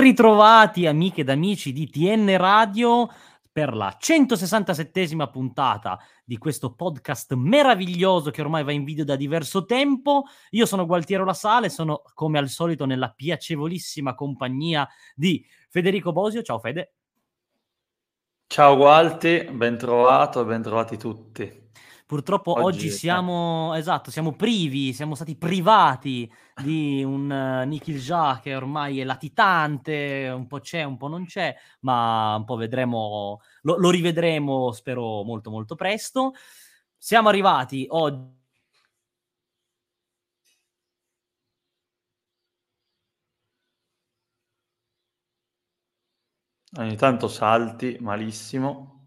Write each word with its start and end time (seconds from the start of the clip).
Ritrovati 0.00 0.86
amiche 0.86 1.20
ed 1.20 1.28
amici 1.28 1.74
di 1.74 1.86
TN 1.86 2.38
Radio 2.38 3.10
per 3.52 3.76
la 3.76 3.98
167esima 4.00 5.30
puntata 5.30 5.98
di 6.24 6.38
questo 6.38 6.72
podcast 6.72 7.34
meraviglioso 7.34 8.30
che 8.30 8.40
ormai 8.40 8.64
va 8.64 8.72
in 8.72 8.84
video 8.84 9.04
da 9.04 9.14
diverso 9.14 9.66
tempo. 9.66 10.24
Io 10.52 10.64
sono 10.64 10.86
Gualtiero 10.86 11.26
La 11.26 11.34
Sale, 11.34 11.68
sono 11.68 12.00
come 12.14 12.38
al 12.38 12.48
solito 12.48 12.86
nella 12.86 13.10
piacevolissima 13.10 14.14
compagnia 14.14 14.88
di 15.14 15.44
Federico 15.68 16.12
Bosio. 16.12 16.40
Ciao 16.40 16.58
Fede. 16.58 16.94
Ciao 18.46 18.76
Gualti, 18.76 19.50
ben 19.52 19.76
trovato, 19.76 20.46
ben 20.46 20.62
tutti. 20.98 21.59
Purtroppo 22.10 22.50
oggi, 22.54 22.86
oggi 22.86 22.90
siamo, 22.90 23.72
esatto, 23.76 24.10
siamo 24.10 24.32
privi, 24.32 24.92
siamo 24.92 25.14
stati 25.14 25.36
privati 25.36 26.28
di 26.60 27.04
un 27.04 27.30
uh, 27.30 27.64
Nikhil 27.68 28.00
Jha 28.00 28.40
che 28.42 28.56
ormai 28.56 28.98
è 28.98 29.04
latitante, 29.04 30.28
un 30.34 30.48
po' 30.48 30.58
c'è, 30.58 30.82
un 30.82 30.96
po' 30.96 31.06
non 31.06 31.24
c'è, 31.26 31.54
ma 31.82 32.34
un 32.34 32.44
po' 32.44 32.56
vedremo, 32.56 33.40
lo, 33.62 33.76
lo 33.76 33.90
rivedremo 33.90 34.72
spero 34.72 35.22
molto 35.22 35.50
molto 35.50 35.76
presto. 35.76 36.32
Siamo 36.98 37.28
arrivati 37.28 37.86
oggi 37.90 38.38
Ogni 46.78 46.96
tanto 46.96 47.28
salti 47.28 47.98
malissimo. 48.00 48.99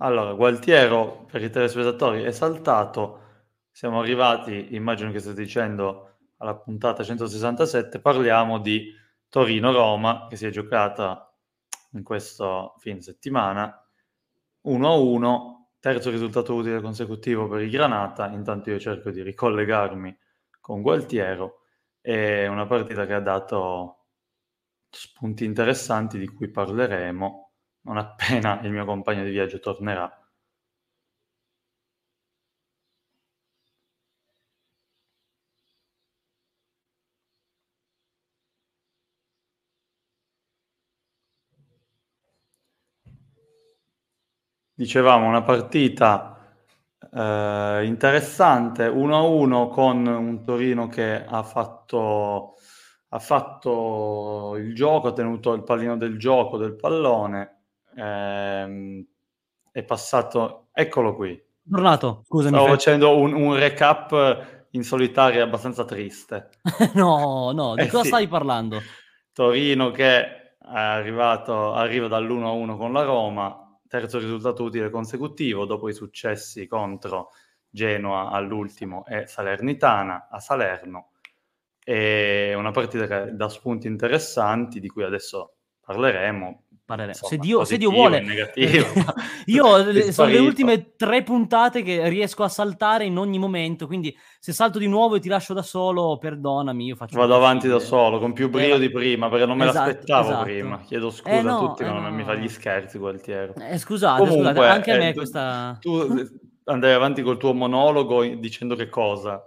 Allora, 0.00 0.32
Gualtiero, 0.34 1.24
per 1.28 1.42
i 1.42 1.50
telespettatori, 1.50 2.22
è 2.22 2.30
saltato. 2.30 3.20
Siamo 3.70 3.98
arrivati, 4.00 4.74
immagino 4.76 5.10
che 5.10 5.18
state 5.18 5.42
dicendo, 5.42 6.18
alla 6.36 6.56
puntata 6.56 7.02
167. 7.02 8.00
Parliamo 8.00 8.60
di 8.60 8.92
Torino-Roma, 9.28 10.28
che 10.28 10.36
si 10.36 10.46
è 10.46 10.50
giocata 10.50 11.34
in 11.92 12.04
questo 12.04 12.74
fine 12.78 13.00
settimana 13.00 13.76
1-1, 14.66 15.66
terzo 15.80 16.10
risultato 16.10 16.54
utile 16.54 16.80
consecutivo 16.80 17.48
per 17.48 17.62
i 17.62 17.68
Granata. 17.68 18.28
Intanto 18.28 18.70
io 18.70 18.78
cerco 18.78 19.10
di 19.10 19.22
ricollegarmi 19.22 20.16
con 20.60 20.80
Gualtiero. 20.80 21.62
È 22.00 22.46
una 22.46 22.66
partita 22.66 23.04
che 23.04 23.14
ha 23.14 23.20
dato 23.20 24.06
spunti 24.90 25.44
interessanti 25.44 26.18
di 26.18 26.28
cui 26.28 26.50
parleremo 26.50 27.47
non 27.88 27.96
appena 27.98 28.60
il 28.62 28.70
mio 28.70 28.84
compagno 28.84 29.24
di 29.24 29.30
viaggio 29.30 29.58
tornerà. 29.58 30.08
Dicevamo 44.74 45.26
una 45.26 45.42
partita 45.42 46.38
eh, 47.12 47.84
interessante, 47.84 48.86
1-1 48.86 49.68
con 49.70 50.06
un 50.06 50.44
Torino 50.44 50.86
che 50.86 51.24
ha 51.24 51.42
fatto, 51.42 52.54
ha 53.08 53.18
fatto 53.18 54.54
il 54.56 54.74
gioco, 54.76 55.08
ha 55.08 55.12
tenuto 55.12 55.52
il 55.54 55.64
pallino 55.64 55.96
del 55.96 56.16
gioco, 56.16 56.58
del 56.58 56.76
pallone, 56.76 57.57
ehm, 57.98 59.04
è 59.72 59.82
passato, 59.82 60.68
eccolo 60.72 61.14
qui. 61.14 61.40
Tornato, 61.68 62.22
scusami. 62.26 62.54
Stavo 62.54 62.70
facendo 62.70 63.16
un, 63.16 63.34
un, 63.34 63.54
recap 63.54 64.66
in 64.70 64.82
solitaria 64.82 65.42
abbastanza 65.42 65.84
triste. 65.84 66.50
no, 66.94 67.52
no, 67.52 67.74
di 67.74 67.82
eh 67.82 67.88
cosa 67.88 68.02
sì. 68.02 68.08
stai 68.08 68.28
parlando? 68.28 68.80
Torino 69.32 69.90
che 69.90 70.06
è 70.06 70.56
arrivato, 70.60 71.72
arriva 71.72 72.08
dall'1-1 72.08 72.76
con 72.76 72.92
la 72.92 73.02
Roma, 73.02 73.78
terzo 73.86 74.18
risultato 74.18 74.64
utile 74.64 74.90
consecutivo 74.90 75.64
dopo 75.64 75.88
i 75.88 75.94
successi 75.94 76.66
contro 76.66 77.30
Genoa 77.68 78.30
all'ultimo 78.30 79.04
e 79.06 79.26
Salernitana 79.26 80.28
a 80.30 80.40
Salerno. 80.40 81.10
È 81.82 82.54
una 82.54 82.70
partita 82.70 83.06
che 83.06 83.34
dà 83.34 83.48
spunti 83.48 83.86
interessanti 83.86 84.80
di 84.80 84.88
cui 84.88 85.04
adesso 85.04 85.54
parleremo 85.80 86.64
parere. 86.88 87.08
Insomma, 87.08 87.30
se, 87.30 87.36
Dio, 87.36 87.64
se 87.66 87.76
Dio 87.76 87.90
vuole, 87.90 88.24
io 89.44 89.92
sono 90.10 90.30
le 90.30 90.38
ultime 90.38 90.94
tre 90.96 91.22
puntate 91.22 91.82
che 91.82 92.08
riesco 92.08 92.44
a 92.44 92.48
saltare 92.48 93.04
in 93.04 93.18
ogni 93.18 93.38
momento. 93.38 93.86
Quindi, 93.86 94.16
se 94.38 94.54
salto 94.54 94.78
di 94.78 94.86
nuovo 94.86 95.16
e 95.16 95.20
ti 95.20 95.28
lascio 95.28 95.52
da 95.52 95.60
solo, 95.60 96.16
perdonami. 96.16 96.86
Io 96.86 96.96
faccio 96.96 97.18
Vado 97.18 97.34
avanti 97.34 97.68
da 97.68 97.78
solo 97.78 98.18
con 98.18 98.32
più 98.32 98.48
brio 98.48 98.76
eh, 98.76 98.78
di 98.78 98.90
prima 98.90 99.28
perché 99.28 99.44
non 99.44 99.58
me 99.58 99.68
esatto, 99.68 99.86
l'aspettavo 99.86 100.28
esatto. 100.28 100.44
prima. 100.44 100.80
Chiedo 100.80 101.10
scusa 101.10 101.38
eh 101.38 101.42
no, 101.42 101.56
a 101.56 101.58
tutti, 101.58 101.82
eh 101.82 101.90
ma 101.90 102.00
non 102.00 102.14
mi 102.14 102.24
fa 102.24 102.34
gli 102.34 102.48
scherzi. 102.48 102.96
Gualtiero. 102.96 103.54
Eh, 103.56 103.76
scusate, 103.76 104.20
Comunque, 104.22 104.52
scusate, 104.52 104.66
anche 104.66 104.92
a 104.92 104.96
me 104.96 105.08
eh, 105.10 105.14
questa. 105.14 105.76
Tu 105.78 106.26
andai 106.64 106.92
avanti 106.94 107.20
col 107.20 107.36
tuo 107.36 107.52
monologo 107.52 108.24
dicendo 108.24 108.74
che 108.74 108.88
cosa? 108.88 109.42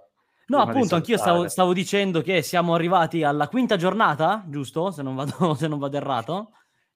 No, 0.45 0.59
appunto, 0.59 0.95
anch'io 0.95 1.17
stavo, 1.17 1.47
stavo, 1.47 1.71
dicendo 1.71 2.21
che 2.21 2.41
siamo 2.41 2.73
arrivati 2.73 3.23
alla 3.23 3.47
quinta 3.47 3.77
giornata, 3.77 4.43
giusto? 4.47 4.91
Se 4.91 5.01
non 5.01 5.15
vado, 5.15 5.53
se 5.55 5.67
non 5.67 5.79
vado 5.79 5.97
errato. 5.97 6.51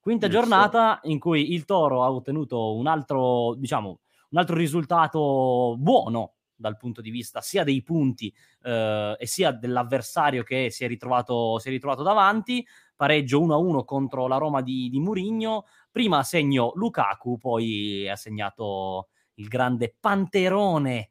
Quinta 0.05 0.27
Giusto. 0.27 0.41
giornata 0.43 0.99
in 1.05 1.17
cui 1.17 1.53
il 1.53 1.65
Toro 1.65 2.03
ha 2.03 2.11
ottenuto 2.11 2.75
un 2.75 2.85
altro, 2.85 3.55
diciamo, 3.55 4.01
un 4.29 4.37
altro 4.37 4.55
risultato 4.55 5.75
buono 5.79 6.33
dal 6.55 6.77
punto 6.77 7.01
di 7.01 7.09
vista 7.09 7.41
sia 7.41 7.63
dei 7.63 7.81
punti 7.81 8.31
eh, 8.61 9.15
e 9.17 9.25
sia 9.25 9.51
dell'avversario 9.51 10.43
che 10.43 10.69
si 10.69 10.83
è 10.83 10.87
ritrovato, 10.87 11.57
si 11.57 11.69
è 11.69 11.71
ritrovato 11.71 12.03
davanti. 12.03 12.63
Pareggio 12.95 13.41
1-1 13.41 13.83
contro 13.83 14.27
la 14.27 14.37
Roma 14.37 14.61
di, 14.61 14.89
di 14.89 14.99
Murigno. 14.99 15.65
Prima 15.89 16.21
segno 16.21 16.71
Lukaku, 16.75 17.39
poi 17.39 18.07
ha 18.07 18.15
segnato 18.15 19.07
il 19.37 19.47
grande 19.47 19.95
Panterone 19.99 21.09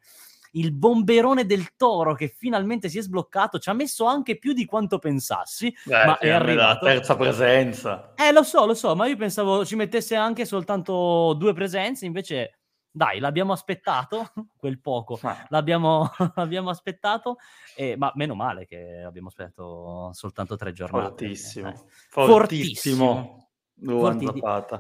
il 0.54 0.72
bomberone 0.72 1.46
del 1.46 1.74
toro 1.76 2.14
che 2.14 2.28
finalmente 2.28 2.88
si 2.88 2.98
è 2.98 3.02
sbloccato 3.02 3.58
ci 3.58 3.70
ha 3.70 3.72
messo 3.72 4.04
anche 4.04 4.38
più 4.38 4.52
di 4.52 4.64
quanto 4.64 4.98
pensassi, 4.98 5.68
eh, 5.68 5.90
ma 5.90 6.18
è 6.18 6.30
arrivato. 6.30 6.84
La 6.84 6.92
terza 6.92 7.16
presenza. 7.16 8.14
Eh, 8.16 8.32
lo 8.32 8.42
so, 8.42 8.66
lo 8.66 8.74
so, 8.74 8.94
ma 8.94 9.06
io 9.06 9.16
pensavo 9.16 9.64
ci 9.64 9.76
mettesse 9.76 10.14
anche 10.14 10.44
soltanto 10.44 11.34
due 11.34 11.52
presenze, 11.52 12.06
invece 12.06 12.58
dai, 12.90 13.18
l'abbiamo 13.18 13.52
aspettato, 13.52 14.32
quel 14.56 14.80
poco, 14.80 15.18
ah. 15.22 15.46
l'abbiamo, 15.48 16.10
l'abbiamo, 16.36 16.70
aspettato, 16.70 17.38
eh, 17.74 17.96
ma 17.96 18.12
meno 18.14 18.34
male 18.34 18.66
che 18.66 19.02
abbiamo 19.04 19.28
aspettato 19.28 20.10
soltanto 20.12 20.54
tre 20.56 20.72
giornate. 20.72 21.26
Fortissimo, 21.26 21.68
eh, 21.68 21.74
fortissimo. 22.08 22.26
fortissimo. 22.26 23.48
Forti, 23.82 24.28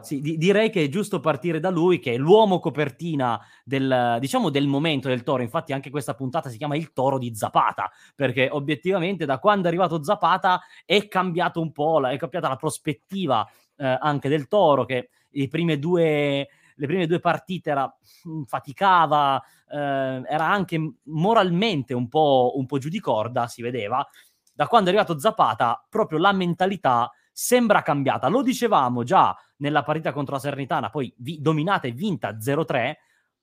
sì, 0.02 0.20
di, 0.20 0.38
direi 0.38 0.70
che 0.70 0.84
è 0.84 0.88
giusto 0.88 1.18
partire 1.18 1.58
da 1.58 1.68
lui, 1.68 1.98
che 1.98 2.14
è 2.14 2.16
l'uomo 2.16 2.60
copertina 2.60 3.40
del, 3.64 4.18
diciamo, 4.20 4.50
del 4.50 4.68
momento 4.68 5.08
del 5.08 5.24
Toro. 5.24 5.42
Infatti, 5.42 5.72
anche 5.72 5.90
questa 5.90 6.14
puntata 6.14 6.48
si 6.48 6.56
chiama 6.56 6.76
Il 6.76 6.92
Toro 6.92 7.18
di 7.18 7.34
Zapata, 7.34 7.90
perché 8.14 8.48
obiettivamente 8.50 9.26
da 9.26 9.38
quando 9.38 9.64
è 9.64 9.68
arrivato 9.68 10.02
Zapata 10.02 10.60
è 10.84 11.08
cambiato 11.08 11.60
un 11.60 11.72
po', 11.72 11.98
la, 11.98 12.10
è 12.10 12.16
cambiata 12.16 12.48
la 12.48 12.56
prospettiva 12.56 13.46
eh, 13.76 13.98
anche 14.00 14.28
del 14.28 14.46
Toro, 14.46 14.84
che 14.84 15.10
le 15.28 15.48
prime 15.48 15.78
due, 15.78 16.48
le 16.76 16.86
prime 16.86 17.06
due 17.06 17.18
partite 17.18 17.70
era, 17.70 17.92
mm, 18.28 18.42
faticava, 18.42 19.42
eh, 19.70 19.76
era 19.76 20.48
anche 20.48 20.94
moralmente 21.04 21.94
un 21.94 22.08
po', 22.08 22.52
un 22.54 22.64
po' 22.64 22.78
giù 22.78 22.88
di 22.88 23.00
corda, 23.00 23.48
si 23.48 23.60
vedeva. 23.60 24.06
Da 24.52 24.68
quando 24.68 24.88
è 24.90 24.92
arrivato 24.94 25.18
Zapata, 25.18 25.84
proprio 25.90 26.18
la 26.18 26.32
mentalità 26.32 27.10
sembra 27.36 27.82
cambiata. 27.82 28.28
Lo 28.28 28.42
dicevamo 28.42 29.02
già 29.02 29.36
nella 29.56 29.82
partita 29.82 30.12
contro 30.12 30.34
la 30.34 30.40
Sernitana, 30.40 30.88
poi 30.88 31.12
vi- 31.18 31.40
dominata 31.40 31.88
e 31.88 31.90
vinta 31.90 32.38
0-3. 32.38 32.98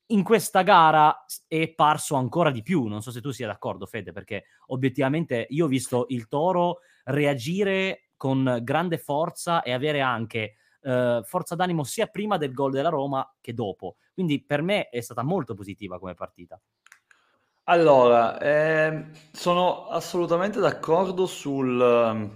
In 0.07 0.23
questa 0.23 0.61
gara 0.61 1.25
è 1.45 1.67
parso 1.73 2.15
ancora 2.15 2.51
di 2.51 2.61
più. 2.61 2.85
Non 2.85 3.01
so 3.01 3.11
se 3.11 3.19
tu 3.19 3.31
sia 3.31 3.47
d'accordo, 3.47 3.85
Fede, 3.85 4.13
perché 4.13 4.45
obiettivamente 4.67 5.45
io 5.49 5.65
ho 5.65 5.67
visto 5.67 6.05
il 6.07 6.29
Toro 6.29 6.79
reagire 7.03 8.11
con 8.15 8.59
grande 8.61 8.97
forza 8.97 9.61
e 9.61 9.73
avere 9.73 9.99
anche 9.99 10.55
eh, 10.81 11.21
forza 11.25 11.55
d'animo 11.55 11.83
sia 11.83 12.07
prima 12.07 12.38
del 12.38 12.53
gol 12.53 12.71
della 12.71 12.89
Roma 12.89 13.29
che 13.41 13.53
dopo. 13.53 13.97
Quindi 14.13 14.41
per 14.43 14.61
me 14.61 14.88
è 14.88 15.01
stata 15.01 15.21
molto 15.21 15.53
positiva 15.53 15.99
come 15.99 16.13
partita. 16.13 16.59
Allora, 17.65 18.39
eh, 18.39 19.05
sono 19.31 19.88
assolutamente 19.88 20.59
d'accordo 20.59 21.25
sul, 21.25 22.29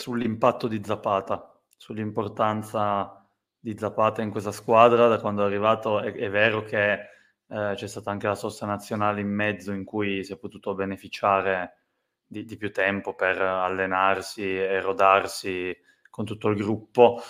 sull'impatto 0.00 0.66
di 0.66 0.80
Zapata, 0.82 1.60
sull'importanza 1.76 3.24
di 3.58 3.76
Zapata 3.76 4.22
in 4.22 4.30
questa 4.30 4.52
squadra 4.52 5.06
da 5.08 5.20
quando 5.20 5.42
è 5.42 5.44
arrivato. 5.44 6.00
È, 6.00 6.12
è 6.12 6.30
vero 6.30 6.62
che 6.62 6.92
eh, 6.92 7.72
c'è 7.74 7.86
stata 7.86 8.10
anche 8.10 8.26
la 8.26 8.34
sosta 8.34 8.64
nazionale 8.66 9.20
in 9.20 9.28
mezzo 9.28 9.72
in 9.72 9.84
cui 9.84 10.24
si 10.24 10.32
è 10.32 10.38
potuto 10.38 10.74
beneficiare 10.74 11.78
di, 12.26 12.44
di 12.44 12.56
più 12.56 12.72
tempo 12.72 13.14
per 13.14 13.40
allenarsi 13.40 14.58
e 14.58 14.80
rodarsi 14.80 15.76
con 16.08 16.24
tutto 16.24 16.48
il 16.48 16.56
gruppo, 16.56 17.20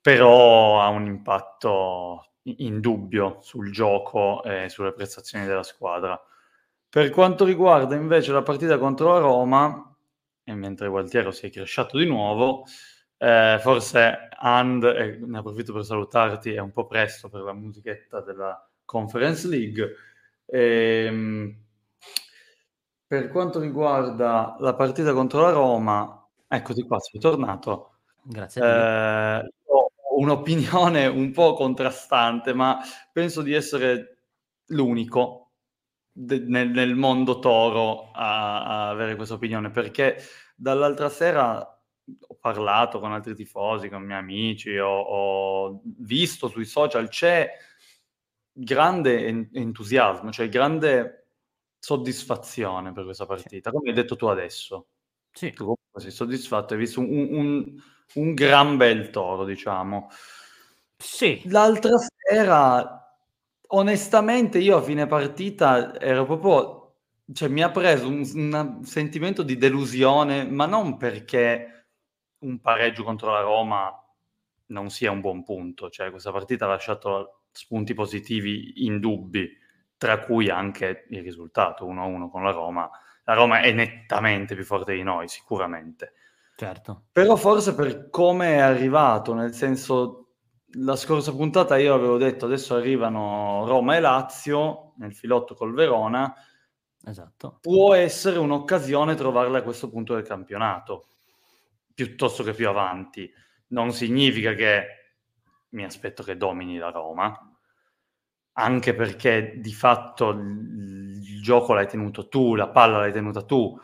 però 0.00 0.80
ha 0.80 0.88
un 0.88 1.06
impatto 1.06 2.30
in 2.42 2.80
dubbio 2.80 3.38
sul 3.42 3.70
gioco 3.70 4.42
e 4.42 4.68
sulle 4.68 4.92
prestazioni 4.92 5.44
della 5.44 5.62
squadra. 5.62 6.18
Per 6.88 7.10
quanto 7.10 7.44
riguarda 7.44 7.94
invece 7.94 8.32
la 8.32 8.42
partita 8.42 8.78
contro 8.78 9.12
la 9.12 9.18
Roma, 9.18 9.87
e 10.48 10.54
mentre 10.54 10.88
Gualtiero 10.88 11.30
si 11.30 11.46
è 11.46 11.50
cresciato 11.50 11.98
di 11.98 12.06
nuovo, 12.06 12.64
eh, 13.18 13.58
forse 13.60 14.28
And, 14.40 14.82
e 14.82 15.18
ne 15.22 15.38
approfitto 15.38 15.74
per 15.74 15.84
salutarti, 15.84 16.54
è 16.54 16.58
un 16.58 16.70
po' 16.70 16.86
presto 16.86 17.28
per 17.28 17.42
la 17.42 17.52
musichetta 17.52 18.20
della 18.22 18.66
Conference 18.84 19.46
League. 19.46 19.94
E, 20.46 21.04
ehm, 21.06 21.56
per 23.06 23.28
quanto 23.28 23.60
riguarda 23.60 24.56
la 24.60 24.74
partita 24.74 25.12
contro 25.12 25.42
la 25.42 25.50
Roma, 25.50 26.26
eccoti 26.48 26.82
qua, 26.82 26.98
sei 26.98 27.20
tornato. 27.20 27.96
Grazie. 28.22 28.62
Eh, 28.62 29.50
ho 29.66 29.90
un'opinione 30.16 31.06
un 31.06 31.30
po' 31.32 31.52
contrastante, 31.52 32.54
ma 32.54 32.78
penso 33.12 33.42
di 33.42 33.52
essere 33.52 34.18
l'unico 34.68 35.47
de- 36.18 36.40
nel, 36.40 36.70
nel, 36.70 36.96
mondo 36.96 37.38
toro 37.38 38.10
a, 38.12 38.64
a 38.64 38.88
avere 38.88 39.14
questa 39.14 39.34
opinione, 39.34 39.70
perché 39.70 40.20
dall'altra 40.56 41.08
sera 41.08 41.60
ho 41.60 42.34
parlato 42.40 42.98
con 42.98 43.12
altri 43.12 43.34
tifosi, 43.34 43.88
con 43.88 44.02
miei 44.02 44.18
amici, 44.18 44.76
ho, 44.76 44.98
ho 45.00 45.80
visto 45.84 46.48
sui 46.48 46.64
social, 46.64 47.08
c'è 47.08 47.48
grande 48.50 49.26
en- 49.26 49.48
entusiasmo, 49.52 50.32
cioè 50.32 50.48
grande 50.48 51.26
soddisfazione 51.78 52.92
per 52.92 53.04
questa 53.04 53.26
partita, 53.26 53.70
come 53.70 53.90
hai 53.90 53.94
detto 53.94 54.16
tu 54.16 54.26
adesso. 54.26 54.88
Sì. 55.30 55.52
Tu 55.52 55.58
comunque 55.58 56.00
sei 56.00 56.10
soddisfatto, 56.10 56.74
hai 56.74 56.80
visto 56.80 56.98
un, 56.98 57.28
un, 57.30 57.82
un 58.14 58.34
gran 58.34 58.76
bel 58.76 59.10
toro, 59.10 59.44
diciamo. 59.44 60.08
Sì. 60.96 61.42
L'altra 61.44 61.96
sera, 61.98 62.97
onestamente, 63.68 64.58
io 64.58 64.76
a 64.76 64.82
fine 64.82 65.06
partita 65.06 65.98
ero 66.00 66.24
proprio... 66.24 66.76
Cioè, 67.30 67.48
mi 67.48 67.62
ha 67.62 67.70
preso 67.70 68.08
un, 68.08 68.26
un 68.34 68.84
sentimento 68.84 69.42
di 69.42 69.58
delusione, 69.58 70.44
ma 70.46 70.64
non 70.64 70.96
perché 70.96 71.88
un 72.38 72.60
pareggio 72.60 73.02
contro 73.02 73.32
la 73.32 73.40
Roma 73.40 73.92
non 74.66 74.88
sia 74.90 75.10
un 75.10 75.20
buon 75.20 75.42
punto. 75.44 75.90
Cioè, 75.90 76.10
questa 76.10 76.32
partita 76.32 76.64
ha 76.64 76.68
lasciato 76.68 77.42
spunti 77.52 77.94
positivi 77.94 78.84
indubbi, 78.86 79.50
tra 79.96 80.20
cui 80.20 80.48
anche 80.48 81.06
il 81.10 81.22
risultato 81.22 81.86
1-1 81.86 82.30
con 82.30 82.42
la 82.42 82.50
Roma. 82.50 82.90
La 83.24 83.34
Roma 83.34 83.60
è 83.60 83.72
nettamente 83.72 84.54
più 84.54 84.64
forte 84.64 84.94
di 84.94 85.02
noi, 85.02 85.28
sicuramente. 85.28 86.12
Certo. 86.56 87.04
Però 87.12 87.36
forse 87.36 87.74
per 87.74 88.08
come 88.10 88.54
è 88.54 88.58
arrivato, 88.58 89.34
nel 89.34 89.52
senso, 89.52 90.27
la 90.72 90.96
scorsa 90.96 91.32
puntata 91.32 91.78
io 91.78 91.94
avevo 91.94 92.18
detto 92.18 92.44
adesso 92.44 92.74
arrivano 92.74 93.64
Roma 93.66 93.96
e 93.96 94.00
Lazio 94.00 94.92
nel 94.96 95.14
filotto 95.14 95.54
col 95.54 95.72
Verona. 95.72 96.34
Esatto. 97.04 97.58
Può 97.60 97.94
essere 97.94 98.38
un'occasione 98.38 99.14
trovarla 99.14 99.58
a 99.58 99.62
questo 99.62 99.88
punto 99.88 100.14
del 100.14 100.24
campionato, 100.24 101.06
piuttosto 101.94 102.42
che 102.42 102.52
più 102.52 102.68
avanti. 102.68 103.30
Non 103.68 103.92
significa 103.92 104.52
che 104.52 104.86
mi 105.70 105.84
aspetto 105.84 106.22
che 106.22 106.36
domini 106.36 106.76
la 106.76 106.90
Roma, 106.90 107.34
anche 108.52 108.94
perché 108.94 109.58
di 109.58 109.72
fatto 109.72 110.30
il, 110.30 111.40
gioco 111.40 111.72
l'hai 111.72 111.86
tenuto 111.86 112.28
tu, 112.28 112.54
la 112.54 112.68
palla 112.68 112.98
l'hai 112.98 113.12
tenuta 113.12 113.42
tu. 113.42 113.78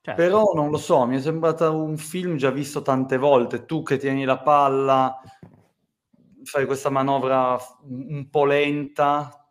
Certo. 0.00 0.20
Però 0.20 0.52
non 0.54 0.70
lo 0.70 0.78
so, 0.78 1.06
mi 1.06 1.16
è 1.16 1.20
sembrato 1.20 1.74
un 1.76 1.96
film 1.96 2.36
già 2.36 2.50
visto 2.50 2.82
tante 2.82 3.16
volte. 3.18 3.64
Tu 3.64 3.82
che 3.82 3.96
tieni 3.98 4.24
la 4.24 4.38
palla, 4.38 5.18
fai 6.44 6.66
questa 6.66 6.90
manovra 6.90 7.58
un 7.82 8.28
po' 8.30 8.44
lenta, 8.44 9.44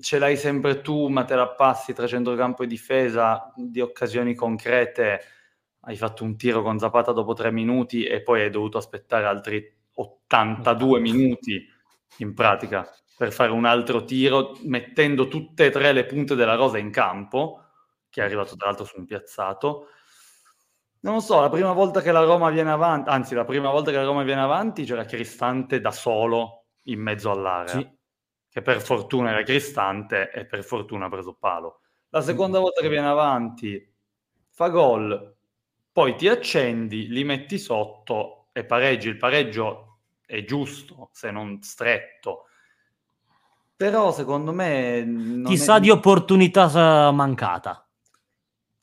ce 0.00 0.18
l'hai 0.18 0.36
sempre 0.36 0.80
tu, 0.80 1.08
ma 1.08 1.24
te 1.24 1.34
la 1.34 1.48
passi 1.48 1.92
tra 1.92 2.06
centrocampo 2.06 2.62
e 2.62 2.66
difesa 2.66 3.52
di 3.54 3.80
occasioni 3.80 4.34
concrete. 4.34 5.20
Hai 5.80 5.96
fatto 5.96 6.24
un 6.24 6.36
tiro 6.36 6.62
con 6.62 6.78
Zapata 6.78 7.12
dopo 7.12 7.34
tre 7.34 7.50
minuti 7.50 8.04
e 8.04 8.22
poi 8.22 8.42
hai 8.42 8.50
dovuto 8.50 8.78
aspettare 8.78 9.26
altri 9.26 9.62
82 9.94 11.00
minuti 11.00 11.66
in 12.18 12.34
pratica 12.34 12.88
per 13.16 13.32
fare 13.32 13.50
un 13.50 13.66
altro 13.66 14.04
tiro, 14.04 14.56
mettendo 14.64 15.28
tutte 15.28 15.66
e 15.66 15.70
tre 15.70 15.92
le 15.92 16.06
punte 16.06 16.34
della 16.34 16.54
rosa 16.54 16.78
in 16.78 16.90
campo, 16.90 17.64
che 18.08 18.22
è 18.22 18.24
arrivato 18.24 18.56
tra 18.56 18.68
l'altro 18.68 18.86
su 18.86 18.98
un 18.98 19.04
piazzato. 19.04 19.88
Non 21.02 21.14
lo 21.14 21.20
so, 21.20 21.40
la 21.40 21.48
prima 21.48 21.72
volta 21.72 22.02
che 22.02 22.12
la 22.12 22.22
Roma 22.24 22.50
viene 22.50 22.70
avanti, 22.70 23.08
anzi 23.08 23.34
la 23.34 23.44
prima 23.44 23.70
volta 23.70 23.90
che 23.90 23.96
la 23.96 24.04
Roma 24.04 24.22
viene 24.22 24.42
avanti 24.42 24.84
c'era 24.84 25.04
Cristante 25.04 25.80
da 25.80 25.90
solo 25.90 26.66
in 26.84 27.00
mezzo 27.00 27.30
all'area, 27.30 27.78
sì. 27.78 27.90
che 28.50 28.60
per 28.60 28.82
fortuna 28.82 29.30
era 29.30 29.42
Cristante 29.42 30.30
e 30.30 30.44
per 30.44 30.62
fortuna 30.62 31.06
ha 31.06 31.08
preso 31.08 31.34
palo. 31.34 31.80
La 32.10 32.20
seconda 32.20 32.58
mm. 32.58 32.62
volta 32.62 32.80
che 32.82 32.88
viene 32.88 33.06
avanti 33.06 33.94
fa 34.50 34.68
gol, 34.68 35.36
poi 35.92 36.16
ti 36.16 36.28
accendi, 36.28 37.08
li 37.08 37.24
metti 37.24 37.58
sotto 37.58 38.48
e 38.52 38.64
pareggi. 38.64 39.08
Il 39.08 39.16
pareggio 39.16 40.00
è 40.26 40.44
giusto, 40.44 41.08
se 41.12 41.30
non 41.30 41.62
stretto. 41.62 42.44
Però 43.74 44.12
secondo 44.12 44.52
me... 44.52 45.46
Sa 45.56 45.76
è... 45.76 45.80
di 45.80 45.88
opportunità 45.88 47.10
mancata. 47.10 47.88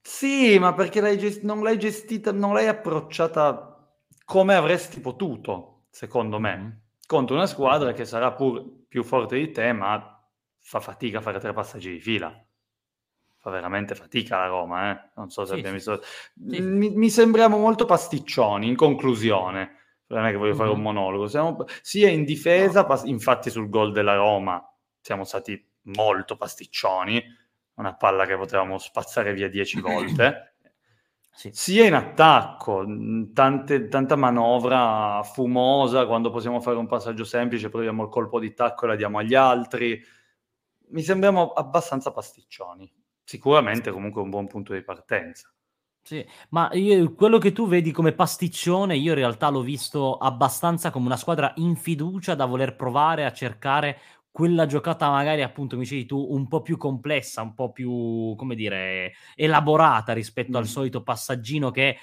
Sì, 0.10 0.58
ma 0.58 0.74
perché 0.74 1.02
l'hai 1.02 1.18
gest- 1.18 1.44
non 1.44 1.62
l'hai 1.62 1.78
gestita, 1.78 2.32
non 2.32 2.54
l'hai 2.54 2.68
approcciata 2.68 3.92
come 4.24 4.56
avresti 4.56 5.02
potuto, 5.02 5.88
secondo 5.90 6.40
me, 6.40 6.92
contro 7.06 7.36
una 7.36 7.46
squadra 7.46 7.92
che 7.92 8.06
sarà 8.06 8.32
pur 8.32 8.86
più 8.88 9.04
forte 9.04 9.36
di 9.38 9.52
te, 9.52 9.74
ma 9.74 10.26
fa 10.60 10.80
fatica 10.80 11.18
a 11.18 11.22
fare 11.22 11.40
tre 11.40 11.52
passaggi 11.52 11.92
di 11.92 12.00
fila 12.00 12.34
fa 13.38 13.50
veramente 13.50 13.96
fatica 13.96 14.38
la 14.38 14.48
Roma, 14.48 14.92
eh? 14.92 15.10
non 15.16 15.30
so 15.30 15.44
se 15.44 15.54
sì, 15.54 15.60
abbiamo 15.60 15.76
visto. 15.76 16.02
Sì. 16.02 16.62
Mi, 16.62 16.90
mi, 16.90 17.10
sembriamo 17.10 17.58
molto 17.58 17.86
pasticcioni 17.86 18.66
in 18.68 18.76
conclusione. 18.76 19.76
Non 20.08 20.26
è 20.26 20.32
che 20.32 20.38
voglio 20.38 20.52
mm-hmm. 20.52 20.58
fare 20.58 20.70
un 20.70 20.82
monologo, 20.82 21.28
siamo 21.28 21.66
sia 21.82 22.10
in 22.10 22.24
difesa, 22.24 22.82
no. 22.82 22.88
pas- 22.88 23.06
infatti 23.06 23.50
sul 23.50 23.68
gol 23.70 23.92
della 23.92 24.16
Roma 24.16 24.64
siamo 25.02 25.26
stati 25.26 25.62
molto 25.84 26.38
pasticcioni, 26.38 27.22
una 27.77 27.96
palla 27.96 28.25
che 28.25 28.38
potevamo 28.38 28.77
spazzare 28.77 29.34
via 29.34 29.50
dieci 29.50 29.79
volte. 29.81 30.53
Sì. 31.38 31.51
sia 31.53 31.86
in 31.86 31.93
attacco, 31.93 32.84
tante, 33.31 33.88
tanta 33.89 34.15
manovra 34.15 35.22
fumosa, 35.22 36.07
quando 36.07 36.31
possiamo 36.31 36.60
fare 36.60 36.77
un 36.77 36.88
passaggio 36.88 37.24
semplice 37.24 37.69
proviamo 37.69 38.05
il 38.05 38.10
colpo 38.10 38.39
di 38.39 38.55
tacco 38.55 38.86
e 38.86 38.88
la 38.88 38.96
diamo 38.96 39.19
agli 39.19 39.36
altri. 39.36 40.01
Mi 40.89 41.03
sembriamo 41.03 41.51
abbastanza 41.51 42.12
pasticcioni 42.12 42.91
sicuramente 43.27 43.91
comunque 43.91 44.22
un 44.22 44.29
buon 44.29 44.48
punto 44.48 44.74
di 44.74 44.81
partenza. 44.81 45.51
Sì, 46.01 46.25
ma 46.51 46.69
io, 46.72 47.13
quello 47.13 47.38
che 47.38 47.51
tu 47.51 47.67
vedi 47.67 47.91
come 47.91 48.13
pasticcione, 48.13 48.96
io 48.96 49.12
in 49.12 49.17
realtà 49.17 49.50
l'ho 49.50 49.60
visto 49.60 50.15
abbastanza 50.15 50.89
come 50.89 51.07
una 51.07 51.17
squadra 51.17 51.51
in 51.57 51.75
fiducia 51.75 52.34
da 52.34 52.46
voler 52.46 52.77
provare 52.77 53.25
a 53.25 53.34
cercare 53.34 54.00
quella 54.38 54.67
giocata 54.67 55.10
magari 55.10 55.41
appunto, 55.41 55.77
mi 55.77 55.82
dicevi 55.82 56.06
tu, 56.06 56.27
un 56.29 56.48
po' 56.48 56.62
più 56.62 56.77
complessa, 56.77 57.41
un 57.41 57.56
po' 57.56 57.72
più, 57.72 58.36
come 58.38 58.53
dire, 58.53 59.13
elaborata 59.34 60.13
rispetto 60.13 60.51
mm. 60.51 60.56
al 60.62 60.67
solito 60.67 61.01
passaggino 61.01 61.72
che 61.72 61.98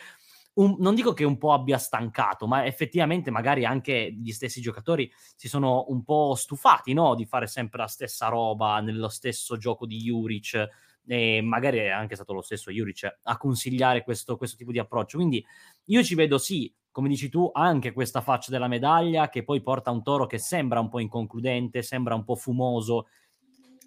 un, 0.55 0.75
non 0.81 0.97
dico 0.97 1.13
che 1.13 1.23
un 1.23 1.39
po' 1.39 1.53
abbia 1.53 1.79
stancato, 1.79 2.49
ma 2.49 2.67
effettivamente 2.67 3.31
magari 3.31 3.65
anche 3.65 4.13
gli 4.13 4.33
stessi 4.33 4.61
giocatori 4.61 5.09
si 5.37 5.47
sono 5.47 5.85
un 5.91 6.03
po' 6.03 6.35
stufati 6.35 6.93
no? 6.93 7.15
di 7.15 7.25
fare 7.25 7.47
sempre 7.47 7.79
la 7.79 7.87
stessa 7.87 8.27
roba 8.27 8.81
nello 8.81 9.09
stesso 9.09 9.57
gioco 9.57 9.87
di 9.87 9.99
Juric 9.99 10.69
e 11.07 11.41
magari 11.43 11.79
è 11.79 11.89
anche 11.89 12.15
stato 12.15 12.33
lo 12.33 12.43
stesso 12.43 12.71
Juric 12.71 13.19
a 13.23 13.37
consigliare 13.37 14.03
questo, 14.03 14.37
questo 14.37 14.57
tipo 14.57 14.73
di 14.73 14.79
approccio. 14.79 15.19
Quindi 15.19 15.45
io 15.87 16.03
ci 16.03 16.15
vedo 16.15 16.39
sì, 16.39 16.73
come 16.91 17.09
dici 17.09 17.29
tu, 17.29 17.51
anche 17.53 17.93
questa 17.93 18.21
faccia 18.21 18.51
della 18.51 18.69
medaglia 18.69 19.29
che 19.29 19.45
poi 19.45 19.61
porta 19.63 19.91
un 19.91 20.03
toro 20.03 20.27
che 20.27 20.39
sembra 20.39 20.81
un 20.81 20.89
po' 20.89 21.01
inconcludente, 21.01 21.83
sembra 21.83 22.15
un 22.15 22.25
po' 22.25 22.37
fumoso 22.37 23.07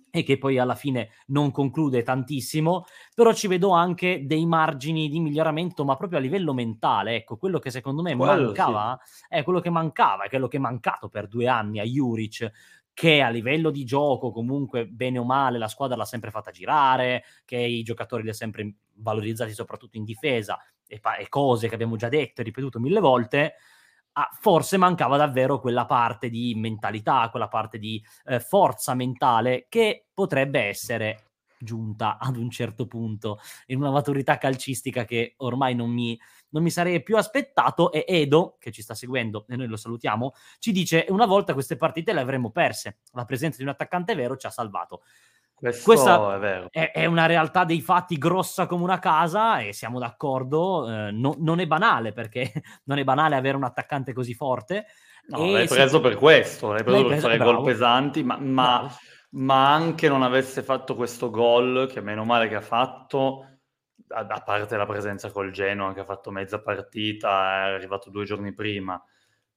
e 0.09 0.23
che 0.23 0.37
poi 0.37 0.57
alla 0.57 0.75
fine 0.75 1.09
non 1.27 1.51
conclude 1.51 2.01
tantissimo, 2.01 2.85
però 3.13 3.33
ci 3.33 3.47
vedo 3.47 3.71
anche 3.71 4.25
dei 4.25 4.45
margini 4.45 5.09
di 5.09 5.19
miglioramento, 5.19 5.85
ma 5.85 5.95
proprio 5.95 6.19
a 6.19 6.21
livello 6.21 6.53
mentale, 6.53 7.15
ecco, 7.15 7.37
quello 7.37 7.59
che 7.59 7.69
secondo 7.71 8.01
me 8.01 8.15
quello 8.15 8.45
mancava, 8.45 8.99
sì. 9.03 9.25
è 9.27 9.43
quello 9.43 9.59
che 9.59 9.69
mancava, 9.69 10.23
è 10.23 10.29
quello 10.29 10.47
che 10.47 10.57
è 10.57 10.61
mancato 10.61 11.09
per 11.09 11.27
due 11.27 11.47
anni 11.47 11.79
a 11.79 11.83
Juric, 11.83 12.51
che 12.97 13.21
a 13.21 13.29
livello 13.29 13.69
di 13.69 13.85
gioco 13.85 14.31
comunque 14.31 14.87
bene 14.87 15.19
o 15.19 15.23
male 15.23 15.59
la 15.59 15.67
squadra 15.67 15.95
l'ha 15.95 16.03
sempre 16.03 16.31
fatta 16.31 16.49
girare, 16.49 17.23
che 17.45 17.55
i 17.55 17.83
giocatori 17.83 18.23
li 18.23 18.29
ha 18.29 18.33
sempre 18.33 18.73
valorizzati 18.95 19.53
soprattutto 19.53 19.97
in 19.97 20.03
difesa 20.03 20.57
e, 20.87 20.99
pa- 20.99 21.17
e 21.17 21.29
cose 21.29 21.67
che 21.67 21.75
abbiamo 21.75 21.95
già 21.95 22.09
detto 22.09 22.41
e 22.41 22.43
ripetuto 22.43 22.79
mille 22.79 22.99
volte, 22.99 23.53
ah, 24.13 24.27
forse 24.39 24.77
mancava 24.77 25.15
davvero 25.15 25.59
quella 25.59 25.85
parte 25.85 26.27
di 26.27 26.55
mentalità, 26.55 27.29
quella 27.29 27.47
parte 27.47 27.77
di 27.77 28.03
eh, 28.25 28.39
forza 28.39 28.95
mentale 28.95 29.67
che 29.69 30.07
potrebbe 30.11 30.61
essere 30.61 31.26
giunta 31.59 32.17
ad 32.19 32.37
un 32.37 32.49
certo 32.49 32.87
punto 32.87 33.39
in 33.67 33.77
una 33.79 33.91
maturità 33.91 34.37
calcistica 34.37 35.05
che 35.05 35.33
ormai 35.37 35.75
non 35.75 35.89
mi, 35.89 36.19
non 36.49 36.63
mi 36.63 36.69
sarei 36.69 37.01
più 37.03 37.17
aspettato 37.17 37.91
e 37.91 38.05
Edo, 38.07 38.57
che 38.59 38.71
ci 38.71 38.81
sta 38.81 38.93
seguendo 38.93 39.45
e 39.49 39.55
noi 39.55 39.67
lo 39.67 39.77
salutiamo, 39.77 40.33
ci 40.59 40.71
dice 40.71 41.05
una 41.09 41.25
volta 41.25 41.53
queste 41.53 41.75
partite 41.75 42.13
le 42.13 42.21
avremmo 42.21 42.51
perse, 42.51 42.99
la 43.13 43.25
presenza 43.25 43.57
di 43.57 43.63
un 43.63 43.69
attaccante 43.69 44.15
vero 44.15 44.35
ci 44.37 44.47
ha 44.47 44.51
salvato. 44.51 45.01
Questo 45.57 45.85
Questa 45.85 46.39
è. 46.39 46.67
È, 46.69 46.91
è, 46.91 47.05
una 47.05 47.25
realtà 47.25 47.63
dei 47.63 47.81
fatti 47.81 48.19
grossa 48.19 48.67
come 48.67 48.83
una 48.83 48.99
casa 48.99 49.57
e 49.61 49.73
siamo 49.73 49.97
d'accordo, 49.97 50.87
eh, 50.87 51.11
no, 51.11 51.33
non 51.39 51.59
è 51.59 51.65
banale 51.65 52.13
perché 52.13 52.51
non 52.85 52.99
è 52.99 53.03
banale 53.03 53.35
avere 53.35 53.57
un 53.57 53.63
attaccante 53.63 54.13
così 54.13 54.35
forte. 54.35 54.85
No, 55.29 55.51
l'hai 55.51 55.67
preso 55.67 55.95
si... 55.97 56.01
per 56.03 56.15
questo, 56.15 56.71
l'hai 56.71 56.83
preso 56.83 56.99
l'hai 56.99 57.09
per 57.09 57.19
fare 57.19 57.37
gol 57.37 57.63
pesanti, 57.63 58.23
ma, 58.23 58.37
ma, 58.37 58.87
ma, 59.37 59.73
anche 59.73 60.07
non 60.09 60.23
avesse 60.23 60.63
fatto 60.63 60.95
questo 60.95 61.29
gol, 61.29 61.87
che 61.91 62.01
meno 62.01 62.23
male 62.25 62.47
che 62.47 62.55
ha 62.55 62.61
fatto, 62.61 63.59
a, 64.09 64.19
a 64.19 64.41
parte 64.41 64.77
la 64.77 64.85
presenza 64.85 65.31
col 65.31 65.51
Genoa, 65.51 65.93
che 65.93 66.01
ha 66.01 66.05
fatto 66.05 66.31
mezza 66.31 66.61
partita, 66.61 67.67
è 67.67 67.73
arrivato 67.73 68.09
due 68.09 68.25
giorni 68.25 68.53
prima, 68.53 69.01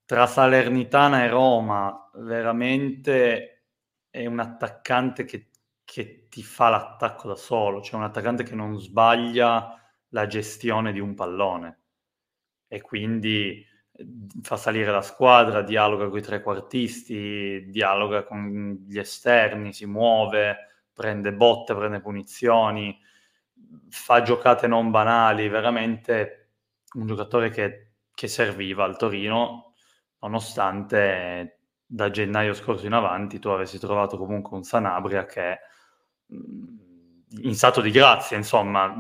tra 0.05 0.27
Salernitana 0.27 1.25
e 1.25 1.29
Roma, 1.29 2.11
veramente 2.15 3.65
è 4.11 4.27
un 4.27 4.41
attaccante 4.41 5.25
che 5.25 5.51
che 5.91 6.29
ti 6.29 6.45
fa 6.45 6.69
l'attacco 6.69 7.27
da 7.27 7.35
solo, 7.35 7.83
cioè 7.83 7.99
un 7.99 8.05
attaccante 8.05 8.45
che 8.45 8.55
non 8.55 8.79
sbaglia 8.79 9.77
la 10.11 10.27
gestione 10.29 10.93
di 10.93 11.01
un 11.01 11.17
pallone. 11.17 11.81
E 12.69 12.81
quindi 12.81 13.67
fa 14.43 14.57
salire 14.57 14.91
la 14.91 15.03
squadra, 15.03 15.63
dialoga 15.63 16.09
con 16.09 16.19
i 16.19 16.23
trequartisti, 16.23 17.67
dialoga 17.69 18.25
con 18.25 18.85
gli 18.87 18.99
esterni, 18.99 19.73
si 19.73 19.87
muove, 19.87 20.85
prende 20.93 21.33
botte, 21.33 21.75
prende 21.75 22.01
punizioni, 22.01 22.99
fa 23.89 24.23
giocate 24.23 24.67
non 24.67 24.91
banali, 24.91 25.49
veramente 25.49 26.51
un 26.95 27.07
giocatore 27.07 27.51
che, 27.51 27.93
che 28.15 28.29
serviva 28.29 28.85
al 28.85 28.97
Torino, 28.97 29.75
nonostante 30.21 31.61
da 31.87 32.11
gennaio 32.11 32.55
scorso 32.55 32.87
in 32.87 32.93
avanti 32.93 33.39
tu 33.39 33.49
avessi 33.49 33.79
trovato 33.79 34.17
comunque 34.17 34.57
un 34.57 34.63
Sanabria 34.63 35.25
che 35.27 35.59
in 36.29 37.55
stato 37.55 37.81
di 37.81 37.91
grazia, 37.91 38.37
insomma. 38.37 38.95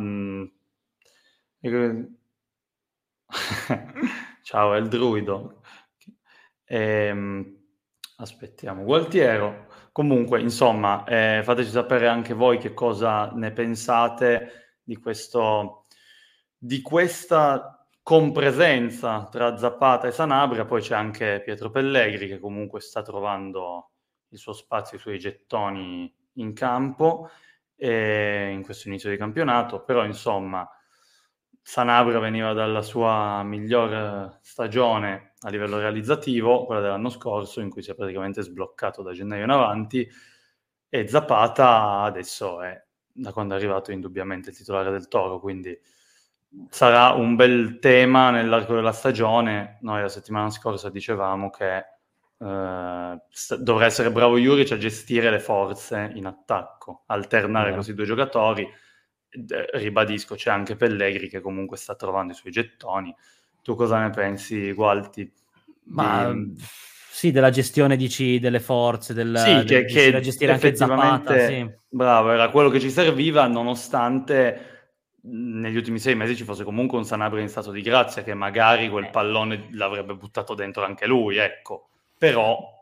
Ciao, 4.42 4.74
è 4.74 4.78
il 4.78 4.88
druido. 4.88 5.62
Ehm, 6.64 7.58
aspettiamo, 8.16 8.84
Gualtiero. 8.84 9.66
Comunque, 9.92 10.40
insomma, 10.40 11.04
eh, 11.04 11.42
fateci 11.44 11.70
sapere 11.70 12.08
anche 12.08 12.34
voi 12.34 12.58
che 12.58 12.72
cosa 12.74 13.30
ne 13.32 13.52
pensate 13.52 14.78
di 14.82 14.96
questo 14.96 15.86
di 16.62 16.82
questa 16.82 17.86
compresenza 18.02 19.26
tra 19.30 19.56
Zappata 19.56 20.08
e 20.08 20.12
Sanabria. 20.12 20.64
Poi 20.64 20.80
c'è 20.82 20.94
anche 20.94 21.42
Pietro 21.44 21.70
Pellegri 21.70 22.28
che 22.28 22.38
comunque 22.38 22.80
sta 22.80 23.02
trovando 23.02 23.92
il 24.28 24.38
suo 24.38 24.52
spazio, 24.52 24.96
i 24.98 25.00
suoi 25.00 25.18
gettoni 25.18 26.12
in 26.34 26.52
campo 26.52 27.30
eh, 27.76 28.50
in 28.52 28.62
questo 28.62 28.88
inizio 28.88 29.10
di 29.10 29.16
campionato, 29.16 29.82
però 29.84 30.04
insomma 30.04 30.68
Sanabria 31.62 32.18
veniva 32.18 32.52
dalla 32.52 32.82
sua 32.82 33.42
miglior 33.42 34.38
stagione 34.42 35.34
a 35.40 35.50
livello 35.50 35.78
realizzativo, 35.78 36.64
quella 36.64 36.80
dell'anno 36.80 37.08
scorso, 37.08 37.60
in 37.60 37.70
cui 37.70 37.82
si 37.82 37.90
è 37.90 37.94
praticamente 37.94 38.42
sbloccato 38.42 39.02
da 39.02 39.12
gennaio 39.12 39.44
in 39.44 39.50
avanti, 39.50 40.08
e 40.88 41.06
Zapata 41.06 42.00
adesso 42.00 42.60
è, 42.62 42.82
da 43.12 43.32
quando 43.32 43.54
è 43.54 43.56
arrivato, 43.56 43.92
indubbiamente 43.92 44.50
il 44.50 44.56
titolare 44.56 44.90
del 44.90 45.08
Toro, 45.08 45.38
quindi 45.38 45.78
sarà 46.68 47.10
un 47.10 47.36
bel 47.36 47.78
tema 47.78 48.30
nell'arco 48.30 48.74
della 48.74 48.92
stagione. 48.92 49.78
Noi 49.82 50.00
la 50.00 50.08
settimana 50.08 50.50
scorsa 50.50 50.90
dicevamo 50.90 51.50
che 51.50 51.84
Uh, 52.40 53.20
dovrà 53.58 53.84
essere 53.84 54.10
bravo 54.10 54.38
Juric 54.38 54.72
a 54.72 54.78
gestire 54.78 55.28
le 55.28 55.40
forze 55.40 56.10
in 56.14 56.24
attacco, 56.24 57.02
alternare 57.08 57.74
così 57.74 57.92
due 57.92 58.06
giocatori. 58.06 58.66
Ribadisco, 59.30 60.34
c'è 60.34 60.50
anche 60.50 60.74
Pellegri 60.76 61.28
che 61.28 61.40
comunque 61.40 61.76
sta 61.76 61.94
trovando 61.94 62.32
i 62.32 62.36
suoi 62.36 62.52
gettoni. 62.52 63.14
Tu 63.62 63.74
cosa 63.74 64.00
ne 64.00 64.10
pensi, 64.10 64.72
Gualti? 64.72 65.30
Ma 65.84 66.32
di... 66.32 66.54
sì, 66.58 67.30
della 67.30 67.50
gestione 67.50 67.96
dici, 67.96 68.38
delle 68.38 68.60
forze, 68.60 69.14
del, 69.14 69.36
sì, 69.36 69.54
del, 69.54 69.64
che, 69.64 69.84
che 69.84 70.10
da 70.10 70.20
gestire 70.20 70.52
anche 70.52 70.74
Zapata. 70.74 71.46
Sì. 71.46 71.68
Bravo, 71.88 72.32
era 72.32 72.48
quello 72.48 72.70
che 72.70 72.80
ci 72.80 72.90
serviva, 72.90 73.46
nonostante 73.46 74.66
negli 75.22 75.76
ultimi 75.76 75.98
sei 75.98 76.16
mesi 76.16 76.34
ci 76.34 76.44
fosse 76.44 76.64
comunque 76.64 76.96
un 76.96 77.04
Sanabria 77.04 77.42
in 77.42 77.48
stato 77.48 77.70
di 77.70 77.82
grazia 77.82 78.22
che 78.22 78.32
magari 78.32 78.88
quel 78.88 79.04
eh. 79.04 79.10
pallone 79.10 79.68
l'avrebbe 79.72 80.14
buttato 80.14 80.54
dentro 80.54 80.84
anche 80.84 81.06
lui, 81.06 81.36
ecco 81.36 81.88
però... 82.18 82.78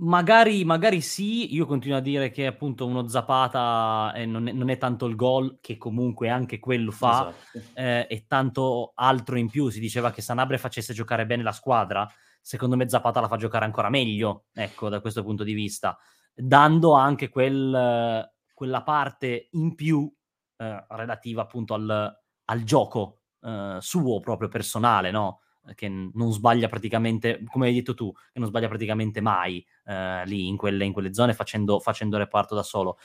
Magari, 0.00 0.64
magari 0.64 1.00
sì, 1.00 1.52
io 1.52 1.66
continuo 1.66 1.98
a 1.98 2.00
dire 2.00 2.30
che 2.30 2.46
appunto 2.46 2.86
uno 2.86 3.08
Zapata 3.08 4.12
eh, 4.14 4.26
non, 4.26 4.46
è, 4.46 4.52
non, 4.52 4.70
è, 4.70 4.78
tanto 4.78 5.06
il 5.06 5.16
gol, 5.16 5.58
che 5.60 5.76
comunque 5.76 6.28
anche 6.28 6.60
quello 6.60 6.92
fa, 6.92 7.34
esatto. 7.52 7.70
eh, 7.74 8.06
e 8.08 8.26
tanto 8.28 8.92
altro 8.94 9.36
in 9.38 9.50
più. 9.50 9.70
Si 9.70 9.80
diceva 9.80 10.12
che 10.12 10.22
Sanabre 10.22 10.56
facesse 10.56 10.94
giocare 10.94 11.26
bene 11.26 11.42
la 11.42 11.50
squadra, 11.50 12.08
secondo 12.40 12.76
me 12.76 12.88
Zapata 12.88 13.20
la 13.20 13.26
fa 13.26 13.36
giocare 13.36 13.64
ancora 13.64 13.88
meglio, 13.88 14.44
ecco, 14.52 14.88
da 14.88 15.00
questo 15.00 15.24
punto 15.24 15.42
di 15.42 15.52
vista, 15.52 15.98
dando 16.32 16.92
anche 16.92 17.28
quel, 17.28 18.30
quella 18.54 18.82
parte 18.84 19.48
in 19.50 19.74
più 19.74 20.08
eh, 20.58 20.86
relativa 20.90 21.42
appunto 21.42 21.74
al, 21.74 22.16
al 22.44 22.62
gioco 22.62 23.22
eh, 23.40 23.78
suo 23.80 24.20
proprio 24.20 24.48
personale, 24.48 25.10
no? 25.10 25.40
Che 25.74 25.88
non 25.88 26.32
sbaglia 26.32 26.68
praticamente, 26.68 27.42
come 27.50 27.66
hai 27.66 27.74
detto 27.74 27.94
tu, 27.94 28.12
che 28.12 28.38
non 28.38 28.48
sbaglia 28.48 28.68
praticamente 28.68 29.20
mai 29.20 29.64
eh, 29.86 30.24
lì 30.26 30.46
in 30.48 30.56
quelle, 30.56 30.84
in 30.84 30.92
quelle 30.92 31.14
zone 31.14 31.34
facendo, 31.34 31.80
facendo, 31.80 32.16
reparto 32.16 32.54
da 32.54 32.62
solo. 32.62 32.98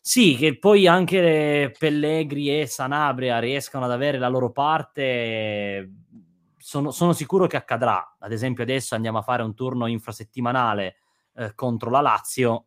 Sì, 0.00 0.36
che 0.36 0.58
poi 0.58 0.86
anche 0.86 1.74
Pellegri 1.78 2.60
e 2.60 2.66
Sanabria 2.66 3.38
riescano 3.38 3.84
ad 3.84 3.90
avere 3.90 4.18
la 4.18 4.28
loro 4.28 4.52
parte, 4.52 5.90
sono, 6.56 6.90
sono, 6.90 7.12
sicuro 7.12 7.46
che 7.46 7.56
accadrà. 7.56 8.16
Ad 8.18 8.32
esempio 8.32 8.62
adesso 8.62 8.94
andiamo 8.94 9.18
a 9.18 9.22
fare 9.22 9.42
un 9.42 9.54
turno 9.54 9.86
infrasettimanale 9.86 10.96
eh, 11.34 11.54
contro 11.54 11.90
la 11.90 12.00
Lazio, 12.00 12.66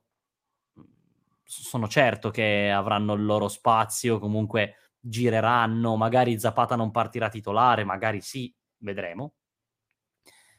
sono 1.43 1.87
certo 1.87 2.29
che 2.29 2.71
avranno 2.71 3.13
il 3.13 3.25
loro 3.25 3.49
spazio, 3.49 4.19
comunque 4.19 4.75
gireranno, 5.01 5.97
magari 5.97 6.39
Zapata 6.39 6.75
non 6.75 6.91
partirà 6.91 7.27
titolare, 7.27 7.83
magari 7.83 8.21
sì, 8.21 8.53
vedremo. 8.81 9.33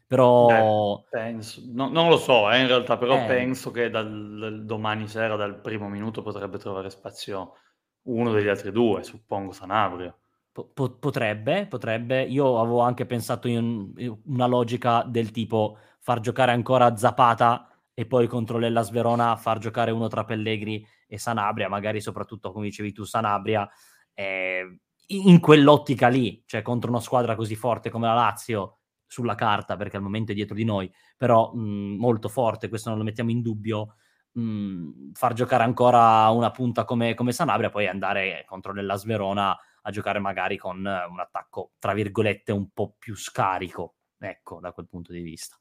Però... 0.07 0.47
Beh, 0.47 1.09
penso, 1.09 1.62
no, 1.67 1.88
non 1.88 2.09
lo 2.09 2.19
so, 2.19 2.50
eh, 2.50 2.61
in 2.61 2.67
realtà, 2.67 2.99
però 2.99 3.23
eh. 3.23 3.26
penso 3.26 3.71
che 3.71 3.88
dal, 3.88 4.37
dal, 4.38 4.64
domani 4.64 5.09
sera, 5.09 5.37
dal 5.37 5.61
primo 5.61 5.88
minuto, 5.88 6.23
potrebbe 6.23 6.59
trovare 6.59 6.91
spazio 6.91 7.55
uno 8.02 8.31
degli 8.33 8.49
altri 8.49 8.73
due, 8.73 9.02
suppongo 9.05 9.52
Sanabria. 9.52 10.14
Po- 10.52 10.71
potrebbe, 10.71 11.67
potrebbe. 11.67 12.25
Io 12.25 12.61
avevo 12.61 12.81
anche 12.81 13.07
pensato 13.07 13.49
in, 13.49 14.21
una 14.26 14.47
logica 14.47 15.02
del 15.02 15.31
tipo 15.31 15.79
far 15.99 16.21
giocare 16.21 16.52
ancora 16.52 16.95
Zapata 16.95 17.69
e 17.95 18.05
poi 18.05 18.26
contro 18.26 18.59
l'Ellas 18.59 18.91
Verona 18.91 19.37
far 19.37 19.59
giocare 19.59 19.93
uno 19.93 20.09
tra 20.09 20.25
Pellegri 20.25 20.87
e 21.07 21.19
Sanabria, 21.19 21.69
magari 21.69 22.02
soprattutto 22.02 22.52
come 22.52 22.67
dicevi 22.67 22.93
tu 22.93 23.05
Sanabria, 23.05 23.67
eh, 24.12 24.79
in 25.09 25.40
quell'ottica 25.40 26.09
lì, 26.09 26.42
cioè 26.47 26.62
contro 26.62 26.90
una 26.90 27.00
squadra 27.00 27.35
così 27.35 27.54
forte 27.54 27.90
come 27.90 28.06
la 28.06 28.14
Lazio 28.14 28.78
sulla 29.06 29.35
carta, 29.35 29.76
perché 29.76 29.97
al 29.97 30.02
momento 30.02 30.32
è 30.32 30.35
dietro 30.35 30.54
di 30.54 30.64
noi, 30.64 30.90
però 31.16 31.52
mh, 31.52 31.97
molto 31.99 32.28
forte, 32.28 32.68
questo 32.68 32.88
non 32.88 32.99
lo 32.99 33.04
mettiamo 33.04 33.30
in 33.30 33.42
dubbio, 33.42 33.97
mh, 34.32 35.12
far 35.12 35.35
giocare 35.35 35.64
ancora 35.64 36.28
una 36.30 36.50
punta 36.50 36.85
come, 36.85 37.14
come 37.14 37.32
Sanabria, 37.32 37.68
poi 37.68 37.87
andare 37.88 38.44
contro 38.47 38.73
l'Ella 38.73 38.97
Sverona 38.97 39.56
a 39.82 39.90
giocare 39.90 40.18
magari 40.18 40.56
con 40.56 40.78
un 40.78 41.21
attacco, 41.21 41.73
tra 41.78 41.92
virgolette, 41.92 42.52
un 42.52 42.71
po' 42.73 42.94
più 42.99 43.14
scarico, 43.16 43.97
ecco, 44.18 44.61
da 44.61 44.73
quel 44.73 44.88
punto 44.88 45.12
di 45.12 45.21
vista. 45.21 45.56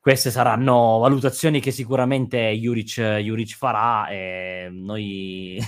Queste 0.00 0.30
saranno 0.30 0.98
valutazioni 0.98 1.60
che 1.60 1.70
sicuramente 1.70 2.50
Juric, 2.52 3.00
Juric 3.00 3.56
farà 3.56 4.08
e 4.08 4.68
noi 4.70 5.58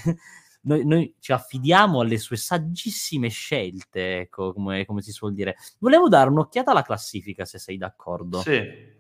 noi, 0.67 0.85
noi, 0.85 1.15
ci 1.21 1.33
affidiamo 1.33 2.01
alle 2.01 2.19
sue 2.19 2.37
saggissime 2.37 3.29
scelte, 3.29 4.21
ecco, 4.21 4.53
come, 4.53 4.85
come, 4.85 5.01
si 5.01 5.13
suol 5.13 5.33
dire. 5.33 5.57
Volevo 5.79 6.09
dare 6.09 6.29
un'occhiata 6.29 6.73
alla 6.73 6.83
classifica, 6.83 7.45
se 7.45 7.59
sei 7.59 7.77
d'accordo. 7.77 8.41
Sì, 8.41 8.53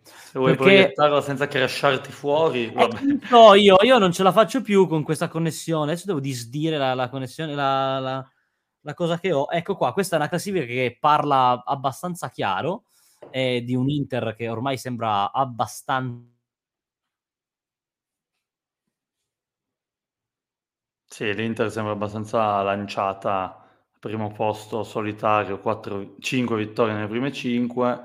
se 0.02 0.38
vuoi 0.38 0.54
Perché... 0.54 0.62
proiettarla 0.62 1.20
senza 1.20 1.48
crasharti 1.48 2.12
fuori. 2.12 2.72
Eh, 2.72 2.88
no, 3.30 3.54
io, 3.54 3.76
io, 3.82 3.98
non 3.98 4.12
ce 4.12 4.22
la 4.22 4.32
faccio 4.32 4.62
più 4.62 4.86
con 4.86 5.02
questa 5.02 5.28
connessione. 5.28 5.90
Adesso 5.90 6.06
devo 6.06 6.20
disdire 6.20 6.78
la, 6.78 6.94
la 6.94 7.08
connessione, 7.08 7.54
la, 7.54 7.98
la, 7.98 8.30
la, 8.82 8.94
cosa 8.94 9.18
che 9.18 9.32
ho. 9.32 9.48
Ecco 9.50 9.76
qua, 9.76 9.92
questa 9.92 10.14
è 10.14 10.18
una 10.18 10.28
classifica 10.28 10.64
che 10.64 10.96
parla 11.00 11.64
abbastanza 11.64 12.30
chiaro, 12.30 12.84
è 13.28 13.60
di 13.62 13.74
un 13.74 13.90
Inter 13.90 14.34
che 14.36 14.48
ormai 14.48 14.78
sembra 14.78 15.32
abbastanza 15.32 16.34
Sì, 21.16 21.32
l'Inter 21.32 21.70
sembra 21.70 21.94
abbastanza 21.94 22.60
lanciata. 22.60 23.66
Primo 23.98 24.30
posto 24.32 24.82
solitario, 24.82 25.60
4, 25.60 26.16
5 26.20 26.54
vittorie 26.58 26.92
nelle 26.92 27.08
prime 27.08 27.32
5, 27.32 28.00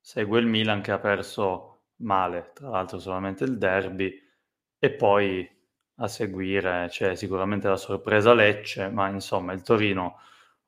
segue 0.00 0.40
il 0.40 0.46
Milan 0.46 0.80
che 0.80 0.90
ha 0.90 0.98
perso 0.98 1.82
male, 1.96 2.52
tra 2.54 2.70
l'altro 2.70 2.98
solamente 2.98 3.44
il 3.44 3.58
derby, 3.58 4.10
e 4.78 4.90
poi 4.90 5.46
a 5.96 6.08
seguire 6.08 6.86
c'è 6.88 7.14
sicuramente 7.14 7.68
la 7.68 7.76
sorpresa 7.76 8.32
Lecce, 8.32 8.88
ma 8.88 9.10
insomma 9.10 9.52
il 9.52 9.60
Torino 9.60 10.18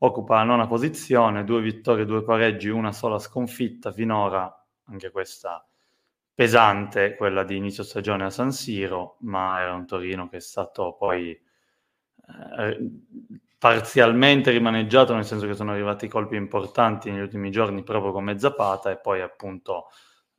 occupa 0.00 0.34
la 0.34 0.42
nona 0.42 0.66
posizione, 0.66 1.42
due 1.42 1.62
vittorie, 1.62 2.04
due 2.04 2.22
pareggi, 2.22 2.68
una 2.68 2.92
sola 2.92 3.18
sconfitta 3.18 3.92
finora, 3.92 4.62
anche 4.88 5.10
questa 5.10 5.66
pesante, 6.34 7.14
quella 7.14 7.44
di 7.44 7.56
inizio 7.56 7.82
stagione 7.82 8.24
a 8.24 8.30
San 8.30 8.52
Siro, 8.52 9.16
ma 9.20 9.58
era 9.62 9.72
un 9.72 9.86
Torino 9.86 10.28
che 10.28 10.36
è 10.36 10.40
stato 10.40 10.94
poi 10.98 11.46
eh, 12.58 12.90
parzialmente 13.58 14.50
rimaneggiato, 14.50 15.14
nel 15.14 15.24
senso 15.24 15.46
che 15.46 15.54
sono 15.54 15.72
arrivati 15.72 16.08
colpi 16.08 16.36
importanti 16.36 17.10
negli 17.10 17.20
ultimi 17.20 17.50
giorni 17.50 17.82
proprio 17.82 18.12
come 18.12 18.38
Zapata 18.38 18.90
e 18.90 18.98
poi 18.98 19.20
appunto 19.20 19.88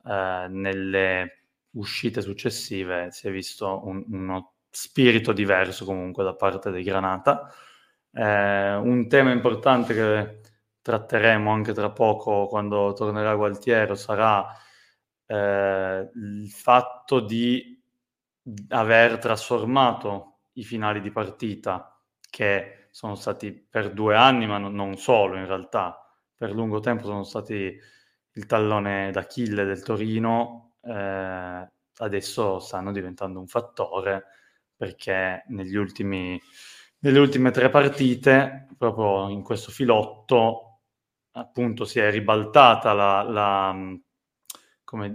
eh, 0.06 0.46
nelle 0.48 1.44
uscite 1.72 2.22
successive 2.22 3.10
si 3.10 3.28
è 3.28 3.30
visto 3.30 3.86
un, 3.86 4.04
uno 4.10 4.54
spirito 4.70 5.32
diverso 5.32 5.84
comunque 5.84 6.24
da 6.24 6.34
parte 6.34 6.70
dei 6.70 6.82
Granata. 6.82 7.52
Eh, 8.12 8.74
un 8.76 9.06
tema 9.08 9.32
importante 9.32 9.94
che 9.94 10.40
tratteremo 10.82 11.50
anche 11.50 11.72
tra 11.72 11.90
poco 11.90 12.46
quando 12.46 12.92
tornerà 12.94 13.34
Gualtiero 13.34 13.94
sarà 13.94 14.46
eh, 15.26 16.10
il 16.14 16.50
fatto 16.50 17.20
di 17.20 17.78
aver 18.68 19.18
trasformato 19.18 20.29
i 20.60 20.64
finali 20.64 21.00
di 21.00 21.10
partita 21.10 21.98
che 22.28 22.88
sono 22.90 23.14
stati 23.14 23.52
per 23.52 23.92
due 23.92 24.14
anni, 24.14 24.46
ma 24.46 24.58
non, 24.58 24.96
solo 24.96 25.36
in 25.36 25.46
realtà, 25.46 25.98
per 26.36 26.52
lungo 26.52 26.80
tempo 26.80 27.04
sono 27.04 27.24
stati 27.24 27.76
il 28.32 28.46
tallone 28.46 29.10
d'Achille 29.10 29.64
del 29.64 29.82
Torino, 29.82 30.76
eh, 30.82 31.68
adesso 31.96 32.58
stanno 32.58 32.92
diventando 32.92 33.40
un 33.40 33.46
fattore 33.46 34.24
perché 34.76 35.44
negli 35.48 35.76
ultimi, 35.76 36.40
nelle 37.00 37.18
ultime 37.18 37.50
tre 37.50 37.70
partite, 37.70 38.68
proprio 38.78 39.28
in 39.28 39.42
questo 39.42 39.70
filotto, 39.70 40.80
appunto 41.32 41.84
si 41.84 42.00
è 42.00 42.10
ribaltata 42.10 42.92
la, 42.92 43.22
la, 43.22 43.76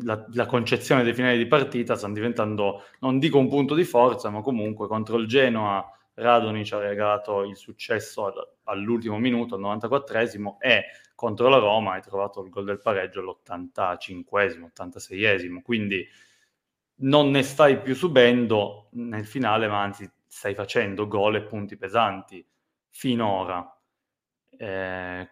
la, 0.01 0.25
la 0.33 0.45
concezione 0.45 1.03
dei 1.03 1.13
finali 1.13 1.37
di 1.37 1.47
partita, 1.47 1.95
stanno 1.95 2.13
diventando, 2.13 2.83
non 2.99 3.19
dico 3.19 3.37
un 3.37 3.49
punto 3.49 3.75
di 3.75 3.83
forza, 3.83 4.29
ma 4.29 4.41
comunque 4.41 4.87
contro 4.87 5.17
il 5.17 5.27
Genoa 5.27 5.85
Radonic 6.15 6.71
ha 6.73 6.79
regalato 6.79 7.43
il 7.43 7.57
successo 7.57 8.31
all'ultimo 8.63 9.17
minuto, 9.17 9.55
al 9.55 9.61
94esimo, 9.61 10.57
e 10.59 10.85
contro 11.13 11.49
la 11.49 11.57
Roma 11.57 11.93
hai 11.93 12.01
trovato 12.01 12.41
il 12.41 12.49
gol 12.49 12.65
del 12.65 12.79
pareggio 12.79 13.19
all'85esimo, 13.19 14.69
86esimo, 14.73 15.61
quindi 15.61 16.07
non 16.97 17.29
ne 17.29 17.43
stai 17.43 17.81
più 17.81 17.93
subendo 17.93 18.87
nel 18.91 19.25
finale, 19.25 19.67
ma 19.67 19.81
anzi 19.81 20.09
stai 20.27 20.53
facendo 20.53 21.07
gol 21.07 21.35
e 21.35 21.43
punti 21.43 21.75
pesanti 21.75 22.45
finora. 22.89 23.77
Eh, 24.57 25.29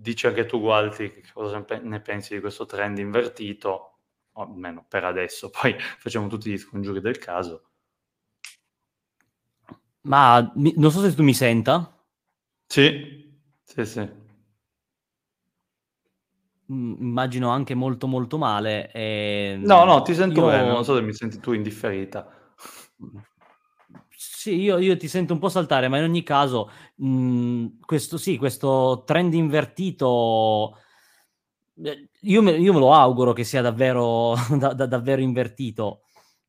dici 0.00 0.26
anche 0.26 0.46
tu, 0.46 0.58
Gualti, 0.60 1.22
cosa 1.32 1.64
ne 1.82 2.00
pensi 2.00 2.34
di 2.34 2.40
questo 2.40 2.64
trend 2.64 2.98
invertito, 2.98 3.98
o 4.32 4.42
almeno 4.42 4.84
per 4.88 5.04
adesso, 5.04 5.50
poi 5.60 5.76
facciamo 5.78 6.28
tutti 6.28 6.50
gli 6.50 6.58
scongiuri 6.58 7.00
del 7.00 7.18
caso. 7.18 7.66
Ma 10.02 10.50
mi, 10.56 10.72
non 10.76 10.90
so 10.90 11.00
se 11.00 11.14
tu 11.14 11.22
mi 11.22 11.34
senta. 11.34 11.96
Sì, 12.66 13.38
sì, 13.62 13.84
sì. 13.84 14.20
Mm, 16.72 16.94
immagino 16.98 17.50
anche 17.50 17.74
molto 17.74 18.06
molto 18.06 18.38
male. 18.38 18.90
E... 18.92 19.56
No, 19.60 19.84
no, 19.84 20.02
ti 20.02 20.14
sento 20.14 20.40
io... 20.40 20.46
bene, 20.46 20.68
non 20.68 20.84
so 20.84 20.96
se 20.96 21.02
mi 21.02 21.12
senti 21.12 21.38
tu 21.38 21.52
indifferita. 21.52 22.54
Sì, 24.42 24.60
io, 24.60 24.78
io, 24.78 24.96
ti 24.96 25.06
sento 25.06 25.32
un 25.34 25.38
po' 25.38 25.48
saltare, 25.48 25.86
ma 25.86 25.98
in 25.98 26.02
ogni 26.04 26.24
caso, 26.24 26.68
mh, 26.96 27.06
mm, 27.06 27.66
questo 27.86 28.16
sì, 28.18 28.36
questo 28.36 29.04
trend 29.06 29.34
invertito, 29.34 30.76
eh, 31.84 32.08
io 32.22 32.42
me, 32.42 32.50
io 32.52 32.72
me 32.72 32.78
lo 32.80 32.92
auguro 32.92 33.32
che 33.32 33.44
sia 33.44 33.62
davvero, 33.62 34.34
da, 34.58 34.72
da, 34.72 34.86
davvero 34.86 35.20
invertito. 35.20 36.02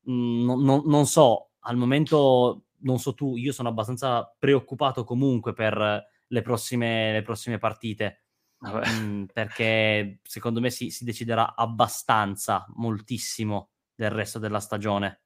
Mm, 0.10 0.44
non, 0.44 0.64
non, 0.64 0.82
non 0.86 1.06
so, 1.06 1.52
al 1.60 1.78
momento, 1.78 2.64
non 2.80 2.98
so 2.98 3.14
tu, 3.14 3.36
io 3.38 3.52
sono 3.52 3.70
abbastanza 3.70 4.34
preoccupato 4.40 5.04
comunque 5.04 5.54
per 5.54 6.06
le 6.28 6.42
prossime, 6.42 7.12
le 7.14 7.22
prossime 7.22 7.60
partite 7.60 8.24
Mm, 8.66 9.26
perché 9.34 10.20
secondo 10.24 10.62
me 10.62 10.70
si, 10.70 10.90
si, 10.90 11.04
deciderà 11.04 11.54
abbastanza, 11.56 12.66
moltissimo 12.76 13.72
del 13.94 14.10
resto 14.10 14.40
della 14.40 14.60
stagione. 14.60 15.23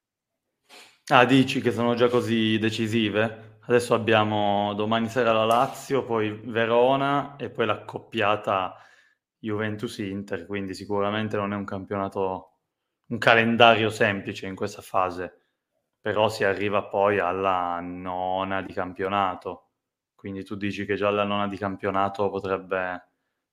Ah, 1.09 1.23
dici 1.25 1.61
che 1.61 1.71
sono 1.71 1.93
già 1.95 2.09
così 2.09 2.57
decisive? 2.59 3.59
Adesso 3.67 3.93
abbiamo 3.93 4.73
domani 4.73 5.07
sera 5.07 5.31
la 5.31 5.45
Lazio, 5.45 6.03
poi 6.03 6.31
Verona 6.31 7.35
e 7.37 7.49
poi 7.49 7.65
l'accoppiata 7.65 8.75
Juventus-Inter, 9.39 10.45
quindi 10.45 10.73
sicuramente 10.73 11.37
non 11.37 11.53
è 11.53 11.55
un 11.55 11.63
campionato, 11.65 12.59
un 13.07 13.17
calendario 13.19 13.89
semplice 13.89 14.47
in 14.47 14.55
questa 14.55 14.81
fase, 14.81 15.45
però 16.01 16.27
si 16.29 16.43
arriva 16.43 16.83
poi 16.83 17.19
alla 17.19 17.79
nona 17.81 18.61
di 18.61 18.73
campionato, 18.73 19.69
quindi 20.15 20.43
tu 20.43 20.55
dici 20.55 20.85
che 20.85 20.95
già 20.95 21.09
la 21.09 21.23
nona 21.23 21.47
di 21.47 21.57
campionato 21.57 22.29
potrebbe 22.29 23.03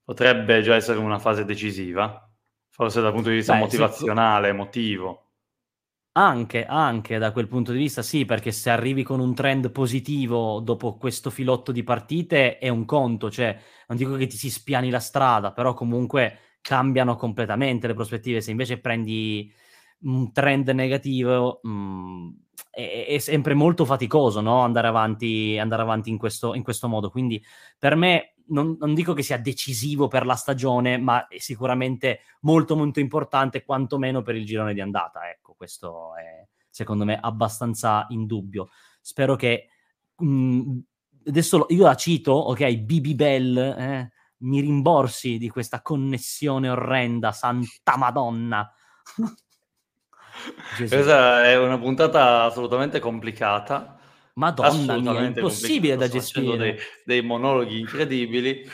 potrebbe 0.05 0.61
già 0.63 0.75
essere 0.75 0.99
una 0.99 1.19
fase 1.21 1.45
decisiva, 1.45 2.29
forse 2.69 3.01
dal 3.01 3.13
punto 3.13 3.29
di 3.31 3.37
vista 3.37 3.55
Beh, 3.55 3.61
motivazionale, 3.61 4.49
sì. 4.49 4.53
emotivo. 4.55 5.24
Anche, 6.17 6.65
anche 6.65 7.19
da 7.19 7.33
quel 7.33 7.49
punto 7.49 7.73
di 7.73 7.79
vista, 7.79 8.01
sì, 8.01 8.25
perché 8.25 8.53
se 8.53 8.71
arrivi 8.71 9.03
con 9.03 9.19
un 9.19 9.35
trend 9.35 9.73
positivo 9.73 10.61
dopo 10.61 10.97
questo 10.97 11.29
filotto 11.29 11.73
di 11.73 11.83
partite 11.83 12.59
è 12.59 12.69
un 12.69 12.85
conto, 12.85 13.33
cioè 13.33 13.59
non 13.89 13.99
dico 13.99 14.15
che 14.15 14.29
ti 14.29 14.37
si 14.37 14.49
spiani 14.49 14.91
la 14.91 15.01
strada, 15.01 15.51
però 15.51 15.75
comunque 15.75 16.39
cambiano 16.61 17.17
completamente 17.17 17.89
le 17.89 17.95
prospettive. 17.95 18.41
Se 18.41 18.53
invece 18.53 18.79
prendi 18.79 19.53
un 20.03 20.31
trend 20.33 20.69
negativo, 20.69 21.59
mh, 21.63 21.69
mm, 21.71 22.29
è, 22.71 23.07
è, 23.09 23.19
sempre 23.19 23.55
molto 23.55 23.85
faticoso 23.85 24.41
no? 24.41 24.61
andare 24.61 24.87
avanti, 24.87 25.59
andare 25.59 25.83
avanti 25.83 26.11
in, 26.11 26.19
questo, 26.19 26.55
in 26.55 26.63
questo 26.63 26.87
modo. 26.89 27.11
Quindi 27.11 27.43
per 27.77 27.97
me 27.97 28.34
non, 28.49 28.77
non, 28.79 28.95
dico 28.95 29.13
che 29.15 29.23
sia 29.23 29.39
decisivo 29.39 30.09
per 30.09 30.27
la 30.27 30.35
stagione, 30.35 30.99
ma 30.99 31.27
è 31.29 31.39
sicuramente 31.39 32.21
molto 32.41 32.77
molto 32.77 33.01
importante, 33.01 33.65
quantomeno 33.65 34.23
per 34.23 34.37
il 34.37 34.45
girone 34.45 34.75
di 34.75 34.81
andata. 34.81 35.29
Ecco, 35.31 35.55
questo 35.55 36.15
è 36.17 36.47
secondo 36.69 37.05
me 37.05 37.19
abbastanza 37.21 38.07
indubbio. 38.09 38.69
Spero 39.01 39.37
che 39.37 39.69
mh, 40.17 40.27
mm, 40.27 40.79
adesso 41.27 41.67
io 41.69 41.85
la 41.85 41.95
cito, 41.95 42.33
ok, 42.33 42.75
Bibi 42.77 43.15
Bell, 43.15 43.57
eh, 43.57 44.13
mi 44.39 44.61
rimborsi 44.61 45.39
di 45.39 45.49
questa 45.49 45.83
connessione 45.83 46.69
orrenda, 46.69 47.33
santa 47.33 47.97
madonna. 47.97 48.71
Questa 50.77 51.45
è 51.45 51.57
una 51.57 51.79
puntata 51.79 52.43
assolutamente 52.43 52.99
complicata 52.99 53.97
Madonna 54.35 54.99
mia, 54.99 55.19
è 55.19 55.27
impossibile 55.27 55.97
da 55.97 56.09
gestire. 56.09 56.57
Dei, 56.57 56.77
dei, 57.05 57.23
monologhi 57.23 57.79
incredibili. 57.79 58.69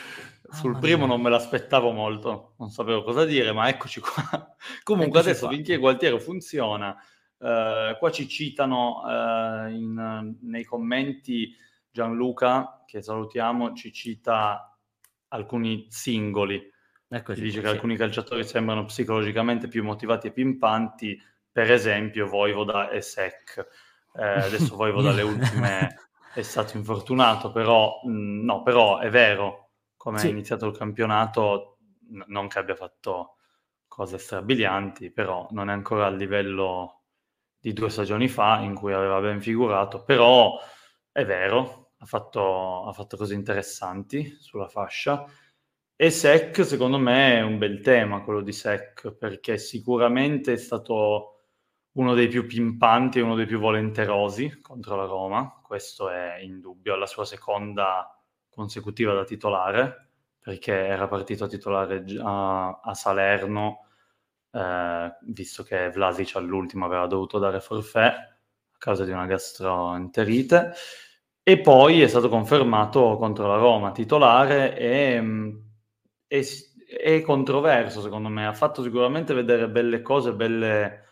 Sul 0.49 0.75
oh, 0.75 0.79
primo 0.79 1.05
non 1.05 1.21
me 1.21 1.29
l'aspettavo 1.29 1.91
molto, 1.91 2.55
non 2.57 2.69
sapevo 2.69 3.03
cosa 3.03 3.23
dire, 3.25 3.53
ma 3.53 3.69
eccoci 3.69 4.01
qua. 4.01 4.55
Comunque 4.83 5.19
eccoci 5.19 5.29
adesso, 5.29 5.45
qua. 5.47 5.55
finché 5.55 5.77
Gualtiero 5.77 6.19
funziona, 6.19 6.95
eh, 7.39 7.95
qua 7.97 8.11
ci 8.11 8.27
citano 8.27 9.01
eh, 9.07 9.71
in, 9.71 10.35
nei 10.41 10.65
commenti 10.65 11.55
Gianluca, 11.89 12.83
che 12.85 13.01
salutiamo, 13.01 13.73
ci 13.73 13.93
cita 13.93 14.77
alcuni 15.29 15.85
singoli. 15.89 16.61
Eccoci, 17.07 17.39
ci 17.39 17.45
dice 17.45 17.57
sì. 17.57 17.63
che 17.63 17.69
alcuni 17.69 17.95
calciatori 17.95 18.43
sembrano 18.43 18.85
psicologicamente 18.85 19.67
più 19.67 19.83
motivati 19.83 20.27
e 20.27 20.31
pimpanti, 20.31 21.21
per 21.49 21.71
esempio 21.71 22.27
Voivoda 22.27 22.89
e 22.89 23.01
Sec 23.01 23.89
eh, 24.13 24.23
adesso 24.23 24.75
Voivo 24.75 25.01
dalle 25.01 25.21
ultime 25.21 26.09
è 26.33 26.41
stato 26.41 26.77
infortunato, 26.77 27.51
però 27.51 28.01
mh, 28.03 28.43
no, 28.43 28.61
però 28.63 28.99
è 28.99 29.09
vero, 29.09 29.71
come 29.97 30.19
sì. 30.19 30.27
è 30.27 30.29
iniziato 30.29 30.65
il 30.65 30.77
campionato, 30.77 31.77
n- 32.09 32.23
non 32.27 32.47
che 32.47 32.59
abbia 32.59 32.75
fatto 32.75 33.35
cose 33.87 34.17
strabilianti, 34.17 35.11
però 35.11 35.47
non 35.51 35.69
è 35.69 35.73
ancora 35.73 36.05
al 36.05 36.15
livello 36.15 37.03
di 37.59 37.73
due 37.73 37.89
stagioni 37.89 38.27
fa 38.27 38.59
in 38.61 38.73
cui 38.73 38.93
aveva 38.93 39.19
ben 39.19 39.41
figurato, 39.41 40.03
però 40.03 40.57
è 41.11 41.25
vero, 41.25 41.91
ha 41.97 42.05
fatto, 42.05 42.85
ha 42.85 42.93
fatto 42.93 43.17
cose 43.17 43.33
interessanti 43.33 44.37
sulla 44.39 44.67
fascia. 44.67 45.25
E 45.95 46.09
Sec, 46.09 46.65
secondo 46.65 46.97
me, 46.97 47.37
è 47.37 47.41
un 47.41 47.57
bel 47.59 47.81
tema 47.81 48.23
quello 48.23 48.41
di 48.41 48.51
Sec, 48.51 49.11
perché 49.11 49.57
sicuramente 49.59 50.53
è 50.53 50.57
stato 50.57 51.40
uno 51.93 52.13
dei 52.13 52.27
più 52.27 52.45
pimpanti 52.45 53.19
e 53.19 53.21
uno 53.21 53.35
dei 53.35 53.45
più 53.45 53.59
volenterosi 53.59 54.61
contro 54.61 54.95
la 54.95 55.05
Roma, 55.05 55.59
questo 55.61 56.09
è 56.09 56.37
indubbio, 56.41 56.93
alla 56.93 57.05
sua 57.05 57.25
seconda 57.25 58.17
consecutiva 58.49 59.13
da 59.13 59.23
titolare, 59.23 60.09
perché 60.39 60.73
era 60.73 61.07
partito 61.07 61.45
a 61.45 61.47
titolare 61.47 62.03
a, 62.21 62.79
a 62.81 62.93
Salerno, 62.93 63.87
eh, 64.51 65.17
visto 65.27 65.63
che 65.63 65.89
Vlasic 65.89 66.35
all'ultimo 66.35 66.85
aveva 66.85 67.07
dovuto 67.07 67.39
dare 67.39 67.59
forfè 67.59 68.05
a 68.05 68.77
causa 68.77 69.03
di 69.03 69.11
una 69.11 69.25
gastroenterite, 69.25 70.73
e 71.43 71.59
poi 71.59 72.01
è 72.01 72.07
stato 72.07 72.29
confermato 72.29 73.17
contro 73.17 73.47
la 73.47 73.57
Roma 73.57 73.91
titolare 73.91 74.77
e, 74.77 75.23
e 76.27 76.45
è 76.85 77.21
controverso 77.21 78.01
secondo 78.01 78.29
me, 78.29 78.45
ha 78.45 78.53
fatto 78.53 78.83
sicuramente 78.83 79.33
vedere 79.33 79.67
belle 79.69 80.01
cose, 80.01 80.33
belle 80.33 81.09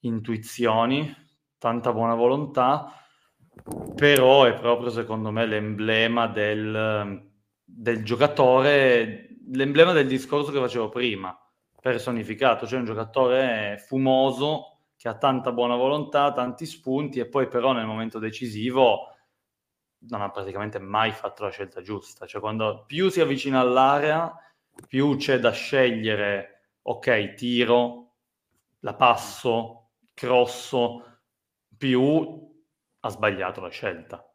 intuizioni, 0.00 1.14
tanta 1.58 1.92
buona 1.92 2.14
volontà, 2.14 2.92
però 3.94 4.44
è 4.44 4.54
proprio 4.54 4.90
secondo 4.90 5.30
me 5.30 5.46
l'emblema 5.46 6.26
del, 6.26 7.30
del 7.64 8.04
giocatore, 8.04 9.38
l'emblema 9.52 9.92
del 9.92 10.06
discorso 10.06 10.52
che 10.52 10.60
facevo 10.60 10.88
prima, 10.88 11.36
personificato, 11.80 12.66
cioè 12.66 12.78
un 12.78 12.84
giocatore 12.84 13.82
fumoso 13.86 14.80
che 14.96 15.08
ha 15.08 15.16
tanta 15.16 15.52
buona 15.52 15.76
volontà, 15.76 16.32
tanti 16.32 16.66
spunti 16.66 17.18
e 17.20 17.26
poi 17.26 17.48
però 17.48 17.72
nel 17.72 17.86
momento 17.86 18.18
decisivo 18.18 19.12
non 20.08 20.20
ha 20.20 20.30
praticamente 20.30 20.78
mai 20.78 21.10
fatto 21.12 21.44
la 21.44 21.50
scelta 21.50 21.80
giusta, 21.80 22.26
cioè 22.26 22.40
quando 22.40 22.84
più 22.86 23.08
si 23.08 23.20
avvicina 23.20 23.60
all'area 23.60 24.32
più 24.86 25.16
c'è 25.16 25.38
da 25.38 25.50
scegliere, 25.52 26.74
ok, 26.82 27.34
tiro, 27.34 28.14
la 28.80 28.94
passo, 28.94 29.85
crosso, 30.16 31.04
più 31.76 32.54
ha 33.00 33.08
sbagliato 33.10 33.60
la 33.60 33.68
scelta 33.68 34.26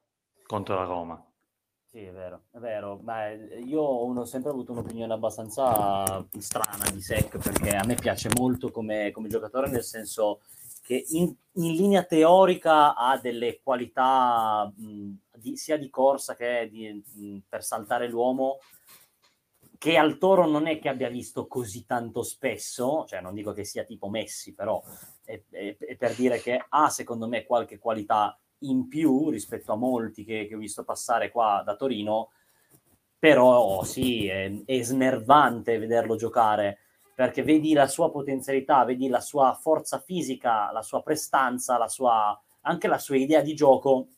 contro 0.46 0.76
la 0.76 0.84
Roma. 0.84 1.26
Sì, 1.90 2.04
è 2.04 2.12
vero, 2.12 2.44
è 2.52 2.60
vero. 2.60 2.98
Beh, 2.98 3.62
io 3.66 3.82
ho 3.82 4.26
sempre 4.26 4.52
avuto 4.52 4.74
un'opinione 4.74 5.12
abbastanza 5.12 6.26
strana 6.38 6.90
di 6.92 7.02
Sec 7.02 7.38
perché 7.38 7.76
a 7.76 7.84
me 7.84 7.96
piace 7.96 8.30
molto 8.38 8.70
come, 8.70 9.10
come 9.12 9.28
giocatore, 9.28 9.70
nel 9.70 9.84
senso 9.84 10.42
che 10.84 11.04
in, 11.10 11.34
in, 11.54 11.74
linea 11.74 12.04
teorica 12.04 12.96
ha 12.96 13.18
delle 13.18 13.60
qualità 13.62 14.72
mh, 14.74 15.12
di, 15.36 15.58
sia 15.58 15.78
di 15.78 15.90
corsa 15.90 16.36
che 16.36 16.70
di, 16.72 16.94
mh, 16.94 17.38
per 17.50 17.64
saltare 17.64 18.08
l'uomo 18.08 18.60
che 19.82 19.98
al 19.98 20.20
Toro 20.20 20.46
non 20.46 20.68
è 20.68 20.78
che 20.78 20.90
abbia 20.90 21.10
visto 21.10 21.48
così 21.48 21.88
tanto 21.88 22.22
spesso, 22.22 23.04
cioè 23.08 23.20
non 23.20 23.34
dico 23.34 23.52
che 23.52 23.64
sia 23.64 23.84
tipo 23.84 24.10
Messi, 24.10 24.54
però 24.54 24.80
è, 25.26 25.42
è, 25.50 25.76
è 25.76 25.96
per 25.96 26.14
dire 26.14 26.40
che 26.40 26.64
ha 26.70 26.88
secondo 26.90 27.28
me 27.28 27.46
qualche 27.46 27.80
qualità 27.80 28.40
in 28.60 28.88
più 28.88 29.32
rispetto 29.32 29.72
a 29.72 29.76
molti 29.76 30.24
che, 30.24 30.46
che 30.46 30.54
ho 30.54 30.60
visto 30.60 30.84
passare 30.84 31.32
qua 31.32 31.64
da 31.66 31.76
Torino, 31.76 32.30
però 33.18 33.84
sì, 33.84 34.28
è, 34.28 34.54
è 34.66 34.82
snervante 34.84 35.80
vederlo 35.80 36.16
giocare 36.16 36.82
perché 37.16 37.42
vedi 37.42 37.74
la 37.74 37.88
sua 37.88 38.12
potenzialità, 38.12 38.86
vedi 38.86 39.08
la 39.08 39.20
sua 39.20 39.58
forza 39.60 39.98
fisica, 39.98 40.72
la 40.72 40.84
sua 40.84 41.02
prestanza, 41.02 41.80
la 41.80 41.88
sua, 41.88 42.40
anche 42.62 42.88
la 42.88 43.00
sua 43.00 43.18
idea 43.18 43.42
di 43.42 43.56
gioco 43.56 44.10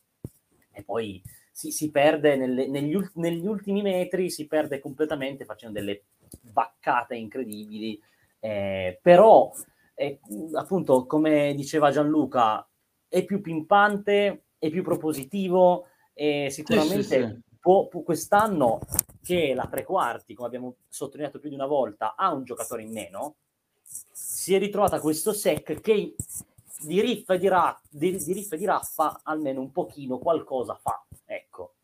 e 0.70 0.82
poi 0.82 1.22
si, 1.54 1.70
si 1.70 1.92
perde 1.92 2.34
nelle, 2.34 2.66
negli, 2.66 2.98
negli, 3.14 3.46
ultimi 3.46 3.80
metri, 3.80 4.28
si 4.28 4.48
perde 4.48 4.80
completamente 4.80 5.44
facendo 5.44 5.78
delle 5.78 6.02
baccate 6.40 7.14
incredibili. 7.14 8.02
Eh, 8.40 8.98
però, 9.00 9.52
eh, 9.94 10.18
appunto, 10.54 11.06
come 11.06 11.54
diceva 11.54 11.92
Gianluca, 11.92 12.68
è 13.08 13.24
più 13.24 13.40
pimpante, 13.40 14.46
è 14.58 14.68
più 14.68 14.82
propositivo 14.82 15.86
e 16.12 16.48
sicuramente 16.50 17.02
sì, 17.02 17.20
sì, 17.20 17.24
sì. 17.24 17.40
Può, 17.60 17.86
può, 17.86 18.02
quest'anno 18.02 18.80
che 19.22 19.54
la 19.54 19.68
tre 19.68 19.84
quarti, 19.84 20.34
come 20.34 20.48
abbiamo 20.48 20.74
sottolineato 20.88 21.38
più 21.38 21.50
di 21.50 21.54
una 21.54 21.66
volta, 21.66 22.16
ha 22.16 22.32
un 22.32 22.42
giocatore 22.42 22.82
in 22.82 22.90
meno, 22.90 23.36
si 23.84 24.56
è 24.56 24.58
ritrovata 24.58 24.98
questo 24.98 25.32
sec 25.32 25.80
che 25.80 26.16
di 26.86 27.00
riffa 27.00 27.34
e 27.34 27.38
di, 27.38 27.48
ra- 27.48 27.80
di, 27.88 28.16
di, 28.16 28.32
riffa 28.32 28.54
e 28.54 28.58
di 28.58 28.64
raffa 28.64 29.20
almeno 29.24 29.60
un 29.60 29.72
pochino 29.72 30.18
qualcosa 30.18 30.74
fa. 30.74 31.04
Ecco. 31.24 31.74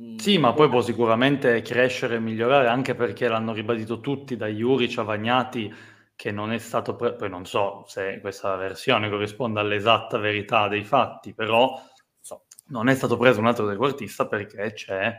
Mm, 0.00 0.16
sì, 0.16 0.38
ma 0.38 0.52
poi 0.52 0.68
può 0.68 0.80
sicuramente 0.80 1.60
crescere 1.62 2.16
e 2.16 2.20
migliorare 2.20 2.68
anche 2.68 2.94
perché 2.94 3.28
l'hanno 3.28 3.52
ribadito 3.52 4.00
tutti, 4.00 4.36
da 4.36 4.46
Juric 4.46 4.98
a 4.98 5.02
Vagnati, 5.02 5.72
che 6.14 6.30
non 6.30 6.52
è 6.52 6.58
stato... 6.58 6.96
Pre- 6.96 7.14
poi 7.14 7.28
non 7.28 7.44
so 7.44 7.84
se 7.86 8.18
questa 8.20 8.56
versione 8.56 9.10
corrisponde 9.10 9.60
all'esatta 9.60 10.18
verità 10.18 10.68
dei 10.68 10.84
fatti, 10.84 11.34
però 11.34 11.80
so, 12.20 12.44
non 12.68 12.88
è 12.88 12.94
stato 12.94 13.16
preso 13.16 13.40
un 13.40 13.46
altro 13.46 13.66
trequartista 13.66 14.26
perché 14.26 14.72
c'è 14.72 15.14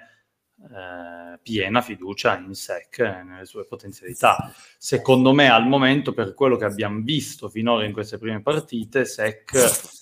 eh, 0.63 1.39
piena 1.41 1.81
fiducia 1.81 2.37
in 2.37 2.53
SEC 2.53 2.99
e 2.99 3.23
nelle 3.23 3.45
sue 3.45 3.65
potenzialità. 3.65 4.53
Secondo 4.77 5.33
me 5.33 5.49
al 5.49 5.67
momento, 5.67 6.13
per 6.13 6.33
quello 6.33 6.55
che 6.55 6.65
abbiamo 6.65 7.01
visto 7.01 7.49
finora 7.49 7.85
in 7.85 7.91
queste 7.91 8.17
prime 8.17 8.41
partite, 8.41 9.05
SEC 9.05 10.01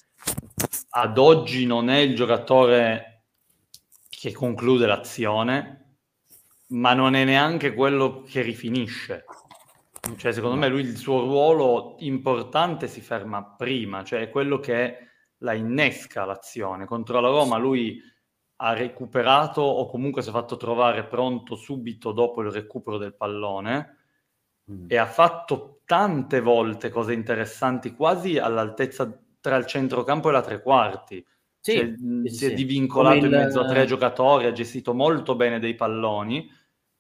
ad 0.90 1.18
oggi 1.18 1.66
non 1.66 1.90
è 1.90 1.98
il 1.98 2.16
giocatore 2.16 3.24
che 4.10 4.32
conclude 4.34 4.86
l'azione, 4.86 5.96
ma 6.68 6.94
non 6.94 7.16
è 7.16 7.24
neanche 7.24 7.74
quello 7.74 8.22
che 8.22 8.42
rifinisce. 8.42 9.26
Cioè, 10.18 10.32
secondo 10.32 10.58
me 10.58 10.68
lui 10.68 10.82
il 10.82 10.98
suo 10.98 11.22
ruolo 11.22 11.96
importante 12.00 12.88
si 12.88 13.02
ferma 13.02 13.44
prima, 13.44 14.04
cioè 14.04 14.22
è 14.22 14.30
quello 14.30 14.60
che 14.60 15.10
la 15.40 15.54
innesca 15.54 16.26
l'azione. 16.26 16.86
Contro 16.86 17.20
la 17.20 17.30
Roma 17.30 17.58
lui 17.58 18.02
ha 18.64 18.74
recuperato 18.74 19.62
o 19.62 19.88
comunque 19.88 20.22
si 20.22 20.30
è 20.30 20.32
fatto 20.32 20.56
trovare 20.56 21.04
pronto 21.06 21.56
subito 21.56 22.12
dopo 22.12 22.42
il 22.42 22.52
recupero 22.52 23.00
del 23.00 23.16
pallone 23.16 23.98
mm. 24.72 24.86
e 24.88 24.98
ha 24.98 25.08
fatto 25.08 25.82
tante 25.84 26.42
volte 26.42 26.90
cose 26.90 27.14
interessanti, 27.14 27.96
quasi 27.96 28.38
all'altezza 28.38 29.12
tra 29.40 29.56
il 29.56 29.66
centrocampo 29.66 30.30
e 30.30 30.32
la 30.32 30.42
tre 30.42 30.62
quarti. 30.62 31.26
Sì, 31.60 31.76
cioè, 31.76 31.94
sì, 32.26 32.36
si 32.36 32.46
è 32.46 32.54
divincolato 32.54 33.18
il... 33.18 33.26
in 33.26 33.32
mezzo 33.32 33.62
a 33.62 33.68
tre 33.68 33.86
giocatori, 33.86 34.46
ha 34.46 34.52
gestito 34.52 34.94
molto 34.94 35.36
bene 35.36 35.60
dei 35.60 35.74
palloni 35.74 36.48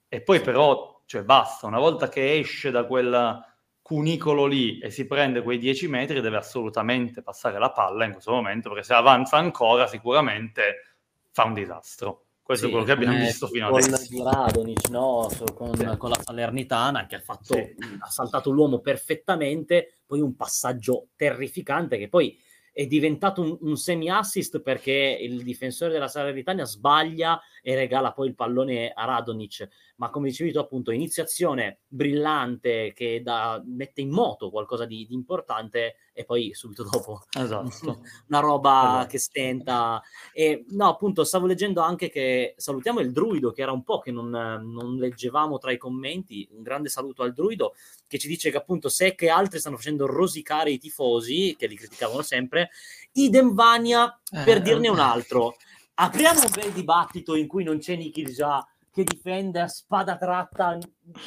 e 0.08 0.21
poi 0.21 0.41
però, 0.41 1.04
cioè 1.06 1.24
basta, 1.24 1.67
una 1.67 1.80
volta 1.80 2.10
che 2.10 2.39
esce 2.39 2.71
da 2.71 2.86
quel 2.86 3.39
cunicolo 3.84 4.47
lì 4.47 4.80
e 4.80 4.89
si 4.89 5.06
prende 5.06 5.43
quei 5.43 5.60
10 5.60 5.88
metri 5.88 6.21
deve 6.21 6.38
assolutamente 6.38 7.21
passare 7.21 7.60
la 7.60 7.71
palla 7.71 8.06
in 8.06 8.13
questo 8.13 8.32
momento 8.32 8.69
perché 8.69 8.84
se 8.84 8.93
avanza 8.93 9.38
ancora 9.38 9.86
sicuramente 9.86 10.91
fa 11.32 11.46
un 11.46 11.54
disastro. 11.54 12.26
Questo 12.44 12.65
sì, 12.65 12.72
è 12.72 12.76
quello 12.76 12.86
che 12.86 12.91
abbiamo 12.91 13.17
visto 13.17 13.48
fino 13.48 13.70
con 13.70 13.82
adesso. 13.82 14.08
Con 14.13 14.32
Radonic, 14.32 14.89
no? 14.89 15.30
con, 15.54 15.76
sì. 15.76 15.98
con, 15.98 16.10
la 16.10 16.20
Salernitana 16.22 17.06
che 17.06 17.15
ha, 17.15 17.22
fatto, 17.22 17.54
sì. 17.54 17.76
ha 18.00 18.10
saltato 18.10 18.50
l'uomo 18.50 18.80
perfettamente, 18.80 20.00
poi 20.06 20.20
un 20.20 20.36
passaggio 20.36 21.10
terrificante 21.15 21.98
che 21.98 22.10
poi 22.10 22.38
è 22.74 22.86
diventato 22.88 23.41
un, 23.41 23.58
un 23.62 23.78
semi-assist 23.78 24.62
perché 24.62 25.17
il 25.22 25.44
difensore 25.44 25.91
della 25.94 26.08
Salernitana 26.08 26.65
sbaglia 26.65 27.39
e 27.62 27.76
regala 27.76 28.12
poi 28.12 28.28
il 28.28 28.36
pallone 28.36 28.91
a 28.91 29.06
Radonic. 29.06 29.67
Ma 29.97 30.10
come 30.10 30.30
dicevi 30.30 30.52
tu, 30.52 30.60
appunto, 30.60 30.91
iniziazione 30.91 31.82
brillante 31.88 32.91
che 32.93 33.21
da, 33.24 33.62
mette 33.65 34.02
in 34.02 34.10
moto 34.10 34.50
qualcosa 34.50 34.86
di, 34.86 35.06
di 35.06 35.13
importante 35.13 35.95
e 36.13 36.26
poi 36.26 36.54
subito 36.54 36.84
dopo 36.89 37.24
esatto. 37.38 38.02
una 38.28 38.39
roba 38.39 38.82
esatto. 38.82 39.08
che 39.08 39.19
stenta. 39.19 40.02
E 40.34 40.65
no, 40.69 40.89
appunto, 40.89 41.24
stavo 41.24 41.45
leggendo 41.45 41.82
anche 41.82 42.10
che 42.10 42.56
salutiamo 42.58 43.00
il 43.00 43.12
druido, 43.12 43.52
che 43.52 43.62
era 43.62 43.71
un 43.71 43.84
po' 43.84 44.00
che 44.00 44.12
non, 44.12 44.30
non 44.30 44.97
leggevamo 44.97 45.58
tra 45.58 45.71
i 45.71 45.78
commenti. 45.78 46.47
Un 46.52 46.63
grande 46.63 46.89
saluto 46.89 47.24
al 47.24 47.34
druido 47.34 47.74
che 48.08 48.17
ci 48.17 48.28
dice 48.28 48.50
che 48.50 48.58
appunto 48.58 48.89
se 48.89 49.15
che 49.15 49.30
altri 49.30 49.60
stanno 49.60 49.78
facendo 49.78 50.06
rosicare 50.06 50.71
i 50.71 50.80
tifosi, 50.80 51.56
che 51.58 51.67
li 51.67 51.76
criticavano 51.76 52.21
sempre, 52.24 52.71
idem 53.13 53.54
Vania 53.54 54.19
per 54.30 54.58
eh, 54.58 54.62
dirne 54.62 54.89
un 54.89 55.00
altro 55.00 55.56
apriamo 56.02 56.42
un 56.42 56.52
bel 56.52 56.72
dibattito 56.72 57.36
in 57.36 57.48
cui 57.48 57.64
non 57.64 57.78
c'è 57.78 57.96
Nikirja 57.96 58.66
che 58.92 59.04
difende 59.04 59.62
a 59.62 59.68
spada 59.68 60.18
tratta 60.18 60.78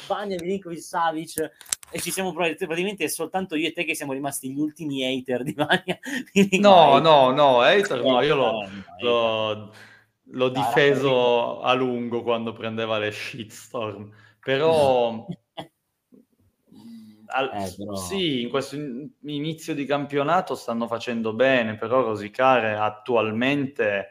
Vania 0.07 0.37
Milinkovic 0.39 0.81
Savic 0.81 1.51
e 1.89 1.99
ci 1.99 2.11
siamo 2.11 2.33
praticamente 2.33 3.07
soltanto 3.07 3.55
io 3.55 3.69
e 3.69 3.71
te 3.71 3.85
che 3.85 3.95
siamo 3.95 4.11
rimasti 4.11 4.51
gli 4.51 4.59
ultimi 4.59 5.03
hater 5.03 5.43
di 5.43 5.53
Vania 5.53 5.97
no 6.59 6.99
no 6.99 7.31
no 7.31 7.61
hater 7.61 8.03
no 8.03 8.21
io 8.21 8.35
l'ho, 8.35 8.69
l'ho, 8.99 9.73
l'ho 10.23 10.49
difeso 10.49 11.61
a 11.61 11.73
lungo 11.73 12.21
quando 12.21 12.51
prendeva 12.51 12.97
le 12.99 13.11
shitstorm 13.11 14.11
però 14.39 15.25
Al, 17.27 17.49
eh, 17.53 17.73
però... 17.75 17.95
Sì, 17.95 18.43
in 18.43 18.49
questo 18.49 18.77
inizio 19.23 19.73
di 19.73 19.83
campionato 19.85 20.53
stanno 20.53 20.87
facendo 20.87 21.33
bene, 21.33 21.75
però 21.75 22.03
rosicare 22.03 22.75
attualmente 22.75 24.09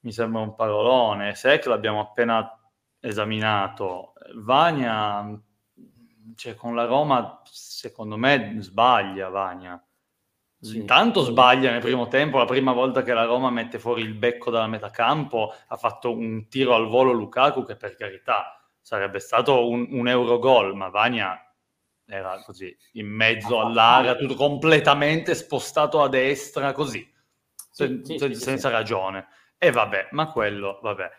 mi 0.00 0.12
sembra 0.12 0.40
un 0.40 0.54
parolone. 0.54 1.34
Sec 1.34 1.66
l'abbiamo 1.66 2.00
appena 2.00 2.58
esaminato. 3.00 4.14
Vania, 4.36 5.40
cioè 6.34 6.54
con 6.54 6.74
la 6.74 6.84
Roma, 6.84 7.42
secondo 7.44 8.16
me 8.16 8.56
sbaglia 8.58 9.28
Vania. 9.28 9.82
Sì. 10.60 10.78
Intanto 10.78 11.22
sbaglia 11.22 11.70
nel 11.70 11.80
primo 11.80 12.08
tempo, 12.08 12.38
la 12.38 12.44
prima 12.44 12.72
volta 12.72 13.02
che 13.02 13.12
la 13.12 13.24
Roma 13.24 13.48
mette 13.48 13.78
fuori 13.78 14.02
il 14.02 14.14
becco 14.14 14.50
dalla 14.50 14.66
metacampo, 14.66 15.54
ha 15.68 15.76
fatto 15.76 16.12
un 16.12 16.48
tiro 16.48 16.74
al 16.74 16.88
volo 16.88 17.12
Lukaku 17.12 17.64
che 17.64 17.76
per 17.76 17.94
carità 17.94 18.60
sarebbe 18.80 19.20
stato 19.20 19.68
un, 19.68 19.86
un 19.90 20.08
Eurogol, 20.08 20.74
ma 20.74 20.88
Vania 20.88 21.40
era 22.04 22.42
così 22.42 22.76
in 22.92 23.06
mezzo 23.06 23.60
all'area, 23.60 24.16
tutto 24.16 24.34
completamente 24.34 25.34
spostato 25.36 26.02
a 26.02 26.08
destra, 26.08 26.72
così, 26.72 27.08
sì, 27.70 28.02
sen- 28.02 28.04
sì, 28.04 28.34
senza 28.34 28.68
ragione. 28.68 29.28
E 29.58 29.70
vabbè, 29.70 30.08
ma 30.12 30.30
quello, 30.30 30.78
vabbè. 30.82 31.10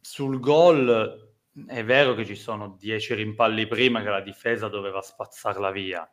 Sul 0.00 0.40
gol 0.40 1.28
è 1.66 1.84
vero 1.84 2.14
che 2.14 2.24
ci 2.24 2.36
sono 2.36 2.76
dieci 2.78 3.12
rimpalli 3.14 3.66
prima 3.66 4.02
che 4.02 4.08
la 4.08 4.20
difesa 4.20 4.68
doveva 4.68 5.02
spazzarla 5.02 5.70
via 5.70 6.08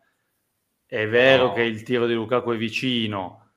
è 0.88 1.06
vero 1.06 1.47
no. 1.47 1.54
che 1.54 1.63
il 1.63 1.84
tiro 1.84 2.08
di 2.08 2.13
Lukaku 2.13 2.54
è 2.54 2.58
vicino, 2.58 3.52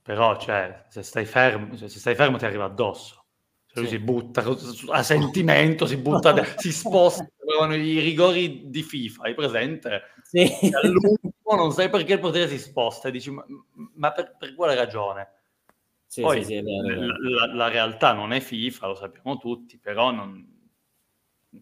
però 0.00 0.38
cioè, 0.38 0.86
se, 0.88 1.02
stai 1.02 1.24
fermo, 1.24 1.74
se 1.76 1.88
stai 1.88 2.14
fermo 2.14 2.38
ti 2.38 2.44
arriva 2.44 2.66
addosso. 2.66 3.24
Cioè, 3.66 3.80
lui 3.80 3.88
sì. 3.88 3.96
si 3.96 4.02
butta 4.02 4.44
a 4.90 5.02
sentimento, 5.02 5.86
si 5.86 5.96
butta, 5.96 6.56
si 6.56 6.72
sposta, 6.72 7.28
i 7.74 7.98
rigori 7.98 8.70
di 8.70 8.82
FIFA, 8.82 9.24
hai 9.24 9.34
presente? 9.34 10.02
Sì. 10.22 10.70
All'ultimo 10.72 11.56
non 11.56 11.72
sai 11.72 11.90
perché 11.90 12.12
il 12.12 12.20
potere 12.20 12.48
si 12.48 12.58
sposta 12.58 13.08
e 13.08 13.10
dici 13.10 13.32
ma, 13.32 13.44
ma 13.94 14.12
per, 14.12 14.36
per, 14.38 14.54
quale 14.54 14.76
ragione? 14.76 15.39
Sì, 16.10 16.22
Poi 16.22 16.42
sì, 16.42 16.60
la, 16.60 17.46
la, 17.46 17.54
la, 17.54 17.68
realtà 17.68 18.12
non 18.12 18.32
è 18.32 18.40
FIFA, 18.40 18.88
lo 18.88 18.94
sappiamo 18.96 19.36
tutti, 19.36 19.78
però 19.78 20.10
non, 20.10 20.44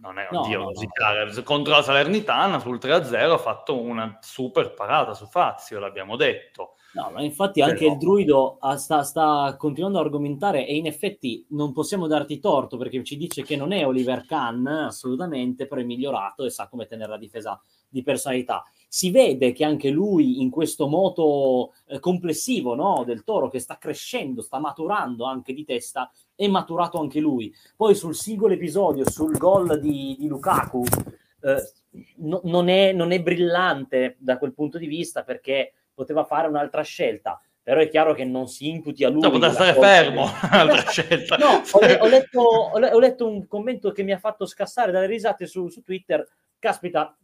non 0.00 0.18
è 0.18 0.26
oddio, 0.30 0.58
no, 0.58 0.70
no, 0.70 1.32
no. 1.34 1.42
contro 1.42 1.74
la 1.74 1.82
Salernitana 1.82 2.58
sul 2.58 2.78
3-0 2.78 3.32
ha 3.32 3.36
fatto 3.36 3.78
una 3.78 4.16
super 4.22 4.72
parata 4.72 5.12
su 5.12 5.26
Fazio, 5.26 5.78
l'abbiamo 5.78 6.16
detto. 6.16 6.76
No, 6.94 7.10
ma 7.10 7.20
infatti 7.20 7.60
anche 7.60 7.80
Però... 7.80 7.92
il 7.92 7.98
druido 7.98 8.58
sta, 8.76 9.02
sta, 9.02 9.54
continuando 9.58 9.98
a 9.98 10.02
argomentare 10.02 10.66
e 10.66 10.76
in 10.76 10.86
effetti 10.86 11.44
non 11.50 11.74
possiamo 11.74 12.06
darti 12.06 12.38
torto 12.38 12.78
perché 12.78 13.04
ci 13.04 13.18
dice 13.18 13.42
che 13.42 13.54
non 13.54 13.72
è 13.72 13.86
Oliver 13.86 14.24
Kahn 14.24 14.66
assolutamente, 14.66 15.66
però 15.66 15.82
è 15.82 15.84
migliorato 15.84 16.46
e 16.46 16.50
sa 16.50 16.68
come 16.68 16.86
tenere 16.86 17.10
la 17.10 17.18
difesa 17.18 17.60
di 17.86 18.02
personalità. 18.02 18.64
Si 18.88 19.10
vede 19.10 19.52
che 19.52 19.64
anche 19.64 19.90
lui 19.90 20.40
in 20.40 20.50
questo 20.50 20.88
moto 20.88 21.74
eh, 21.88 22.00
complessivo 22.00 22.74
no, 22.74 23.04
del 23.04 23.22
toro 23.22 23.48
che 23.48 23.58
sta 23.58 23.76
crescendo, 23.76 24.40
sta 24.40 24.58
maturando 24.58 25.24
anche 25.24 25.52
di 25.52 25.64
testa, 25.64 26.10
è 26.34 26.46
maturato 26.48 26.98
anche 26.98 27.20
lui. 27.20 27.52
Poi 27.76 27.94
sul 27.94 28.14
singolo 28.14 28.54
episodio, 28.54 29.08
sul 29.08 29.36
gol 29.36 29.78
di, 29.78 30.16
di 30.18 30.26
Lukaku, 30.26 30.82
eh, 31.42 31.72
no, 32.16 32.40
non, 32.44 32.68
è, 32.68 32.92
non 32.92 33.12
è 33.12 33.22
brillante 33.22 34.16
da 34.18 34.38
quel 34.38 34.54
punto 34.54 34.78
di 34.78 34.86
vista 34.86 35.22
perché 35.22 35.74
poteva 35.92 36.24
fare 36.24 36.48
un'altra 36.48 36.82
scelta 36.82 37.40
però 37.68 37.82
è 37.82 37.90
chiaro 37.90 38.14
che 38.14 38.24
non 38.24 38.48
si 38.48 38.70
imputi 38.70 39.04
a 39.04 39.10
lui. 39.10 39.20
No, 39.20 39.28
poteva 39.28 39.52
stare 39.52 39.74
fermo, 39.74 40.22
un'altra 40.50 40.84
scelta. 40.88 41.36
No, 41.36 41.62
ho, 41.70 41.78
ho, 41.78 42.08
letto, 42.08 42.40
ho, 42.40 42.98
letto, 42.98 43.28
un 43.28 43.46
commento 43.46 43.92
che 43.92 44.02
mi 44.02 44.12
ha 44.12 44.18
fatto 44.18 44.46
scassare 44.46 44.90
dalle 44.90 45.04
risate 45.04 45.46
su, 45.46 45.68
su, 45.68 45.82
Twitter. 45.82 46.26
Caspita, 46.58 47.14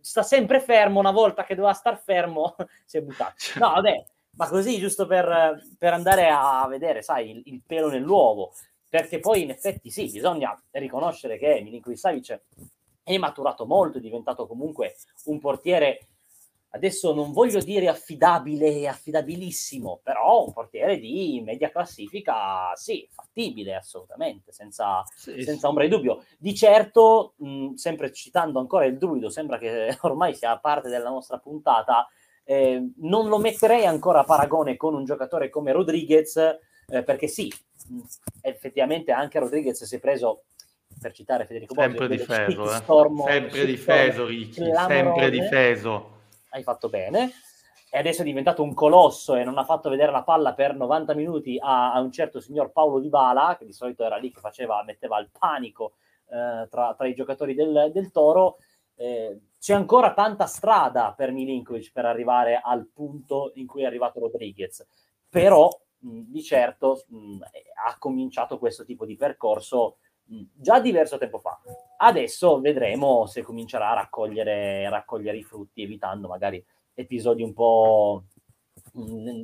sta 0.00 0.22
sempre 0.22 0.60
fermo, 0.60 1.00
una 1.00 1.10
volta 1.10 1.44
che 1.44 1.54
doveva 1.54 1.74
star 1.74 1.98
fermo 1.98 2.54
si 2.84 2.98
è 2.98 3.02
buttato. 3.02 3.34
No, 3.56 3.70
vabbè, 3.72 4.04
ma 4.36 4.48
così 4.48 4.78
giusto 4.78 5.06
per, 5.06 5.62
per 5.78 5.92
andare 5.92 6.28
a 6.28 6.66
vedere, 6.68 7.02
sai, 7.02 7.30
il, 7.30 7.42
il, 7.46 7.62
pelo 7.64 7.88
nell'uovo, 7.88 8.52
perché 8.88 9.20
poi 9.20 9.42
in 9.42 9.50
effetti 9.50 9.90
sì, 9.90 10.10
bisogna 10.10 10.56
riconoscere 10.72 11.38
che 11.38 11.60
Milinkovic 11.62 11.98
Savic 11.98 12.40
è 13.02 13.16
maturato 13.18 13.66
molto, 13.66 13.98
è 13.98 14.00
diventato 14.00 14.46
comunque 14.46 14.96
un 15.24 15.38
portiere 15.38 16.08
adesso 16.74 17.14
non 17.14 17.32
voglio 17.32 17.60
dire 17.60 17.88
affidabile 17.88 18.66
e 18.66 18.86
affidabilissimo, 18.88 20.00
però 20.02 20.44
un 20.44 20.52
portiere 20.52 20.98
di 20.98 21.40
media 21.44 21.70
classifica, 21.70 22.74
sì, 22.74 23.08
fattibile 23.10 23.76
assolutamente, 23.76 24.52
senza, 24.52 25.02
sì, 25.14 25.42
senza 25.42 25.68
ombra 25.68 25.84
di 25.84 25.90
dubbio. 25.90 26.24
Di 26.36 26.52
certo, 26.54 27.34
mh, 27.36 27.74
sempre 27.74 28.12
citando 28.12 28.58
ancora 28.58 28.86
il 28.86 28.98
druido, 28.98 29.30
sembra 29.30 29.58
che 29.58 29.96
ormai 30.02 30.34
sia 30.34 30.58
parte 30.58 30.88
della 30.88 31.10
nostra 31.10 31.38
puntata, 31.38 32.08
eh, 32.42 32.90
non 32.96 33.28
lo 33.28 33.38
metterei 33.38 33.86
ancora 33.86 34.20
a 34.20 34.24
paragone 34.24 34.76
con 34.76 34.94
un 34.94 35.04
giocatore 35.04 35.50
come 35.50 35.70
Rodriguez, 35.70 36.36
eh, 36.36 37.02
perché 37.04 37.28
sì, 37.28 37.52
mh, 37.88 38.00
effettivamente 38.42 39.12
anche 39.12 39.38
Rodriguez 39.38 39.84
si 39.84 39.94
è 39.94 40.00
preso 40.00 40.46
per 41.00 41.12
citare 41.12 41.46
Federico 41.46 41.74
Bosio, 41.74 41.90
sempre 41.90 42.08
difeso, 42.08 42.64
eh. 42.64 42.82
sempre 43.26 43.64
difeso, 43.64 44.26
Ricci, 44.26 44.72
sempre 44.74 45.30
difeso. 45.30 46.13
Hai 46.54 46.62
fatto 46.62 46.88
bene. 46.88 47.32
E 47.90 47.98
adesso 47.98 48.22
è 48.22 48.24
diventato 48.24 48.62
un 48.62 48.74
colosso 48.74 49.34
e 49.34 49.42
non 49.42 49.58
ha 49.58 49.64
fatto 49.64 49.90
vedere 49.90 50.12
la 50.12 50.22
palla 50.22 50.54
per 50.54 50.76
90 50.76 51.12
minuti 51.14 51.58
a, 51.60 51.92
a 51.92 52.00
un 52.00 52.12
certo 52.12 52.38
signor 52.38 52.70
Paolo 52.70 53.00
Di 53.00 53.08
Bala, 53.08 53.56
che 53.58 53.64
di 53.64 53.72
solito 53.72 54.04
era 54.04 54.16
lì 54.16 54.30
che 54.30 54.38
faceva, 54.38 54.80
metteva 54.84 55.18
il 55.18 55.30
panico 55.36 55.94
eh, 56.26 56.68
tra, 56.70 56.94
tra, 56.96 57.06
i 57.08 57.14
giocatori 57.14 57.54
del, 57.54 57.90
del 57.92 58.12
Toro. 58.12 58.58
Eh, 58.94 59.40
c'è 59.58 59.74
ancora 59.74 60.14
tanta 60.14 60.46
strada 60.46 61.12
per 61.16 61.32
Milinkovic 61.32 61.90
per 61.92 62.06
arrivare 62.06 62.60
al 62.62 62.86
punto 62.86 63.50
in 63.54 63.66
cui 63.66 63.82
è 63.82 63.86
arrivato 63.86 64.20
Rodriguez, 64.20 64.86
però 65.28 65.68
mh, 65.98 66.20
di 66.26 66.42
certo 66.42 67.02
mh, 67.08 67.38
ha 67.84 67.98
cominciato 67.98 68.58
questo 68.58 68.84
tipo 68.84 69.04
di 69.04 69.16
percorso 69.16 69.96
già 70.26 70.80
diverso 70.80 71.18
tempo 71.18 71.38
fa. 71.38 71.60
Adesso 71.98 72.60
vedremo 72.60 73.26
se 73.26 73.42
comincerà 73.42 73.90
a 73.90 73.94
raccogliere, 73.94 74.88
raccogliere 74.88 75.36
i 75.36 75.42
frutti, 75.42 75.82
evitando 75.82 76.28
magari 76.28 76.64
episodi 76.94 77.42
un 77.42 77.52
po', 77.52 78.24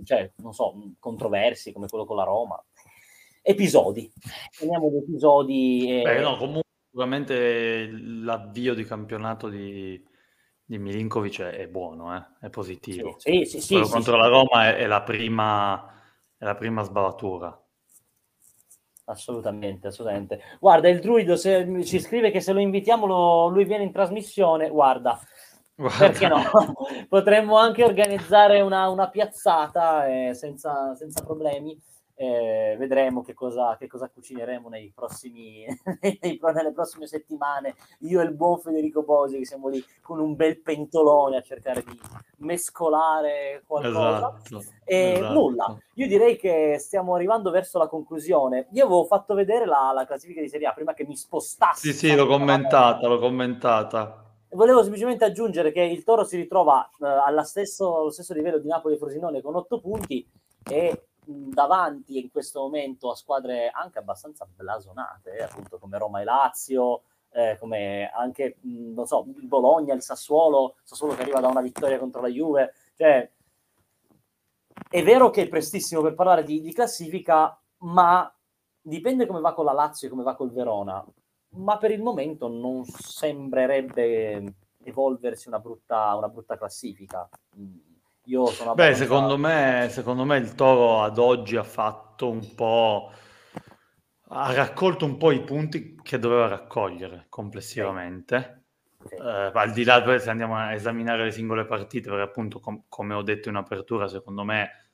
cioè, 0.04 0.32
non 0.36 0.52
so, 0.52 0.74
controversi 0.98 1.72
come 1.72 1.86
quello 1.88 2.04
con 2.04 2.16
la 2.16 2.24
Roma. 2.24 2.62
Episodi, 3.42 4.10
teniamo 4.58 4.90
gli 4.90 4.96
episodi. 4.96 6.00
E... 6.00 6.02
Beh, 6.02 6.20
no, 6.20 6.36
comunque 6.36 6.68
sicuramente 6.86 7.88
l'avvio 7.90 8.74
di 8.74 8.84
campionato 8.84 9.48
di, 9.48 10.02
di 10.64 10.78
Milinkovic 10.78 11.40
è, 11.42 11.66
buono, 11.68 12.14
eh? 12.16 12.46
è 12.46 12.50
positivo. 12.50 13.14
Sì, 13.18 13.44
sì, 13.44 13.60
sì, 13.60 13.82
sì 13.82 13.90
contro 13.90 14.16
la 14.16 14.26
Roma 14.26 14.68
è, 14.68 14.76
è, 14.76 14.86
la 14.86 15.02
prima, 15.02 15.92
è 16.36 16.44
la 16.44 16.54
prima 16.54 16.82
sbavatura. 16.82 17.58
Assolutamente, 19.10 19.88
assolutamente. 19.88 20.40
Guarda, 20.60 20.88
il 20.88 21.00
druido 21.00 21.36
se, 21.36 21.84
ci 21.84 21.98
scrive 21.98 22.30
che 22.30 22.40
se 22.40 22.52
lo 22.52 22.60
invitiamo 22.60 23.06
lo, 23.06 23.48
lui 23.48 23.64
viene 23.64 23.82
in 23.82 23.92
trasmissione, 23.92 24.70
guarda, 24.70 25.20
guarda. 25.74 25.98
perché 25.98 26.28
no? 26.28 26.42
Potremmo 27.08 27.56
anche 27.56 27.82
organizzare 27.82 28.60
una, 28.60 28.88
una 28.88 29.08
piazzata 29.08 30.06
eh, 30.06 30.34
senza, 30.34 30.94
senza 30.94 31.24
problemi 31.24 31.76
eh, 32.20 32.76
vedremo 32.78 33.22
che 33.22 33.32
cosa, 33.32 33.78
che 33.78 33.86
cosa, 33.86 34.10
cucineremo 34.10 34.68
nei 34.68 34.92
prossimi, 34.94 35.64
nei, 36.20 36.38
nelle 36.52 36.72
prossime 36.72 37.06
settimane. 37.06 37.74
Io 38.00 38.20
e 38.20 38.24
il 38.24 38.34
buon 38.34 38.58
Federico 38.58 39.02
Bosi 39.02 39.38
che 39.38 39.46
siamo 39.46 39.68
lì 39.68 39.82
con 40.02 40.20
un 40.20 40.36
bel 40.36 40.60
pentolone 40.60 41.38
a 41.38 41.40
cercare 41.40 41.82
di 41.82 41.98
mescolare 42.40 43.62
qualcosa. 43.66 44.36
Esatto, 44.38 44.64
e 44.84 45.12
esatto. 45.12 45.32
nulla, 45.32 45.78
io 45.94 46.06
direi 46.06 46.36
che 46.36 46.76
stiamo 46.78 47.14
arrivando 47.14 47.50
verso 47.50 47.78
la 47.78 47.88
conclusione. 47.88 48.68
Io 48.72 48.84
avevo 48.84 49.06
fatto 49.06 49.32
vedere 49.32 49.64
la, 49.64 49.90
la 49.94 50.04
classifica 50.04 50.42
di 50.42 50.48
Serie 50.50 50.66
A 50.66 50.74
prima 50.74 50.92
che 50.92 51.06
mi 51.06 51.16
spostassi. 51.16 51.90
Sì, 51.90 51.96
sì, 51.96 52.14
l'ho 52.14 52.26
commentata, 52.26 53.06
l'ho 53.06 53.18
commentata. 53.18 54.26
Volevo 54.50 54.82
semplicemente 54.82 55.24
aggiungere 55.24 55.72
che 55.72 55.80
il 55.80 56.04
Toro 56.04 56.24
si 56.24 56.36
ritrova 56.36 56.86
eh, 57.00 57.06
allo, 57.06 57.44
stesso, 57.44 57.96
allo 57.96 58.10
stesso 58.10 58.34
livello 58.34 58.58
di 58.58 58.68
Napoli 58.68 58.96
e 58.96 58.98
Frosinone 58.98 59.40
con 59.40 59.54
8 59.54 59.80
punti 59.80 60.28
e 60.68 61.04
davanti 61.48 62.18
in 62.18 62.30
questo 62.30 62.60
momento 62.60 63.10
a 63.10 63.16
squadre 63.16 63.70
anche 63.70 63.98
abbastanza 63.98 64.46
blasonate, 64.46 65.36
eh, 65.36 65.42
appunto 65.42 65.78
come 65.78 65.98
Roma 65.98 66.20
e 66.20 66.24
Lazio, 66.24 67.02
eh, 67.30 67.56
come 67.58 68.10
anche, 68.10 68.56
mh, 68.60 68.92
non 68.92 69.06
so, 69.06 69.26
il 69.36 69.46
Bologna, 69.46 69.94
il 69.94 70.02
Sassuolo, 70.02 70.76
Sassuolo 70.82 71.14
che 71.14 71.22
arriva 71.22 71.40
da 71.40 71.48
una 71.48 71.60
vittoria 71.60 71.98
contro 71.98 72.20
la 72.20 72.28
Juve, 72.28 72.72
cioè 72.96 73.30
è 74.88 75.02
vero 75.02 75.30
che 75.30 75.42
è 75.42 75.48
prestissimo 75.48 76.02
per 76.02 76.14
parlare 76.14 76.42
di, 76.42 76.60
di 76.60 76.72
classifica, 76.72 77.58
ma 77.78 78.32
dipende 78.80 79.26
come 79.26 79.40
va 79.40 79.54
con 79.54 79.64
la 79.64 79.72
Lazio 79.72 80.08
e 80.08 80.10
come 80.10 80.22
va 80.22 80.34
col 80.34 80.52
Verona, 80.52 81.04
ma 81.50 81.78
per 81.78 81.90
il 81.90 82.02
momento 82.02 82.48
non 82.48 82.84
sembrerebbe 82.84 84.54
evolversi 84.82 85.48
una 85.48 85.58
brutta, 85.58 86.14
una 86.16 86.28
brutta 86.28 86.56
classifica. 86.56 87.28
Io 88.24 88.46
sono 88.46 88.74
Beh, 88.74 88.94
secondo 88.94 89.36
me, 89.36 89.88
secondo 89.90 90.24
me 90.24 90.36
il 90.36 90.54
Toro 90.54 91.02
ad 91.02 91.18
oggi 91.18 91.56
ha 91.56 91.64
fatto 91.64 92.30
un 92.30 92.54
po'... 92.54 93.10
ha 94.28 94.52
raccolto 94.52 95.04
un 95.04 95.16
po' 95.16 95.32
i 95.32 95.42
punti 95.42 95.98
che 96.02 96.18
doveva 96.18 96.46
raccogliere 96.46 97.26
complessivamente. 97.28 98.64
Okay. 99.02 99.18
Uh, 99.18 99.56
al 99.56 99.72
di 99.72 99.82
là 99.82 100.18
se 100.18 100.28
andiamo 100.28 100.56
a 100.56 100.74
esaminare 100.74 101.24
le 101.24 101.30
singole 101.30 101.64
partite, 101.64 102.10
perché 102.10 102.22
appunto 102.22 102.60
com- 102.60 102.84
come 102.88 103.14
ho 103.14 103.22
detto 103.22 103.48
in 103.48 103.56
apertura, 103.56 104.06
secondo 104.08 104.44
me 104.44 104.90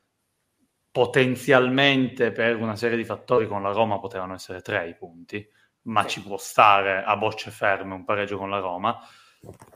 potenzialmente 0.93 2.31
per 2.33 2.57
una 2.57 2.77
serie 2.77 2.97
di 2.97 3.05
fattori 3.05 3.47
con 3.47 3.63
la 3.63 3.73
Roma 3.73 3.99
potevano 3.99 4.33
essere 4.33 4.63
tre 4.63 4.89
i 4.89 4.95
punti, 4.95 5.47
ma 5.83 6.01
okay. 6.01 6.13
ci 6.13 6.23
può 6.23 6.39
stare 6.39 7.03
a 7.03 7.17
bocce 7.17 7.51
ferme 7.51 7.95
un 7.95 8.05
pareggio 8.05 8.39
con 8.39 8.49
la 8.49 8.61
Roma. 8.61 8.97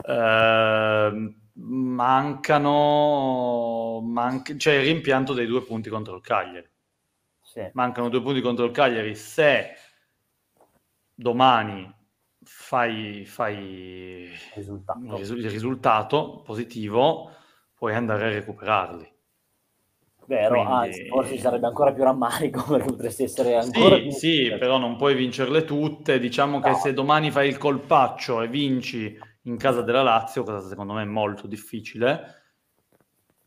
Uh, 0.03 1.40
mancano, 1.53 2.71
manc- 4.03 4.55
cioè 4.57 4.75
il 4.75 4.85
rimpianto 4.85 5.33
dei 5.33 5.45
due 5.45 5.63
punti 5.63 5.89
contro 5.89 6.15
il 6.15 6.21
Cagliari. 6.21 6.69
Sì. 7.41 7.69
Mancano 7.73 8.09
due 8.09 8.21
punti 8.21 8.41
contro 8.41 8.65
il 8.65 8.71
Cagliari. 8.71 9.15
Se 9.15 9.75
domani 11.13 11.93
fai, 12.43 13.25
fai 13.25 14.31
risultato. 14.55 15.17
il 15.17 15.49
risultato 15.49 16.41
positivo, 16.43 17.31
puoi 17.75 17.93
andare 17.95 18.25
a 18.25 18.29
recuperarli. 18.29 19.09
Vero, 20.25 20.53
Quindi... 20.53 20.71
anzi, 20.71 21.07
forse 21.07 21.37
sarebbe 21.37 21.67
ancora 21.67 21.91
più 21.91 22.03
rammarico 22.03 22.63
perché 22.71 22.85
potresti 22.85 23.23
essere 23.23 23.55
ancora 23.57 23.95
sì, 23.95 24.01
più... 24.01 24.11
Sì, 24.11 24.55
però 24.57 24.77
non 24.77 24.95
puoi 24.95 25.13
vincerle 25.15 25.65
tutte. 25.65 26.19
Diciamo 26.19 26.59
no. 26.59 26.63
che 26.63 26.75
se 26.75 26.93
domani 26.93 27.31
fai 27.31 27.49
il 27.49 27.57
colpaccio 27.57 28.41
e 28.41 28.47
vinci 28.47 29.17
in 29.43 29.57
casa 29.57 29.81
della 29.81 30.03
Lazio, 30.03 30.43
cosa 30.43 30.67
secondo 30.67 30.93
me 30.93 31.03
è 31.03 31.05
molto 31.05 31.47
difficile, 31.47 32.41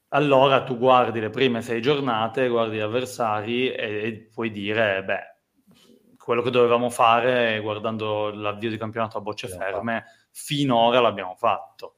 allora 0.08 0.62
tu 0.62 0.78
guardi 0.78 1.20
le 1.20 1.30
prime 1.30 1.60
sei 1.60 1.82
giornate, 1.82 2.48
guardi 2.48 2.76
gli 2.76 2.80
avversari 2.80 3.72
e, 3.72 4.06
e 4.06 4.28
puoi 4.32 4.50
dire, 4.50 5.02
beh, 5.02 6.16
quello 6.16 6.40
che 6.40 6.50
dovevamo 6.50 6.88
fare 6.88 7.60
guardando 7.60 8.30
l'avvio 8.30 8.70
di 8.70 8.78
campionato 8.78 9.18
a 9.18 9.20
bocce 9.20 9.48
ferme, 9.48 10.04
finora 10.30 11.00
l'abbiamo 11.00 11.34
fatto. 11.34 11.96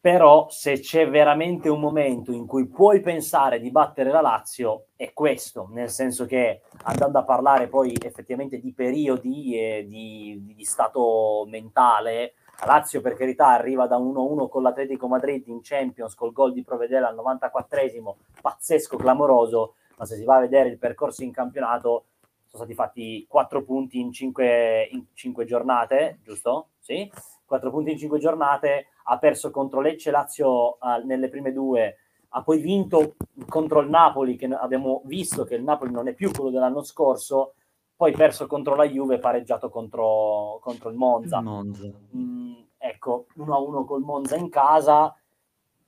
Però 0.00 0.48
se 0.50 0.78
c'è 0.78 1.08
veramente 1.08 1.68
un 1.68 1.80
momento 1.80 2.32
in 2.32 2.46
cui 2.46 2.68
puoi 2.68 3.00
pensare 3.00 3.58
di 3.58 3.70
battere 3.70 4.10
la 4.10 4.20
Lazio, 4.20 4.88
è 4.94 5.12
questo, 5.12 5.68
nel 5.72 5.88
senso 5.88 6.26
che 6.26 6.62
andando 6.84 7.18
a 7.18 7.24
parlare 7.24 7.66
poi 7.68 7.96
effettivamente 8.00 8.60
di 8.60 8.72
periodi 8.72 9.58
e 9.58 9.86
di, 9.88 10.42
di 10.54 10.64
stato 10.64 11.44
mentale, 11.48 12.34
la 12.60 12.66
Lazio 12.66 13.00
per 13.00 13.14
carità 13.14 13.48
arriva 13.48 13.86
da 13.86 13.98
1-1 13.98 14.48
con 14.48 14.62
l'Atletico 14.62 15.08
Madrid 15.08 15.46
in 15.48 15.60
Champions 15.62 16.14
col 16.14 16.32
gol 16.32 16.52
di 16.52 16.62
Provedela 16.62 17.08
al 17.08 17.16
94esimo, 17.16 18.14
pazzesco, 18.40 18.96
clamoroso, 18.96 19.74
ma 19.98 20.04
se 20.04 20.16
si 20.16 20.24
va 20.24 20.36
a 20.36 20.40
vedere 20.40 20.68
il 20.68 20.78
percorso 20.78 21.22
in 21.22 21.32
campionato 21.32 22.06
sono 22.46 22.64
stati 22.64 22.74
fatti 22.74 23.26
4 23.28 23.62
punti 23.62 24.00
in 24.00 24.12
5, 24.12 24.88
in 24.92 25.04
5 25.12 25.44
giornate, 25.44 26.20
giusto? 26.22 26.68
Sì, 26.78 27.10
4 27.44 27.70
punti 27.70 27.92
in 27.92 27.98
5 27.98 28.18
giornate, 28.18 28.86
ha 29.04 29.18
perso 29.18 29.50
contro 29.50 29.80
Lecce 29.80 30.10
Lazio 30.10 30.78
uh, 30.80 31.04
nelle 31.04 31.28
prime 31.28 31.52
due, 31.52 31.98
ha 32.30 32.42
poi 32.42 32.58
vinto 32.58 33.16
contro 33.48 33.80
il 33.80 33.88
Napoli, 33.88 34.36
che 34.36 34.46
abbiamo 34.46 35.02
visto 35.04 35.44
che 35.44 35.54
il 35.54 35.62
Napoli 35.62 35.90
non 35.90 36.08
è 36.08 36.14
più 36.14 36.30
quello 36.30 36.50
dell'anno 36.50 36.82
scorso, 36.82 37.54
poi 37.96 38.12
perso 38.12 38.46
contro 38.46 38.74
la 38.74 38.84
Juve, 38.84 39.18
pareggiato 39.18 39.70
contro, 39.70 40.58
contro 40.60 40.90
il 40.90 40.96
Monza. 40.96 41.40
Monza. 41.40 41.90
Mm, 42.14 42.54
ecco, 42.76 43.26
1-1 43.38 43.84
col 43.84 44.02
Monza 44.02 44.36
in 44.36 44.50
casa. 44.50 45.16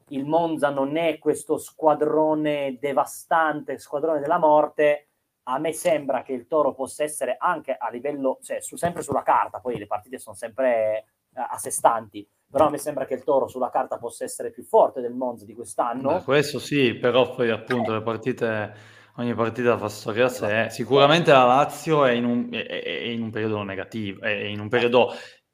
Il 0.08 0.24
Monza 0.24 0.70
non 0.70 0.96
è 0.96 1.18
questo 1.18 1.58
squadrone 1.58 2.78
devastante, 2.80 3.78
squadrone 3.78 4.20
della 4.20 4.38
morte, 4.38 5.08
a 5.50 5.58
me 5.58 5.72
sembra 5.72 6.22
che 6.22 6.32
il 6.32 6.46
Toro 6.46 6.74
possa 6.74 7.02
essere 7.02 7.36
anche 7.38 7.74
a 7.76 7.88
livello, 7.90 8.38
cioè 8.42 8.60
su, 8.60 8.76
sempre 8.76 9.02
sulla 9.02 9.22
carta, 9.22 9.60
poi 9.60 9.78
le 9.78 9.86
partite 9.86 10.18
sono 10.18 10.36
sempre 10.36 11.04
eh, 11.34 11.40
a 11.40 11.56
sé 11.56 11.70
stanti, 11.70 12.26
però 12.50 12.66
a 12.66 12.70
me 12.70 12.78
sembra 12.78 13.06
che 13.06 13.14
il 13.14 13.24
Toro 13.24 13.48
sulla 13.48 13.70
carta 13.70 13.96
possa 13.96 14.24
essere 14.24 14.50
più 14.50 14.62
forte 14.62 15.00
del 15.00 15.14
Monza 15.14 15.46
di 15.46 15.54
quest'anno. 15.54 16.18
Beh, 16.18 16.22
questo 16.24 16.58
sì, 16.58 16.94
però 16.94 17.34
poi 17.34 17.50
appunto 17.50 17.92
le 17.92 18.02
partite, 18.02 18.74
ogni 19.18 19.34
partita 19.34 19.76
fa 19.76 19.88
storia 19.88 20.26
a 20.26 20.28
sé. 20.28 20.68
Sicuramente 20.70 21.30
la 21.30 21.44
Lazio 21.44 22.04
è 22.04 22.12
in 22.12 22.24
un, 22.24 22.48
è, 22.50 22.64
è 22.66 23.04
in 23.04 23.22
un 23.22 23.30
periodo 23.30 23.62
negativo, 23.62 24.22
è 24.22 24.30
in 24.30 24.60
un 24.60 24.68
periodo 24.68 25.12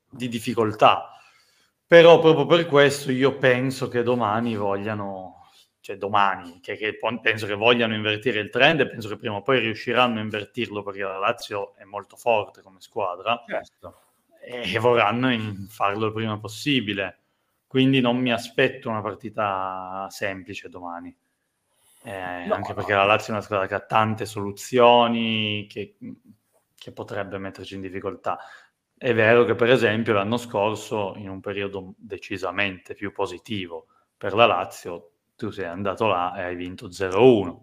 di 0.08 0.28
difficoltà, 0.28 1.10
però 1.86 2.20
proprio 2.20 2.46
per 2.46 2.66
questo 2.66 3.10
io 3.10 3.36
penso 3.36 3.88
che 3.88 4.02
domani 4.02 4.56
vogliano 4.56 5.40
cioè 5.84 5.98
domani, 5.98 6.60
che, 6.60 6.76
che, 6.76 6.98
penso 7.20 7.46
che 7.46 7.52
vogliano 7.52 7.94
invertire 7.94 8.40
il 8.40 8.48
trend 8.48 8.80
e 8.80 8.88
penso 8.88 9.06
che 9.06 9.18
prima 9.18 9.34
o 9.34 9.42
poi 9.42 9.58
riusciranno 9.58 10.18
a 10.18 10.22
invertirlo 10.22 10.82
perché 10.82 11.02
la 11.02 11.18
Lazio 11.18 11.76
è 11.76 11.84
molto 11.84 12.16
forte 12.16 12.62
come 12.62 12.80
squadra 12.80 13.44
certo. 13.46 14.00
e 14.40 14.78
vorranno 14.78 15.28
farlo 15.68 16.06
il 16.06 16.12
prima 16.14 16.38
possibile. 16.38 17.18
Quindi 17.66 18.00
non 18.00 18.16
mi 18.16 18.32
aspetto 18.32 18.88
una 18.88 19.02
partita 19.02 20.06
semplice 20.08 20.70
domani. 20.70 21.14
Eh, 22.06 22.44
no, 22.46 22.54
anche 22.54 22.68
no. 22.68 22.74
perché 22.74 22.92
la 22.92 23.04
Lazio 23.04 23.28
è 23.28 23.36
una 23.36 23.40
squadra 23.40 23.66
che 23.66 23.74
ha 23.74 23.80
tante 23.80 24.26
soluzioni 24.26 25.66
che, 25.66 25.96
che 26.74 26.92
potrebbe 26.92 27.38
metterci 27.38 27.76
in 27.76 27.80
difficoltà. 27.80 28.38
È 28.96 29.14
vero 29.14 29.44
che 29.44 29.54
per 29.54 29.70
esempio 29.70 30.12
l'anno 30.12 30.36
scorso, 30.36 31.14
in 31.16 31.30
un 31.30 31.40
periodo 31.40 31.94
decisamente 31.96 32.94
più 32.94 33.10
positivo 33.10 33.86
per 34.18 34.34
la 34.34 34.44
Lazio, 34.44 35.12
tu 35.34 35.50
sei 35.50 35.64
andato 35.64 36.06
là 36.06 36.34
e 36.36 36.42
hai 36.42 36.56
vinto 36.56 36.88
0-1 36.88 37.58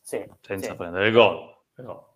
sì, 0.00 0.24
senza 0.40 0.70
sì. 0.70 0.76
prendere 0.76 1.10
gol. 1.10 1.52
Però. 1.74 2.12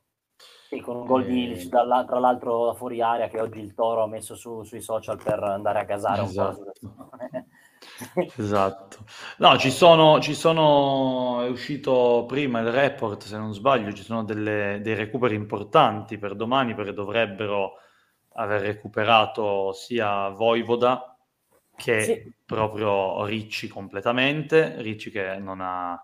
Sì, 0.69 0.81
con 0.81 0.97
un 0.97 1.07
gol 1.07 1.25
di, 1.25 1.53
eh... 1.53 1.69
tra 1.69 1.83
l'altro 1.83 2.67
da 2.67 2.75
fuori 2.75 3.03
area 3.03 3.27
che 3.27 3.41
oggi 3.41 3.59
il 3.59 3.75
Toro 3.75 4.03
ha 4.03 4.07
messo 4.07 4.37
su, 4.37 4.63
sui 4.63 4.81
social 4.81 5.21
per 5.21 5.43
andare 5.43 5.81
a 5.81 5.85
gasare 5.85 6.23
esatto. 6.23 6.71
un 6.83 6.95
po'. 6.95 7.11
Esatto. 8.37 9.05
No, 9.39 9.57
ci 9.59 9.71
sono, 9.71 10.21
ci 10.21 10.35
sono, 10.35 11.43
è 11.43 11.49
uscito 11.49 12.25
prima 12.27 12.61
il 12.61 12.71
report, 12.71 13.25
se 13.25 13.37
non 13.37 13.55
sbaglio, 13.55 13.93
ci 13.93 14.03
sono 14.03 14.25
delle, 14.25 14.81
dei 14.83 14.95
recuperi 14.95 15.35
importanti 15.35 16.19
per 16.19 16.35
domani 16.35 16.75
perché 16.75 16.93
dovrebbero 16.93 17.75
aver 18.35 18.61
recuperato 18.63 19.73
sia 19.73 20.29
Voivoda 20.29 21.17
che 21.75 22.03
sì. 22.03 22.33
proprio 22.45 23.25
Ricci 23.25 23.69
completamente, 23.69 24.81
Ricci 24.83 25.11
che 25.11 25.39
non 25.39 25.61
ha, 25.61 26.01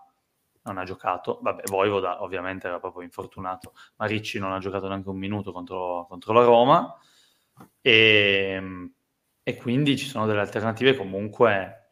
non 0.63 0.77
ha 0.77 0.83
giocato, 0.83 1.39
vabbè, 1.41 1.63
Voivoda 1.69 2.23
ovviamente 2.23 2.67
era 2.67 2.79
proprio 2.79 3.03
infortunato, 3.03 3.73
ma 3.97 4.05
Ricci 4.05 4.39
non 4.39 4.53
ha 4.53 4.59
giocato 4.59 4.87
neanche 4.87 5.09
un 5.09 5.17
minuto 5.17 5.51
contro, 5.51 6.05
contro 6.07 6.33
la 6.33 6.43
Roma 6.43 6.97
e, 7.81 8.91
e, 9.47 9.55
quindi 9.55 9.97
ci 9.97 10.07
sono 10.07 10.25
delle 10.25 10.39
alternative 10.39 10.95
comunque 10.95 11.91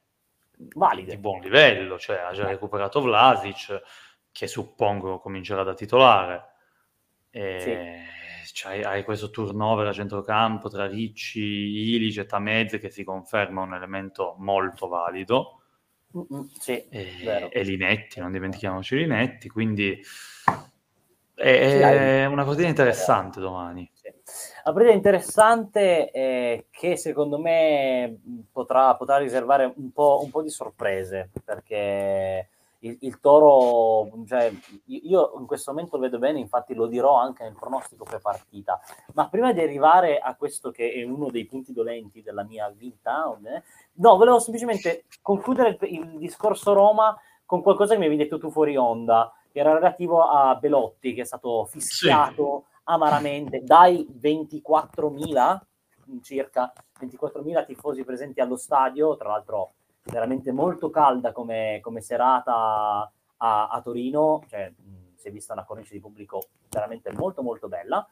valide 0.74 1.12
di 1.12 1.18
buon 1.18 1.42
livello, 1.42 2.00
cioè 2.00 2.18
ha 2.18 2.34
già 2.34 2.48
recuperato 2.48 3.02
Vlasic 3.02 3.82
che 4.32 4.48
suppongo 4.48 5.20
comincerà 5.20 5.64
da 5.64 5.74
titolare. 5.74 6.52
E, 7.30 7.60
sì 7.60 8.22
cioè, 8.54 8.82
hai 8.82 9.04
questo 9.04 9.32
turnover 9.32 9.88
a 9.88 9.92
centrocampo 9.92 10.70
tra 10.70 10.86
Ricci, 10.86 11.42
Ilic 11.42 12.18
e 12.20 12.26
Tamez 12.26 12.78
che 12.80 12.90
si 12.90 13.04
conferma 13.04 13.62
un 13.62 13.74
elemento 13.74 14.36
molto 14.38 14.88
valido. 14.88 15.62
Sì, 16.60 16.88
e, 16.90 17.50
e, 17.52 17.64
Linetti, 17.64 18.20
non 18.20 18.32
dimentichiamoci 18.32 18.96
Linetti, 18.96 19.50
quindi 19.50 20.00
è, 21.34 22.22
è 22.22 22.26
una 22.26 22.44
partita 22.44 22.68
interessante 22.68 23.40
domani. 23.40 23.90
Una 24.66 24.74
partita 24.74 24.94
interessante 24.94 26.12
eh, 26.12 26.66
che 26.72 26.98
secondo 26.98 27.38
me 27.38 28.20
potrà, 28.52 28.96
potrà 28.96 29.18
riservare 29.18 29.72
un 29.76 29.92
po', 29.92 30.22
un 30.24 30.30
po' 30.30 30.42
di 30.42 30.50
sorprese 30.50 31.30
perché 31.44 32.48
il, 32.84 32.98
il 33.02 33.20
Toro, 33.20 34.10
cioè, 34.26 34.52
io 34.86 35.34
in 35.40 35.46
questo 35.46 35.72
momento 35.72 35.96
lo 35.96 36.04
vedo 36.04 36.20
bene, 36.20 36.40
infatti 36.40 36.74
lo 36.74 36.88
dirò 36.88 37.16
anche 37.16 37.44
nel 37.44 37.56
pronostico 37.56 38.04
pre-partita, 38.04 38.80
ma 39.14 39.28
prima 39.30 39.52
di 39.54 39.62
arrivare 39.62 40.20
a 40.20 40.36
questo 40.36 40.72
che 40.72 40.92
è 40.92 41.04
uno 41.04 41.30
dei 41.30 41.46
punti 41.46 41.74
dolenti 41.74 42.22
della 42.22 42.44
mia 42.44 42.70
vita, 42.70 43.38
no, 43.94 44.18
volevo 44.18 44.40
semplicemente 44.40 45.06
concludere 45.22 45.78
il, 45.82 45.94
il 45.94 46.18
discorso 46.18 46.74
Roma 46.74 47.18
con 47.46 47.62
qualcosa 47.62 47.94
che 47.94 48.00
mi 48.00 48.06
avevi 48.06 48.24
detto 48.24 48.38
tu 48.38 48.50
fuori 48.50 48.76
onda, 48.76 49.34
che 49.52 49.60
era 49.60 49.74
relativo 49.74 50.22
a 50.22 50.56
Belotti, 50.56 51.14
che 51.14 51.22
è 51.22 51.26
stato 51.26 51.66
fischiato 51.66 52.66
sì. 52.66 52.72
Amaramente 52.84 53.64
dai 53.64 54.08
24.000 54.20 55.60
circa 56.22 56.72
24.000 57.00 57.66
tifosi 57.66 58.04
presenti 58.04 58.42
allo 58.42 58.58
stadio, 58.58 59.16
tra 59.16 59.30
l'altro 59.30 59.74
veramente 60.04 60.52
molto 60.52 60.90
calda 60.90 61.32
come, 61.32 61.80
come 61.82 62.02
serata 62.02 63.10
a, 63.38 63.68
a, 63.68 63.82
Torino, 63.82 64.44
cioè 64.50 64.70
mh, 64.76 65.16
si 65.16 65.28
è 65.28 65.32
vista 65.32 65.54
una 65.54 65.64
cornice 65.64 65.94
di 65.94 66.02
pubblico 66.02 66.48
veramente 66.70 67.12
molto 67.14 67.42
molto 67.42 67.68
bella. 67.68 68.06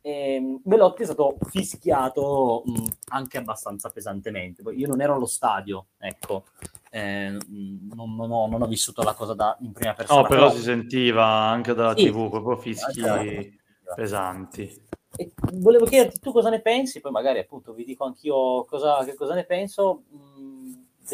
E, 0.00 0.34
ehm, 0.34 0.60
Belotti 0.62 1.02
è 1.02 1.04
stato 1.06 1.36
fischiato 1.48 2.62
mh, 2.64 2.84
anche 3.08 3.38
abbastanza 3.38 3.90
pesantemente. 3.90 4.62
Io 4.72 4.86
non 4.86 5.00
ero 5.00 5.14
allo 5.14 5.26
stadio, 5.26 5.86
ecco, 5.98 6.44
eh, 6.90 7.36
non, 7.48 8.14
non, 8.14 8.30
ho, 8.30 8.46
non, 8.46 8.62
ho, 8.62 8.66
vissuto 8.66 9.02
la 9.02 9.14
cosa 9.14 9.34
da, 9.34 9.56
in 9.60 9.72
prima 9.72 9.94
persona. 9.94 10.20
No, 10.20 10.26
però, 10.26 10.46
però 10.46 10.52
si 10.52 10.62
sentiva 10.62 11.24
anche 11.24 11.74
dalla 11.74 11.96
sì, 11.96 12.06
tv 12.10 12.28
proprio 12.30 12.56
fischi 12.56 13.00
esatto. 13.00 13.60
Pesanti. 13.94 14.90
E 15.14 15.32
volevo 15.54 15.84
chiederti 15.84 16.18
tu 16.20 16.32
cosa 16.32 16.48
ne 16.48 16.60
pensi, 16.60 17.00
poi 17.00 17.12
magari 17.12 17.38
appunto 17.38 17.74
vi 17.74 17.84
dico 17.84 18.04
anch'io 18.04 18.64
cosa, 18.64 19.04
che 19.04 19.14
cosa 19.14 19.34
ne 19.34 19.44
penso. 19.44 20.04
Mh, 20.08 20.50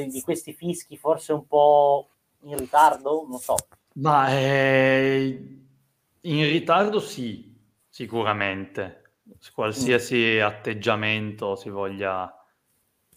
di 0.06 0.20
questi 0.20 0.52
fischi 0.52 0.96
forse 0.96 1.32
un 1.32 1.46
po' 1.46 2.10
in 2.42 2.56
ritardo? 2.56 3.26
Non 3.28 3.38
so. 3.38 3.56
Ma 3.94 4.30
eh, 4.30 5.58
in 6.20 6.44
ritardo 6.44 7.00
sì, 7.00 7.56
sicuramente. 7.88 9.02
Qualsiasi 9.52 10.38
mm. 10.38 10.44
atteggiamento 10.44 11.56
si 11.56 11.68
voglia 11.68 12.32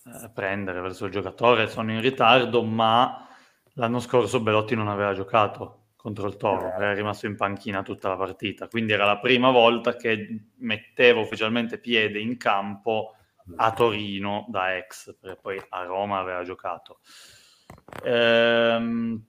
eh, 0.05 0.29
prendere 0.33 0.81
verso 0.81 1.05
il 1.05 1.11
giocatore, 1.11 1.67
sono 1.67 1.91
in 1.91 2.01
ritardo, 2.01 2.63
ma 2.63 3.27
l'anno 3.73 3.99
scorso 3.99 4.41
Belotti 4.41 4.75
non 4.75 4.87
aveva 4.87 5.13
giocato 5.13 5.80
contro 6.01 6.27
il 6.27 6.35
Toro, 6.35 6.65
eh. 6.65 6.71
era 6.71 6.93
rimasto 6.93 7.27
in 7.27 7.35
panchina 7.35 7.83
tutta 7.83 8.09
la 8.09 8.17
partita, 8.17 8.67
quindi 8.67 8.91
era 8.91 9.05
la 9.05 9.19
prima 9.19 9.51
volta 9.51 9.95
che 9.95 10.45
metteva 10.55 11.19
ufficialmente 11.19 11.77
piede 11.77 12.19
in 12.19 12.37
campo 12.37 13.13
a 13.57 13.71
Torino 13.71 14.47
da 14.49 14.75
ex, 14.77 15.15
perché 15.19 15.39
poi 15.39 15.63
a 15.69 15.83
Roma 15.83 16.17
aveva 16.17 16.43
giocato. 16.43 17.01
Ehm, 18.03 19.23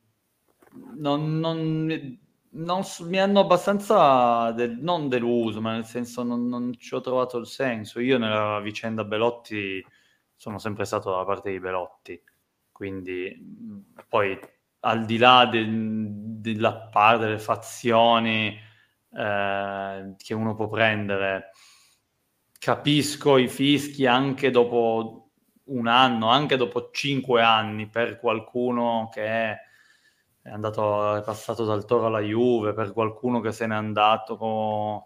non, 0.97 1.39
non, 1.39 2.19
non, 2.49 2.83
mi 3.01 3.21
hanno 3.21 3.41
abbastanza, 3.41 4.51
del, 4.53 4.79
non 4.79 5.11
deluso, 5.11 5.61
ma 5.61 5.73
nel 5.73 5.85
senso 5.85 6.23
non, 6.23 6.49
non, 6.49 6.73
ci 6.79 6.95
ho 6.95 7.03
trovato 7.03 7.37
il 7.37 7.47
senso. 7.47 8.01
Io 8.01 8.17
nella 8.17 8.61
vicenda 8.61 9.05
Belotti 9.05 9.85
sono 10.35 10.59
sempre 10.59 10.87
stato 10.87 11.11
dalla 11.11 11.27
parte 11.27 11.51
di 11.51 11.61
Belotti, 11.61 12.19
quindi 12.73 13.85
poi 14.09 14.39
al 14.85 15.05
di 15.05 15.19
là 15.19 15.47
de, 15.47 15.67
della 15.69 16.75
parte 16.75 17.25
delle 17.25 17.39
fazioni 17.39 18.59
eh, 19.15 20.15
che 20.17 20.35
uno 20.35 20.55
può 20.55 20.69
prendere, 20.69 21.51
capisco 22.59 23.37
i 23.37 23.49
fischi 23.49 24.07
anche 24.07 24.51
dopo 24.51 25.31
un 25.65 25.87
anno, 25.87 26.29
anche 26.29 26.57
dopo 26.57 26.91
cinque 26.93 27.43
anni 27.43 27.89
per 27.89 28.19
qualcuno 28.19 29.09
che 29.13 29.25
è 29.25 29.61
è 30.43 30.51
andato, 30.51 31.17
è 31.17 31.23
passato 31.23 31.65
dal 31.65 31.85
Toro 31.85 32.07
alla 32.07 32.21
Juve, 32.21 32.75
per 32.75 32.93
qualcuno 32.93 33.41
che 33.41 33.53
se 33.53 33.67
n'è 33.67 33.75
andato 33.77 34.37
con... 34.37 35.01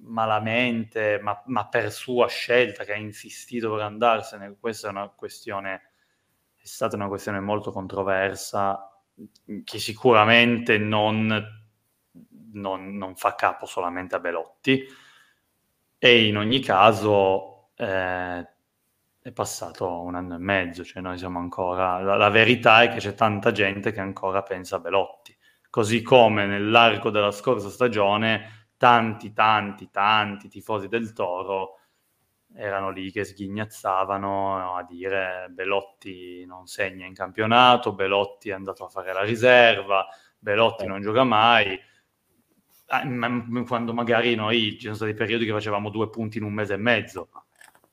malamente, 0.00 1.20
ma, 1.22 1.40
ma, 1.46 1.68
per 1.68 1.92
sua 1.92 2.26
scelta, 2.26 2.84
che 2.84 2.92
ha 2.92 2.96
insistito 2.96 3.70
per 3.70 3.82
andarsene. 3.82 4.56
Questa 4.58 4.88
è 4.88 4.90
una 4.90 5.08
questione, 5.10 5.92
è 6.56 6.66
stata 6.66 6.96
una 6.96 7.06
questione 7.08 7.38
molto 7.40 7.70
controversa, 7.70 8.87
che 9.64 9.78
sicuramente 9.78 10.78
non, 10.78 11.26
non, 12.52 12.96
non 12.96 13.16
fa 13.16 13.34
capo 13.34 13.66
solamente 13.66 14.14
a 14.14 14.20
Belotti. 14.20 14.84
E 15.98 16.26
in 16.26 16.36
ogni 16.36 16.60
caso, 16.60 17.70
eh, 17.76 18.46
è 19.20 19.32
passato 19.32 20.00
un 20.02 20.14
anno 20.14 20.36
e 20.36 20.38
mezzo, 20.38 20.84
cioè 20.84 21.02
noi 21.02 21.18
siamo 21.18 21.38
ancora... 21.38 22.00
La, 22.00 22.16
la, 22.16 22.30
verità 22.30 22.82
è 22.82 22.88
che 22.88 22.98
c'è 22.98 23.14
tanta 23.14 23.52
gente 23.52 23.92
che 23.92 24.00
ancora 24.00 24.42
pensa 24.42 24.76
a 24.76 24.80
Belotti, 24.80 25.36
così 25.70 26.02
come 26.02 26.46
nell'arco 26.46 27.10
della 27.10 27.30
scorsa 27.30 27.68
stagione 27.68 28.70
tanti, 28.76 29.32
tanti, 29.32 29.90
tanti 29.90 30.48
tifosi 30.48 30.88
del 30.88 31.12
Toro 31.12 31.77
erano 32.54 32.90
lì 32.90 33.10
che 33.10 33.24
sghignazzavano 33.24 34.76
a 34.76 34.82
dire 34.84 35.48
Belotti 35.50 36.44
non 36.46 36.66
segna 36.66 37.06
in 37.06 37.14
campionato, 37.14 37.92
Belotti 37.92 38.50
è 38.50 38.52
andato 38.52 38.84
a 38.84 38.88
fare 38.88 39.12
la 39.12 39.22
riserva, 39.22 40.06
Belotti 40.38 40.86
non 40.86 41.00
gioca 41.00 41.24
mai. 41.24 41.78
Ah, 42.90 43.02
quando 43.66 43.92
magari 43.92 44.34
noi 44.34 44.72
ci 44.72 44.84
sono 44.84 44.94
stati 44.94 45.14
periodi 45.14 45.44
che 45.44 45.52
facevamo 45.52 45.90
due 45.90 46.08
punti 46.08 46.38
in 46.38 46.44
un 46.44 46.54
mese 46.54 46.74
e 46.74 46.78
mezzo, 46.78 47.28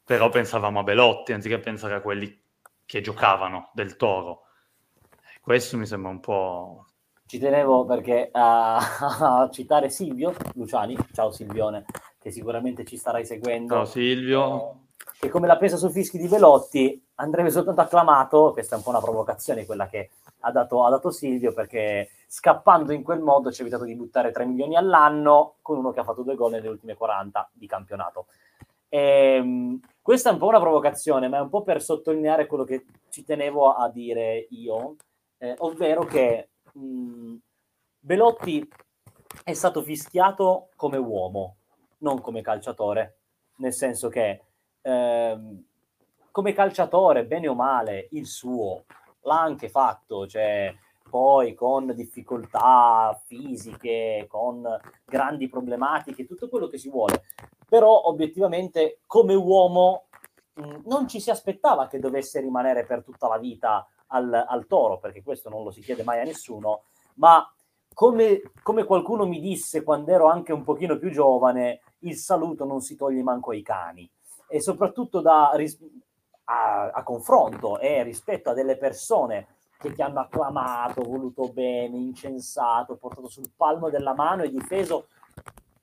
però 0.04 0.30
pensavamo 0.30 0.80
a 0.80 0.84
Belotti 0.84 1.34
anziché 1.34 1.60
pensare 1.60 1.96
a 1.96 2.02
quelli 2.02 2.42
che 2.86 3.02
giocavano 3.02 3.72
del 3.74 3.98
Toro. 3.98 4.44
Questo 5.42 5.78
mi 5.78 5.86
sembra 5.86 6.10
un 6.10 6.20
po'... 6.20 6.86
Ci 7.28 7.40
tenevo 7.40 7.86
perché 7.86 8.30
a, 8.32 8.78
a 9.42 9.50
citare 9.52 9.90
Silvio 9.90 10.34
Luciani, 10.54 10.96
ciao 11.12 11.32
Silvione, 11.32 11.86
che 12.26 12.32
sicuramente 12.32 12.86
ci 12.86 12.98
starai 12.98 13.24
seguendo. 13.24 13.76
Ciao 13.76 13.86
Silvio. 13.86 14.72
Eh, 14.98 15.20
che 15.20 15.30
come 15.30 15.46
la 15.46 15.58
pesa 15.58 15.78
sui 15.78 15.92
fischi 15.92 16.18
di 16.18 16.28
Belotti 16.28 17.00
andrebbe 17.16 17.52
soltanto 17.52 17.82
acclamato, 17.82 18.52
questa 18.52 18.74
è 18.74 18.78
un 18.80 18.84
po' 18.84 18.90
una 18.90 19.00
provocazione 19.00 19.64
quella 19.64 19.86
che 19.86 20.10
ha 20.40 20.52
dato, 20.52 20.84
ha 20.84 20.90
dato 20.90 21.12
Silvio, 21.12 21.54
perché 21.54 22.10
scappando 22.26 22.94
in 22.94 23.04
quel 23.04 23.20
modo 23.20 23.52
ci 23.52 23.62
ha 23.62 23.64
evitato 23.64 23.84
di 23.84 23.94
buttare 23.94 24.32
3 24.32 24.44
milioni 24.46 24.76
all'anno 24.76 25.58
con 25.62 25.78
uno 25.78 25.92
che 25.92 26.00
ha 26.00 26.04
fatto 26.04 26.24
due 26.24 26.34
gol 26.34 26.50
nelle 26.50 26.68
ultime 26.68 26.96
40 26.96 27.52
di 27.54 27.68
campionato. 27.68 28.26
E, 28.90 29.00
ehm, 29.36 29.80
questa 30.02 30.32
è 30.32 30.34
un 30.34 30.40
po' 30.40 30.48
una 30.48 30.60
provocazione, 30.60 31.28
ma 31.28 31.38
è 31.38 31.42
un 31.42 31.50
po' 31.50 31.62
per 31.62 31.80
sottolineare 31.80 32.48
quello 32.48 32.64
che 32.64 32.86
ci 33.10 33.24
tenevo 33.24 33.72
a 33.72 33.88
dire 33.88 34.48
io, 34.50 34.96
eh, 35.38 35.54
ovvero 35.60 36.04
che 36.06 36.50
mh, 36.74 37.36
Belotti 38.00 38.68
è 39.44 39.54
stato 39.54 39.84
fischiato 39.84 40.70
come 40.76 40.98
uomo, 40.98 41.58
non 42.00 42.22
come 42.22 42.42
calciatore, 42.42 43.18
nel 43.58 43.74
senso 43.74 44.10
che 44.10 44.42
eh, 44.82 45.40
come 46.32 46.54
calciatore, 46.54 47.26
bene 47.26 47.48
o 47.48 47.56
male, 47.56 48.08
il 48.12 48.26
suo 48.28 48.84
l'ha 49.22 49.42
anche 49.42 49.70
fatto, 49.70 50.28
cioè 50.28 50.74
poi 51.10 51.54
con 51.54 51.94
difficoltà 51.96 53.18
fisiche, 53.26 54.26
con 54.28 54.68
grandi 55.06 55.48
problematiche, 55.48 56.26
tutto 56.26 56.50
quello 56.50 56.68
che 56.68 56.78
si 56.78 56.90
vuole. 56.90 57.24
Però 57.68 58.08
obiettivamente 58.08 59.00
come 59.06 59.34
uomo 59.34 60.08
mh, 60.56 60.82
non 60.86 61.08
ci 61.08 61.20
si 61.20 61.30
aspettava 61.30 61.88
che 61.88 62.00
dovesse 62.00 62.42
rimanere 62.42 62.86
per 62.86 63.04
tutta 63.04 63.28
la 63.28 63.38
vita 63.38 63.88
al, 64.08 64.34
al, 64.34 64.68
toro, 64.68 65.00
perché 65.00 65.24
questo 65.24 65.50
non 65.50 65.64
lo 65.64 65.72
si 65.72 65.82
chiede 65.82 66.04
mai 66.04 66.20
a 66.20 66.24
nessuno, 66.24 66.84
ma 67.16 67.50
come, 67.94 68.42
come, 68.62 68.84
qualcuno 68.84 69.26
mi 69.26 69.40
disse 69.40 69.84
quando 69.84 70.12
ero 70.12 70.28
anche 70.28 70.52
un 70.52 70.64
pochino 70.64 70.98
più 70.98 71.12
giovane, 71.12 71.82
il 72.06 72.18
saluto 72.18 72.66
non 72.66 72.82
si 72.82 72.96
toglie 72.96 73.24
manco 73.24 73.52
ai 73.52 73.62
cani 73.62 74.10
e 74.48 74.62
soprattutto 74.62 75.22
da, 75.22 75.52
a, 76.46 76.90
a 76.92 77.04
confronto 77.04 77.80
e 77.80 78.04
rispetto 78.04 78.50
a 78.50 78.54
delle 78.54 78.78
persone 78.78 79.48
che 79.78 79.92
ti 79.92 80.02
hanno 80.02 80.22
acclamato, 80.22 81.04
voluto 81.04 81.52
bene, 81.52 81.98
incensato, 81.98 82.96
portato 82.96 83.28
sul 83.28 83.52
palmo 83.56 83.90
della 83.90 84.14
mano 84.14 84.44
e 84.44 84.50
difeso 84.50 85.08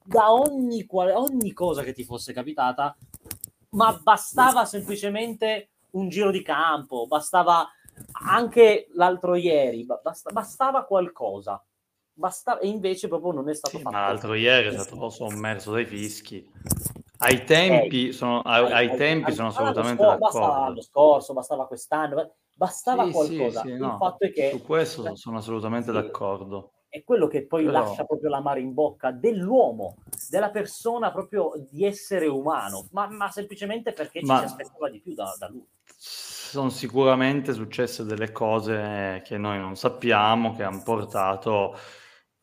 da 0.04 0.32
ogni, 0.32 0.86
ogni 0.90 1.52
cosa 1.52 1.82
che 1.82 1.92
ti 1.92 2.04
fosse 2.04 2.32
capitata, 2.32 2.96
ma 3.70 3.98
bastava 4.02 4.64
semplicemente 4.64 5.68
un 5.90 6.08
giro 6.08 6.30
di 6.30 6.42
campo, 6.42 7.06
bastava 7.06 7.68
anche 8.24 8.88
l'altro 8.94 9.34
ieri, 9.34 9.84
basta, 9.84 10.30
bastava 10.32 10.84
qualcosa. 10.84 11.62
Basta, 12.14 12.58
e 12.58 12.68
invece 12.68 13.08
proprio 13.08 13.32
non 13.32 13.48
è 13.48 13.54
stato 13.54 13.76
sì, 13.76 13.82
fatto. 13.82 13.96
Ma 13.96 14.06
l'altro 14.06 14.34
ieri 14.34 14.68
è 14.68 14.78
stato 14.78 15.08
sommerso 15.10 15.72
dai 15.72 15.86
fischi. 15.86 16.48
Ai 17.18 17.44
tempi 17.44 18.08
eh, 18.08 18.12
sono, 18.12 18.40
ai, 18.40 18.64
ai, 18.64 18.88
ai 18.88 18.96
tempi 18.96 19.32
sono 19.32 19.48
assolutamente 19.48 20.02
scorso, 20.02 20.18
d'accordo. 20.18 20.38
Bastava 20.38 20.66
l'anno 20.66 20.82
scorso, 20.82 21.32
bastava 21.32 21.66
quest'anno, 21.66 22.34
bastava 22.54 23.04
sì, 23.04 23.10
qualcosa. 23.12 23.60
Sì, 23.62 23.68
sì, 23.68 23.76
no, 23.76 24.16
che, 24.18 24.50
su 24.50 24.62
questo 24.62 25.16
sono 25.16 25.38
assolutamente 25.38 25.92
d'accordo 25.92 26.72
è 26.92 27.04
quello 27.04 27.26
che 27.26 27.46
poi 27.46 27.64
Però... 27.64 27.80
lascia 27.80 28.04
proprio 28.04 28.28
l'amaro 28.28 28.60
in 28.60 28.74
bocca 28.74 29.12
dell'uomo, 29.12 29.96
della 30.28 30.50
persona 30.50 31.10
proprio 31.10 31.52
di 31.70 31.86
essere 31.86 32.26
umano, 32.26 32.86
ma, 32.90 33.08
ma 33.08 33.30
semplicemente 33.30 33.94
perché 33.94 34.20
ma... 34.20 34.34
ci 34.34 34.40
si 34.40 34.44
aspettava 34.52 34.90
di 34.90 35.00
più 35.00 35.14
da, 35.14 35.34
da 35.38 35.48
lui. 35.48 35.66
Sono 35.86 36.68
sicuramente 36.68 37.54
successe 37.54 38.04
delle 38.04 38.30
cose 38.30 39.22
che 39.24 39.38
noi 39.38 39.58
non 39.58 39.74
sappiamo, 39.74 40.54
che 40.54 40.64
hanno 40.64 40.82
portato 40.82 41.74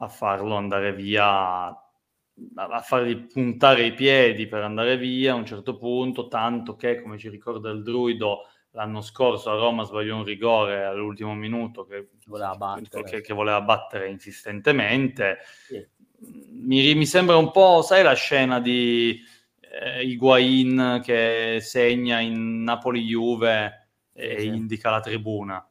a 0.01 0.07
farlo 0.07 0.55
andare 0.55 0.93
via, 0.93 1.67
a 1.67 2.81
fargli 2.81 3.27
puntare 3.27 3.85
i 3.85 3.93
piedi 3.93 4.47
per 4.47 4.63
andare 4.63 4.97
via 4.97 5.33
a 5.33 5.35
un 5.35 5.45
certo 5.45 5.77
punto, 5.77 6.27
tanto 6.27 6.75
che, 6.75 7.01
come 7.01 7.17
ci 7.17 7.29
ricorda 7.29 7.69
il 7.69 7.83
druido, 7.83 8.47
l'anno 8.71 9.01
scorso 9.01 9.51
a 9.51 9.55
Roma 9.55 9.83
sbagliò 9.83 10.15
un 10.15 10.23
rigore 10.23 10.85
all'ultimo 10.85 11.33
minuto 11.33 11.85
che 11.85 12.09
voleva 12.27 12.55
battere, 12.55 13.03
che, 13.03 13.21
che 13.21 13.33
voleva 13.33 13.61
battere 13.61 14.09
insistentemente. 14.09 15.39
Sì. 15.65 15.85
Mi, 16.21 16.93
mi, 16.95 17.05
sembra 17.05 17.37
un 17.37 17.51
po', 17.51 17.81
sai, 17.81 18.03
la 18.03 18.13
scena 18.13 18.59
di 18.59 19.19
eh, 19.59 20.03
Higuain 20.03 21.01
che 21.03 21.59
segna 21.61 22.19
in 22.19 22.63
Napoli-Juve 22.63 23.89
e 24.13 24.39
sì, 24.39 24.47
indica 24.47 24.89
la 24.89 24.99
tribuna 24.99 25.69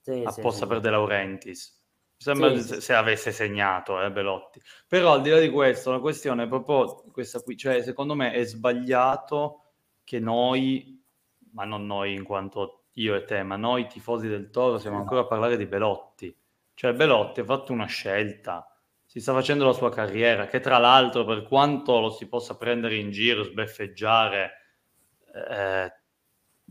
sì, 0.00 0.22
apposta 0.24 0.66
per 0.66 0.80
De 0.80 0.90
Laurentiis. 0.90 1.79
Sembra 2.22 2.54
se, 2.60 2.82
se 2.82 2.92
avesse 2.92 3.32
segnato 3.32 3.98
eh, 4.02 4.10
Belotti. 4.10 4.60
Però 4.86 5.14
al 5.14 5.22
di 5.22 5.30
là 5.30 5.38
di 5.38 5.48
questo, 5.48 5.90
la 5.90 6.00
questione 6.00 6.44
è 6.44 6.48
proprio 6.48 7.02
questa 7.10 7.40
qui, 7.40 7.56
cioè 7.56 7.80
secondo 7.82 8.14
me 8.14 8.32
è 8.32 8.44
sbagliato 8.44 9.62
che 10.04 10.20
noi 10.20 11.02
ma 11.52 11.64
non 11.64 11.86
noi 11.86 12.12
in 12.12 12.24
quanto 12.24 12.84
io 12.94 13.14
e 13.14 13.24
te, 13.24 13.42
ma 13.42 13.56
noi 13.56 13.86
tifosi 13.86 14.28
del 14.28 14.50
Toro 14.50 14.78
siamo 14.78 14.98
ancora 14.98 15.22
a 15.22 15.26
parlare 15.26 15.56
di 15.56 15.64
Belotti. 15.66 16.36
Cioè 16.74 16.92
Belotti 16.92 17.40
ha 17.40 17.44
fatto 17.44 17.72
una 17.72 17.86
scelta, 17.86 18.70
si 19.06 19.18
sta 19.18 19.32
facendo 19.32 19.64
la 19.64 19.72
sua 19.72 19.90
carriera, 19.90 20.46
che 20.46 20.60
tra 20.60 20.76
l'altro 20.76 21.24
per 21.24 21.42
quanto 21.42 22.00
lo 22.00 22.10
si 22.10 22.26
possa 22.28 22.56
prendere 22.56 22.96
in 22.96 23.10
giro, 23.10 23.42
sbeffeggiare, 23.44 24.52
eh, 25.34 25.92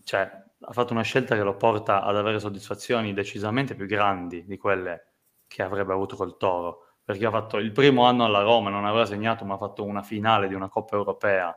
cioè 0.04 0.32
ha 0.62 0.74
fatto 0.74 0.94
una 0.94 1.02
scelta 1.02 1.36
che 1.36 1.44
lo 1.44 1.56
porta 1.56 2.04
ad 2.04 2.16
avere 2.16 2.40
soddisfazioni 2.40 3.14
decisamente 3.14 3.76
più 3.76 3.88
grandi 3.88 4.46
di 4.46 4.58
quelle 4.58 5.09
che 5.50 5.64
avrebbe 5.64 5.92
avuto 5.92 6.16
col 6.16 6.38
Toro, 6.38 6.86
perché 7.04 7.26
ha 7.26 7.32
fatto 7.32 7.58
il 7.58 7.72
primo 7.72 8.06
anno 8.06 8.24
alla 8.24 8.44
Roma, 8.44 8.70
non 8.70 8.86
aveva 8.86 9.06
segnato, 9.06 9.44
ma 9.44 9.56
ha 9.56 9.58
fatto 9.58 9.84
una 9.84 10.04
finale 10.04 10.48
di 10.48 10.54
una 10.54 10.70
Coppa 10.70 10.96
Europea, 10.96 11.54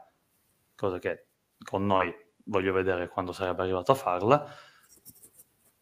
cosa 0.74 0.98
che 0.98 1.26
con 1.62 1.86
noi 1.86 2.12
voglio 2.44 2.72
vedere 2.72 3.08
quando 3.08 3.32
sarebbe 3.32 3.62
arrivato 3.62 3.92
a 3.92 3.94
farla. 3.94 4.44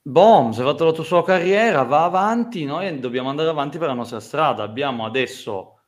Boom, 0.02 0.50
si 0.50 0.60
è 0.60 0.64
fatto 0.64 0.84
la 0.86 0.92
tua 0.92 1.04
sua 1.04 1.22
carriera, 1.22 1.84
va 1.84 2.04
avanti, 2.04 2.64
noi 2.64 2.98
dobbiamo 2.98 3.28
andare 3.28 3.48
avanti 3.48 3.78
per 3.78 3.88
la 3.88 3.94
nostra 3.94 4.18
strada. 4.18 4.64
Abbiamo 4.64 5.04
adesso 5.04 5.78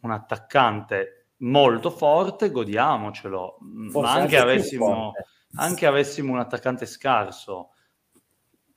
un 0.00 0.10
attaccante 0.10 1.34
molto 1.38 1.90
forte, 1.90 2.50
godiamocelo. 2.50 3.58
Forse 3.90 4.00
Ma 4.00 4.10
anche, 4.10 4.36
anche 4.36 4.38
avessimo, 4.38 5.12
anche 5.56 5.86
avessimo 5.86 6.32
un 6.32 6.40
attaccante 6.40 6.84
scarso, 6.84 7.70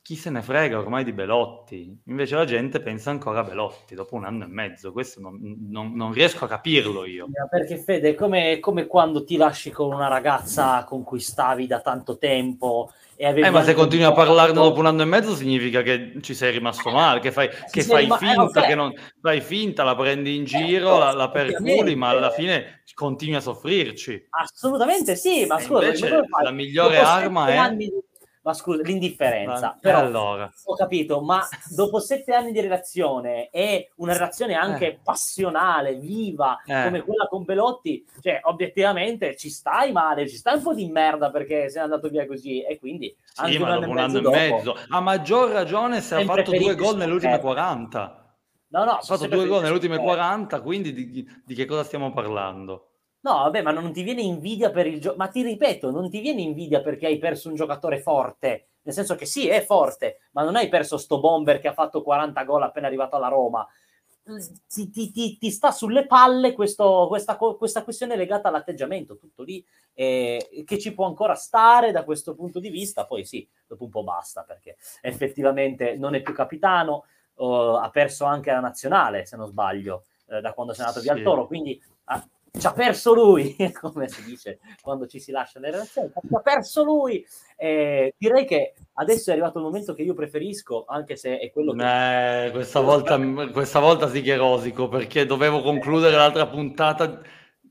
chi 0.04 0.18
se 0.18 0.30
ne 0.30 0.42
frega 0.42 0.78
ormai 0.78 1.06
di 1.06 1.14
Belotti? 1.14 1.98
Invece 2.08 2.36
la 2.36 2.44
gente 2.44 2.82
pensa 2.82 3.10
ancora 3.10 3.40
a 3.40 3.44
Belotti 3.44 3.96
dopo 3.96 4.16
un 4.16 4.26
anno 4.26 4.44
e 4.44 4.48
mezzo. 4.48 4.92
Questo 4.92 5.22
non, 5.22 5.40
non, 5.70 5.94
non 5.96 6.12
riesco 6.12 6.44
a 6.44 6.50
capirlo 6.50 7.06
io. 7.06 7.28
Perché 7.50 7.78
Fede, 7.78 8.10
è 8.10 8.14
come, 8.14 8.60
come, 8.60 8.86
quando 8.86 9.24
ti 9.24 9.38
lasci 9.38 9.72
con 9.72 9.94
una 9.94 10.10
ragazza 10.10 10.84
con 10.84 11.04
cui 11.04 11.22
stavi 11.22 11.68
da 11.68 11.80
tanto 11.80 12.18
tempo. 12.18 12.92
E 13.16 13.28
avevi 13.28 13.48
eh, 13.48 13.50
ma 13.50 13.64
se 13.64 13.74
continui 13.74 14.04
a 14.04 14.12
parlarne 14.12 14.54
dopo 14.54 14.80
un 14.80 14.88
anno 14.88 15.04
e 15.04 15.06
mezzo 15.06 15.36
significa 15.36 15.82
che 15.82 16.18
ci 16.20 16.34
sei 16.34 16.52
rimasto 16.52 16.90
male, 16.90 17.22
che 17.22 17.32
fai, 17.32 17.48
che 17.72 17.84
fai 17.84 18.04
rima- 18.04 18.18
finta, 18.18 18.66
eh, 18.66 18.68
che 18.68 18.76
non, 18.76 18.94
fai 19.22 19.40
finta, 19.40 19.84
la 19.84 19.96
prendi 19.96 20.36
in 20.36 20.44
giro, 20.44 20.98
eh, 20.98 21.00
la, 21.00 21.12
la 21.14 21.30
perculi, 21.30 21.96
ma 21.96 22.10
alla 22.10 22.32
fine 22.32 22.84
continui 22.94 23.36
a 23.36 23.40
soffrirci. 23.40 24.28
Assolutamente 24.32 25.16
sì, 25.16 25.46
ma 25.46 25.60
scusa, 25.60 25.86
invece 25.86 26.26
la 26.44 26.52
migliore 26.52 26.98
arma 26.98 27.48
è... 27.48 27.56
Anni 27.56 27.90
ma 28.44 28.54
scusa, 28.54 28.82
l'indifferenza. 28.84 29.68
Ma, 29.68 29.78
Però, 29.80 29.98
allora. 30.00 30.52
Ho 30.66 30.76
capito, 30.76 31.22
ma 31.22 31.46
dopo 31.74 32.00
sette 32.00 32.34
anni 32.34 32.52
di 32.52 32.60
relazione 32.60 33.50
e 33.50 33.92
una 33.96 34.14
relazione 34.14 34.54
anche 34.54 34.88
eh. 34.88 35.00
passionale, 35.02 35.96
viva, 35.96 36.62
eh. 36.66 36.84
come 36.84 37.02
quella 37.02 37.28
con 37.28 37.44
Belotti, 37.44 38.06
cioè, 38.22 38.42
obiettivamente 38.44 39.36
ci 39.36 39.50
stai 39.50 39.92
male, 39.92 40.28
ci 40.28 40.36
stai 40.36 40.58
un 40.58 40.64
po' 40.64 40.74
di 40.74 40.88
merda 40.88 41.32
perché 41.32 41.70
sei 41.70 41.82
andato 41.82 42.10
via 42.10 42.28
così 42.28 42.62
e 42.62 42.78
quindi 42.80 43.16
sì, 43.24 43.42
anche 43.42 43.58
un 43.58 43.64
anno, 43.64 43.90
un 43.90 43.98
anno 43.98 44.18
e 44.20 44.50
mezzo. 44.50 44.78
A 44.90 45.00
maggior 45.00 45.50
ragione 45.50 46.02
se 46.02 46.16
ha 46.16 46.24
fatto 46.24 46.52
due 46.52 46.76
gol 46.76 46.98
nelle 46.98 47.14
ultime 47.14 47.40
40. 47.40 48.18
No, 48.68 48.86
no, 48.86 48.92
ha 48.92 49.02
fatto 49.02 49.28
due 49.28 49.46
gol 49.46 49.62
nelle 49.62 49.74
ultime 49.74 49.98
40, 49.98 50.62
quindi 50.62 50.94
di, 50.94 51.42
di 51.46 51.56
che 51.56 51.66
cosa 51.66 51.84
stiamo 51.84 52.12
parlando? 52.12 52.93
No, 53.24 53.36
vabbè, 53.36 53.62
ma 53.62 53.72
non 53.72 53.94
ti 53.94 54.04
viene 54.04 54.22
invidia 54.22 54.70
per 54.70 54.86
il 54.86 55.00
gioco. 55.00 55.16
Ma 55.18 55.28
ti 55.28 55.44
ripeto, 55.44 55.92
non 55.92 56.10
ti 56.10 56.20
viene 56.20 56.42
invidia 56.42 56.82
perché 56.82 57.06
hai 57.06 57.18
perso 57.18 57.48
un 57.48 57.56
giocatore 57.56 58.00
forte. 58.00 58.68
Nel 58.82 58.94
senso 58.94 59.16
che 59.16 59.26
sì, 59.26 59.48
è 59.48 59.64
forte, 59.64 60.20
ma 60.32 60.44
non 60.44 60.58
hai 60.58 60.68
perso 60.68 60.98
sto 60.98 61.22
bomber 61.22 61.62
che 61.62 61.70
ha 61.70 61.74
fatto 61.74 62.02
40 62.02 62.44
gol 62.44 62.64
appena 62.64 62.88
arrivato 62.88 63.16
alla 63.16 63.30
Roma. 63.30 63.66
Ti, 64.68 64.90
ti, 64.90 65.12
ti, 65.12 65.38
ti 65.38 65.52
sta 65.52 65.72
sulle 65.72 66.06
palle 66.06 66.54
questo, 66.54 67.06
questa, 67.08 67.38
questa, 67.38 67.84
questione 67.84 68.18
legata 68.18 68.50
all'atteggiamento, 68.50 69.18
tutto 69.18 69.44
lì, 69.44 69.66
eh, 69.94 70.64
che 70.66 70.80
ci 70.80 70.94
può 70.94 71.06
ancora 71.06 71.36
stare 71.36 71.92
da 71.92 72.04
questo 72.04 72.36
punto 72.36 72.60
di 72.60 72.70
vista. 72.70 73.06
Poi 73.06 73.24
sì, 73.24 73.48
dopo 73.66 73.86
un 73.86 73.90
po' 73.90 74.04
basta 74.04 74.44
perché 74.44 74.76
effettivamente 75.02 75.96
non 75.96 76.14
è 76.14 76.22
più 76.22 76.34
capitano, 76.34 77.06
uh, 77.36 77.46
ha 77.46 77.90
perso 77.90 78.26
anche 78.26 78.52
la 78.52 78.60
nazionale, 78.60 79.26
se 79.26 79.38
non 79.38 79.48
sbaglio, 79.48 80.04
eh, 80.28 80.42
da 80.42 80.52
quando 80.54 80.74
è 80.74 80.76
andato 80.78 81.00
via 81.00 81.14
al 81.14 81.22
Toro. 81.22 81.48
Quindi 81.48 81.82
ah, 82.06 82.26
ci 82.56 82.68
ha 82.68 82.72
perso 82.72 83.16
lui, 83.16 83.56
come 83.82 84.08
si 84.08 84.24
dice 84.24 84.60
quando 84.82 85.08
ci 85.08 85.20
si 85.20 85.32
lascia 85.32 85.60
le 85.60 85.72
relazioni, 85.72 86.10
ci 86.10 86.36
ha 86.36 86.40
perso 86.40 86.84
lui. 86.84 87.26
Eh, 87.58 88.14
direi 88.18 88.46
che 88.46 88.74
adesso 88.94 89.30
è 89.30 89.34
arrivato 89.34 89.58
il 89.58 89.64
momento 89.64 89.94
che 89.94 90.04
io 90.04 90.14
preferisco, 90.14 90.86
anche 90.88 91.16
se 91.16 91.40
è 91.40 91.52
quello 91.52 91.74
che... 91.74 92.46
Eh, 92.46 92.52
questa, 92.52 92.80
volta, 92.80 93.20
questa 93.52 93.80
volta 93.80 94.08
sì 94.08 94.22
che 94.22 94.36
rosico, 94.36 94.88
perché 94.88 95.26
dovevo 95.26 95.62
concludere 95.62 96.16
l'altra 96.16 96.48
puntata 96.48 97.22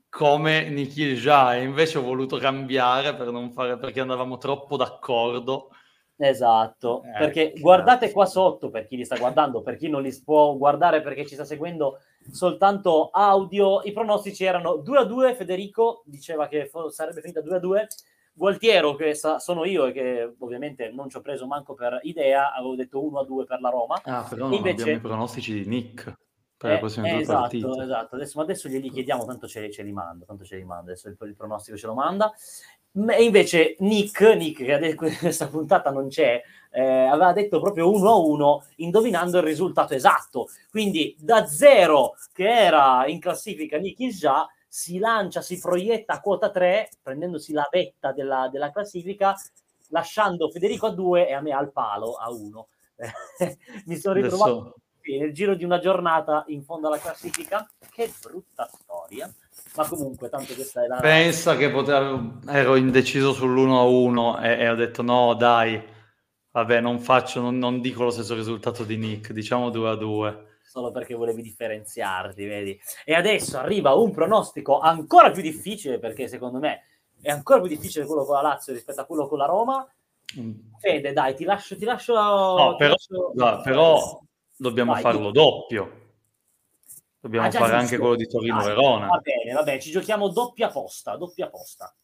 come 0.09 0.69
Nikhil 0.69 1.19
già 1.19 1.55
e 1.55 1.63
invece 1.63 1.97
ho 1.97 2.03
voluto 2.03 2.37
cambiare 2.37 3.15
per 3.15 3.31
non 3.31 3.51
fare, 3.51 3.77
perché 3.77 4.01
andavamo 4.01 4.37
troppo 4.37 4.75
d'accordo. 4.75 5.69
Esatto, 6.15 7.03
eh, 7.03 7.17
perché 7.17 7.53
guardate 7.57 8.11
qua 8.11 8.25
sotto 8.25 8.69
per 8.69 8.85
chi 8.85 8.95
li 8.95 9.05
sta 9.05 9.17
guardando, 9.17 9.61
per 9.61 9.75
chi 9.75 9.89
non 9.89 10.03
li 10.03 10.15
può 10.23 10.55
guardare 10.55 11.01
perché 11.01 11.25
ci 11.25 11.33
sta 11.33 11.43
seguendo 11.43 11.99
soltanto 12.31 13.09
audio. 13.09 13.81
I 13.83 13.91
pronostici 13.91 14.43
erano 14.43 14.77
2 14.77 14.97
a 14.99 15.03
2. 15.05 15.35
Federico 15.35 16.03
diceva 16.05 16.47
che 16.47 16.69
sarebbe 16.89 17.21
finita 17.21 17.41
2 17.41 17.55
a 17.55 17.59
2. 17.59 17.87
Gualtiero, 18.35 18.95
che 18.95 19.13
sa- 19.13 19.39
sono 19.39 19.63
io 19.63 19.85
e 19.85 19.91
che 19.91 20.35
ovviamente 20.39 20.89
non 20.89 21.09
ci 21.09 21.17
ho 21.17 21.21
preso 21.21 21.45
manco 21.45 21.75
per 21.75 21.99
idea, 22.03 22.53
avevo 22.53 22.75
detto 22.75 23.03
1 23.03 23.19
a 23.19 23.25
2 23.25 23.45
per 23.45 23.61
la 23.61 23.69
Roma. 23.69 24.01
Ah, 24.03 24.25
però 24.27 24.45
non 24.45 24.53
Invece... 24.53 24.81
abbiamo 24.81 24.99
i 24.99 25.01
pronostici 25.01 25.53
di 25.53 25.67
Nick 25.67 26.17
per 26.57 26.71
eh, 26.71 26.73
le 26.73 26.79
prossime 26.79 27.09
due 27.11 27.21
esatto, 27.21 27.39
partite. 27.41 27.81
Esatto, 27.83 28.15
adesso, 28.15 28.37
ma 28.37 28.43
adesso 28.43 28.69
glieli 28.69 28.89
chiediamo, 28.89 29.25
tanto 29.25 29.47
ce, 29.47 29.69
ce 29.69 29.83
li 29.83 29.91
manda, 29.91 30.25
tanto 30.25 30.45
ce 30.45 30.55
li 30.55 30.63
manda, 30.63 30.91
adesso 30.91 31.09
il, 31.09 31.17
il 31.19 31.35
pronostico 31.35 31.77
ce 31.77 31.87
lo 31.87 31.93
manda. 31.93 32.33
E 32.95 33.23
invece 33.23 33.75
Nick, 33.79 34.21
Nick 34.21 34.63
che 34.63 34.73
adesso 34.73 34.95
questa 35.19 35.47
puntata 35.47 35.89
non 35.89 36.09
c'è, 36.09 36.41
eh, 36.71 36.81
aveva 36.81 37.33
detto 37.33 37.59
proprio 37.59 37.91
1 37.91 38.09
a 38.09 38.15
1 38.15 38.65
indovinando 38.77 39.37
il 39.37 39.43
risultato 39.43 39.95
esatto. 39.95 40.47
Quindi 40.69 41.15
da 41.19 41.47
zero 41.47 42.15
che 42.31 42.47
era 42.47 43.07
in 43.07 43.19
classifica 43.19 43.77
Nick 43.77 44.07
già 44.09 44.47
si 44.67 44.99
lancia, 44.99 45.41
si 45.41 45.59
proietta 45.59 46.13
a 46.13 46.21
quota 46.21 46.51
3 46.51 46.89
prendendosi 47.01 47.51
la 47.51 47.67
vetta 47.71 48.11
della, 48.11 48.47
della 48.51 48.71
classifica 48.71 49.35
lasciando 49.89 50.49
Federico 50.49 50.87
a 50.87 50.91
2 50.91 51.27
e 51.27 51.33
a 51.33 51.41
me 51.41 51.51
al 51.51 51.71
palo 51.71 52.13
a 52.13 52.31
1. 52.31 52.67
Mi 53.85 53.97
sono 53.97 54.13
ritrovato 54.15 54.75
Adesso... 55.01 55.19
nel 55.19 55.33
giro 55.33 55.55
di 55.55 55.63
una 55.63 55.79
giornata 55.79 56.43
in 56.47 56.63
fondo 56.63 56.87
alla 56.87 56.99
classifica. 56.99 57.67
Che 57.89 58.11
brutta 58.21 58.69
storia 58.71 59.31
ma 59.75 59.87
comunque 59.87 60.29
tanto 60.29 60.53
questa 60.53 60.83
è 60.83 60.87
la... 60.87 60.99
Pensa 60.99 61.55
che 61.55 61.69
potevo... 61.69 62.39
ero 62.47 62.75
indeciso 62.75 63.31
sull'1-1 63.31 64.43
e, 64.43 64.59
e 64.59 64.69
ho 64.69 64.75
detto 64.75 65.01
no 65.01 65.33
dai, 65.33 65.81
vabbè 66.51 66.81
non 66.81 66.99
faccio, 66.99 67.41
non, 67.41 67.57
non 67.57 67.81
dico 67.81 68.03
lo 68.03 68.11
stesso 68.11 68.35
risultato 68.35 68.83
di 68.83 68.97
Nick, 68.97 69.31
diciamo 69.31 69.69
2-2 69.69 70.51
solo 70.73 70.89
perché 70.89 71.13
volevi 71.13 71.43
differenziarti, 71.43 72.45
vedi? 72.45 72.79
E 73.05 73.13
adesso 73.13 73.59
arriva 73.59 73.93
un 73.93 74.09
pronostico 74.09 74.79
ancora 74.79 75.29
più 75.29 75.43
difficile, 75.43 75.99
perché 75.99 76.27
secondo 76.27 76.57
me 76.57 76.85
è 77.21 77.29
ancora 77.29 77.59
più 77.59 77.69
difficile 77.69 78.07
quello 78.07 78.25
con 78.25 78.35
la 78.37 78.41
Lazio 78.41 78.73
rispetto 78.73 78.99
a 78.99 79.05
quello 79.05 79.27
con 79.27 79.37
la 79.37 79.45
Roma. 79.45 79.87
Mm. 80.39 80.51
Fede, 80.79 81.13
dai, 81.13 81.35
ti 81.35 81.43
lascio... 81.43 81.75
Ti 81.75 81.85
lascio 81.85 82.15
no, 82.15 82.71
ti 82.71 82.77
però, 82.77 82.89
lascio... 82.89 83.31
No, 83.35 83.61
però 83.61 84.21
dobbiamo 84.57 84.93
Vai, 84.93 85.01
farlo 85.03 85.27
ti... 85.27 85.33
doppio. 85.33 86.01
Dobbiamo 87.23 87.47
ah, 87.47 87.51
fare 87.51 87.75
anche 87.75 87.97
quello 87.97 88.15
di 88.15 88.27
Torino-Verona. 88.27 89.07
Va 89.07 89.21
bene, 89.23 89.53
va 89.53 89.63
bene, 89.63 89.79
ci 89.79 89.91
giochiamo 89.91 90.27
doppia 90.27 90.67
posta, 90.67 91.15
doppia 91.15 91.47
posta. 91.47 91.95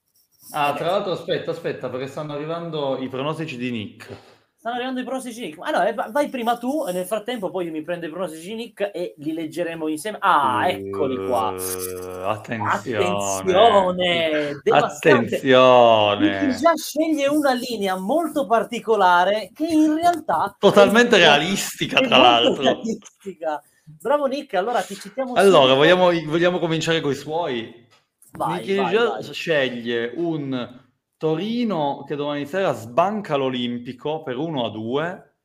Ah, 0.52 0.74
tra 0.74 0.92
l'altro 0.92 1.12
aspetta, 1.12 1.52
aspetta, 1.52 1.90
perché 1.90 2.08
stanno 2.08 2.32
arrivando 2.32 2.98
i 2.98 3.10
pronostici 3.10 3.58
di 3.58 3.70
Nick. 3.70 4.16
Stanno 4.56 4.76
arrivando 4.76 5.02
i 5.02 5.04
pronostici 5.04 5.42
di 5.42 5.46
Nick. 5.48 5.60
Allora, 5.62 6.10
vai 6.10 6.30
prima 6.30 6.58
tu 6.58 6.86
e 6.88 6.94
nel 6.94 7.06
frattempo 7.06 7.50
poi 7.50 7.66
io 7.66 7.72
mi 7.72 7.82
prendo 7.82 8.06
i 8.06 8.10
pronostici 8.10 8.48
di 8.48 8.56
Nick 8.56 8.92
e 8.94 9.14
li 9.18 9.34
leggeremo 9.34 9.90
insieme. 9.90 10.20
Ah, 10.22 10.70
eccoli 10.70 11.18
qua. 11.28 11.50
Uh, 11.50 12.24
attenzione. 12.24 13.06
Attenzione. 13.06 14.62
Attenzione. 14.70 16.46
Nick 16.48 16.60
già 16.62 16.72
sceglie 16.78 17.28
una 17.28 17.52
linea 17.52 17.98
molto 17.98 18.46
particolare 18.46 19.52
che 19.54 19.66
in 19.66 19.96
realtà... 19.96 20.56
Totalmente 20.58 21.18
realistica, 21.18 22.00
tra 22.00 22.16
l'altro. 22.16 22.64
Realistica 22.64 23.62
Bravo 24.02 24.28
Nick, 24.28 24.54
allora 24.54 24.82
ti 24.82 24.96
citiamo. 24.96 25.34
Allora, 25.34 25.74
vogliamo, 25.74 26.12
vogliamo, 26.26 26.60
cominciare 26.60 27.02
con 27.02 27.12
i 27.12 27.16
suoi? 27.16 27.88
Vai, 28.32 28.76
vai, 28.76 28.96
vai. 28.96 29.24
sceglie 29.34 30.14
un 30.16 30.88
Torino 31.18 32.06
che 32.08 32.16
domani 32.16 32.46
sera 32.46 32.72
sbanca 32.72 33.36
l'Olimpico 33.36 34.24
per 34.24 34.38
1 34.38 34.66
a 34.66 34.70
2 34.70 35.36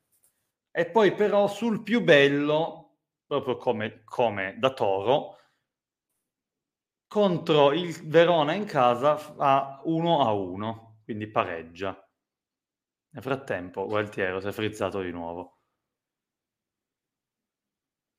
e 0.71 0.87
poi 0.87 1.15
però 1.15 1.49
sul 1.49 1.83
più 1.83 2.03
bello, 2.03 2.99
proprio 3.27 3.57
come, 3.57 4.03
come 4.05 4.57
da 4.59 4.73
Toro, 4.73 5.39
contro 7.09 7.73
il 7.73 7.93
Verona 8.09 8.55
in 8.55 8.65
casa 8.67 9.35
a 9.37 9.81
1 9.85 10.21
a 10.21 10.33
1, 10.33 11.01
quindi 11.05 11.29
pareggia. 11.29 11.97
Nel 13.11 13.23
frattempo 13.23 13.87
Gualtiero 13.87 14.41
si 14.41 14.47
è 14.47 14.53
frizzato 14.53 15.01
di 15.01 15.11
nuovo. 15.11 15.54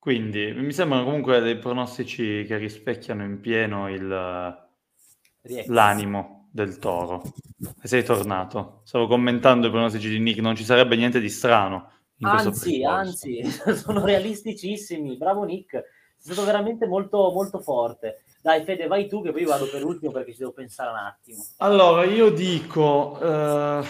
Quindi 0.06 0.53
mi 0.53 0.72
sembrano 0.72 1.03
comunque 1.03 1.39
dei 1.39 1.58
pronostici 1.58 2.45
che 2.45 2.58
rispecchiano 2.58 3.24
in 3.24 3.39
pieno 3.39 3.89
il, 3.89 4.08
l'animo 5.66 6.47
del 6.51 6.78
toro. 6.78 7.24
E 7.82 7.88
sei 7.88 8.03
tornato. 8.03 8.82
Stavo 8.84 9.08
commentando 9.08 9.66
i 9.66 9.72
pronostici 9.72 10.08
di 10.10 10.20
Nick, 10.20 10.41
non 10.41 10.56
ci 10.56 10.64
sarebbe 10.64 10.95
niente 10.95 11.20
di 11.20 11.28
strano. 11.28 11.89
anzi, 12.20 12.84
anzi, 12.84 13.41
sono 13.74 14.06
realisticissimi. 14.06 15.18
Bravo 15.18 15.43
Nick, 15.43 15.74
è 15.76 15.84
stato 16.20 16.45
veramente 16.45 16.86
molto, 16.86 17.32
molto 17.32 17.58
forte. 17.60 18.26
Dai, 18.43 18.64
Fede, 18.64 18.86
vai 18.86 19.08
tu 19.08 19.24
che 19.24 19.32
poi 19.32 19.45
vado 19.45 19.68
per 19.68 19.84
ultimo 19.84 20.12
perché 20.12 20.34
ci 20.34 20.38
devo 20.38 20.51
pensare 20.51 20.91
un 20.91 20.97
attimo. 20.97 21.43
Allora, 21.58 22.03
io 22.03 22.30
dico 22.30 23.18
uh, 23.20 23.84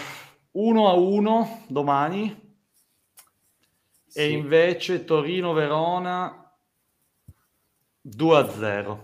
uno 0.52 0.88
a 0.88 0.94
uno 0.94 1.64
domani 1.66 2.44
sì. 4.16 4.22
e 4.22 4.30
invece 4.30 5.04
Torino-Verona 5.04 6.50
2-0. 8.02 8.98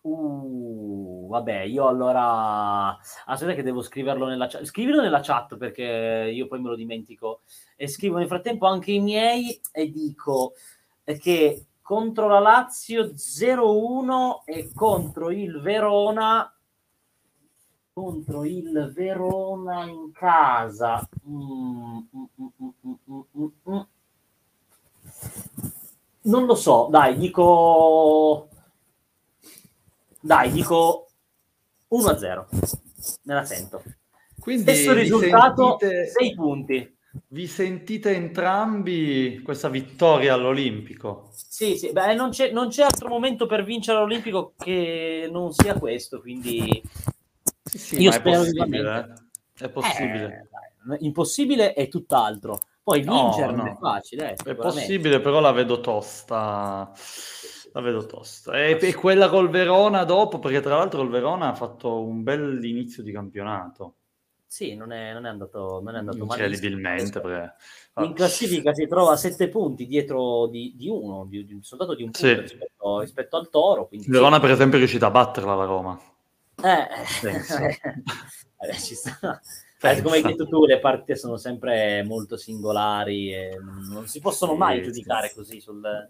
Uh, 0.00 1.26
vabbè, 1.28 1.60
io 1.60 1.86
allora... 1.86 2.96
Aspetta 3.26 3.52
che 3.52 3.62
devo 3.62 3.82
scriverlo 3.82 4.26
nella 4.26 4.46
chat. 4.46 4.64
Scrivilo 4.64 5.02
nella 5.02 5.20
chat 5.20 5.58
perché 5.58 6.30
io 6.32 6.46
poi 6.48 6.60
me 6.60 6.70
lo 6.70 6.76
dimentico. 6.76 7.42
E 7.76 7.86
scrivo 7.88 8.16
nel 8.16 8.26
frattempo 8.26 8.66
anche 8.66 8.92
i 8.92 9.00
miei 9.00 9.60
e 9.70 9.90
dico 9.90 10.54
che 11.04 11.66
contro 11.82 12.26
la 12.26 12.38
Lazio 12.38 13.12
0-1 13.14 14.44
e 14.46 14.70
contro 14.72 15.30
il 15.30 15.60
Verona 15.60 16.50
contro 17.92 18.44
il 18.44 18.90
Verona 18.94 19.84
in 19.84 20.10
casa. 20.12 21.06
Mm, 21.28 21.98
mm, 22.16 22.24
mm, 23.68 23.80
non 26.22 26.46
lo 26.46 26.54
so, 26.54 26.88
dai, 26.90 27.16
dico 27.16 28.48
dai, 30.22 30.52
dico 30.52 31.08
1-0. 31.90 32.46
Me 33.24 33.34
la 33.34 33.44
sento. 33.44 33.82
Quindi 34.38 34.62
Stesso 34.62 34.92
risultato, 34.92 35.78
6 35.78 36.34
punti. 36.34 36.96
Vi 37.28 37.46
sentite 37.46 38.14
entrambi 38.14 39.42
questa 39.44 39.68
vittoria 39.68 40.34
all'Olimpico? 40.34 41.30
Sì, 41.34 41.76
sì, 41.76 41.92
beh, 41.92 42.14
non 42.14 42.30
c'è, 42.30 42.50
non 42.50 42.68
c'è 42.68 42.84
altro 42.84 43.08
momento 43.08 43.46
per 43.46 43.64
vincere 43.64 43.98
all'Olimpico 43.98 44.54
che 44.56 45.28
non 45.30 45.52
sia 45.52 45.78
questo, 45.78 46.20
quindi 46.20 46.82
sì, 47.62 47.78
sì, 47.78 48.00
io 48.00 48.12
spero 48.12 48.42
è 48.42 48.52
possibile, 48.52 48.98
eh? 49.58 49.64
è 49.64 49.68
possibile. 49.68 50.48
Eh, 50.90 50.96
impossibile 51.00 51.74
è 51.74 51.88
tutt'altro. 51.88 52.60
Poi 52.82 53.00
vincere 53.00 53.52
no, 53.52 53.62
no. 53.62 53.70
è 53.70 53.76
facile. 53.78 54.36
Eh, 54.44 54.50
è 54.50 54.54
possibile, 54.54 55.20
però 55.20 55.40
la 55.40 55.52
vedo 55.52 55.80
tosta 55.80 56.92
la 57.72 57.80
vedo 57.80 58.04
tosta. 58.06 58.52
E, 58.52 58.78
e, 58.80 58.94
quella 58.94 59.28
col 59.28 59.48
Verona 59.48 60.04
dopo, 60.04 60.38
perché 60.38 60.60
tra 60.60 60.76
l'altro 60.76 61.02
il 61.02 61.08
Verona 61.08 61.48
ha 61.48 61.54
fatto 61.54 62.02
un 62.02 62.22
bel 62.22 62.62
inizio 62.64 63.02
di 63.02 63.12
campionato. 63.12 63.94
Sì, 64.46 64.74
non 64.74 64.92
è, 64.92 65.14
non 65.14 65.24
è 65.24 65.30
andato, 65.30 65.80
non 65.82 65.94
è 65.94 65.98
andato 65.98 66.18
Incredibilmente. 66.18 67.20
Perché... 67.20 67.54
In 68.02 68.12
classifica 68.12 68.74
si 68.74 68.86
trova 68.86 69.12
a 69.12 69.16
sette 69.16 69.48
punti 69.48 69.86
dietro 69.86 70.46
di, 70.46 70.74
di 70.76 70.88
uno, 70.88 71.24
di, 71.26 71.46
di, 71.46 71.58
soltanto 71.62 71.94
di 71.94 72.02
un 72.02 72.10
punto 72.10 72.28
sì. 72.28 72.38
rispetto, 72.38 73.00
rispetto, 73.00 73.36
al 73.38 73.48
Toro. 73.48 73.88
Il 73.92 74.04
Verona, 74.06 74.40
per 74.40 74.50
esempio, 74.50 74.76
è 74.76 74.80
riuscita 74.80 75.06
a 75.06 75.10
batterla 75.10 75.54
la 75.54 75.64
Roma. 75.64 75.98
Eh, 76.62 76.86
eh, 78.68 78.78
ci 78.78 78.94
sta. 78.94 79.40
Eh, 79.82 80.00
come 80.00 80.16
hai 80.16 80.22
detto 80.22 80.46
tu, 80.46 80.64
le 80.64 80.78
partite 80.78 81.16
sono 81.16 81.36
sempre 81.36 82.04
molto 82.04 82.36
singolari 82.36 83.34
e 83.34 83.58
non 83.90 84.06
si 84.06 84.20
possono 84.20 84.54
mai 84.54 84.78
sì, 84.78 84.84
giudicare 84.84 85.32
così 85.34 85.60
sul, 85.60 86.08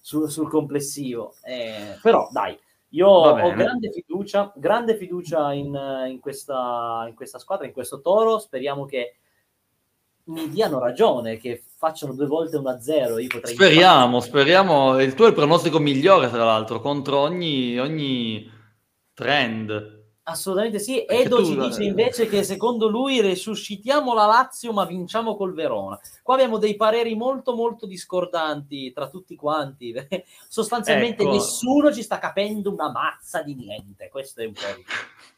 sul, 0.00 0.30
sul 0.30 0.48
complessivo. 0.48 1.34
Eh, 1.42 1.98
però 2.00 2.28
dai, 2.30 2.56
io 2.90 3.08
ho 3.08 3.52
grande 3.54 3.90
fiducia, 3.90 4.52
grande 4.54 4.96
fiducia 4.96 5.52
in, 5.52 5.76
in, 6.08 6.20
questa, 6.20 7.04
in 7.08 7.14
questa 7.14 7.38
squadra, 7.38 7.66
in 7.66 7.72
questo 7.72 8.00
Toro. 8.00 8.38
Speriamo 8.38 8.84
che 8.84 9.16
mi 10.24 10.48
diano 10.48 10.78
ragione, 10.78 11.38
che 11.38 11.62
facciano 11.76 12.12
due 12.12 12.26
volte 12.26 12.58
1-0. 12.58 13.44
speriamo, 13.44 14.20
fare... 14.20 14.30
speriamo. 14.30 15.00
Il 15.00 15.14
tuo 15.14 15.24
è 15.24 15.28
il 15.28 15.34
pronostico 15.34 15.78
migliore, 15.78 16.28
tra 16.28 16.44
l'altro, 16.44 16.80
contro 16.80 17.18
ogni, 17.18 17.78
ogni 17.78 18.48
trend. 19.14 20.01
Assolutamente 20.24 20.78
sì. 20.78 21.04
Perché 21.04 21.24
Edo 21.24 21.44
ci 21.44 21.56
dice 21.56 21.82
invece 21.82 22.28
che 22.28 22.44
secondo 22.44 22.88
lui 22.88 23.20
resuscitiamo 23.20 24.14
la 24.14 24.26
Lazio 24.26 24.72
ma 24.72 24.84
vinciamo 24.84 25.36
col 25.36 25.52
Verona. 25.52 25.98
Qua 26.22 26.34
abbiamo 26.34 26.58
dei 26.58 26.76
pareri 26.76 27.16
molto 27.16 27.54
molto 27.54 27.86
discordanti 27.86 28.92
tra 28.92 29.08
tutti 29.08 29.34
quanti. 29.34 29.92
Sostanzialmente 30.48 31.22
ecco. 31.22 31.32
nessuno 31.32 31.92
ci 31.92 32.02
sta 32.02 32.18
capendo 32.18 32.72
una 32.72 32.90
mazza 32.90 33.42
di 33.42 33.54
niente. 33.54 34.08
Questo 34.10 34.42
è 34.42 34.46
un 34.46 34.52
po'. 34.52 34.60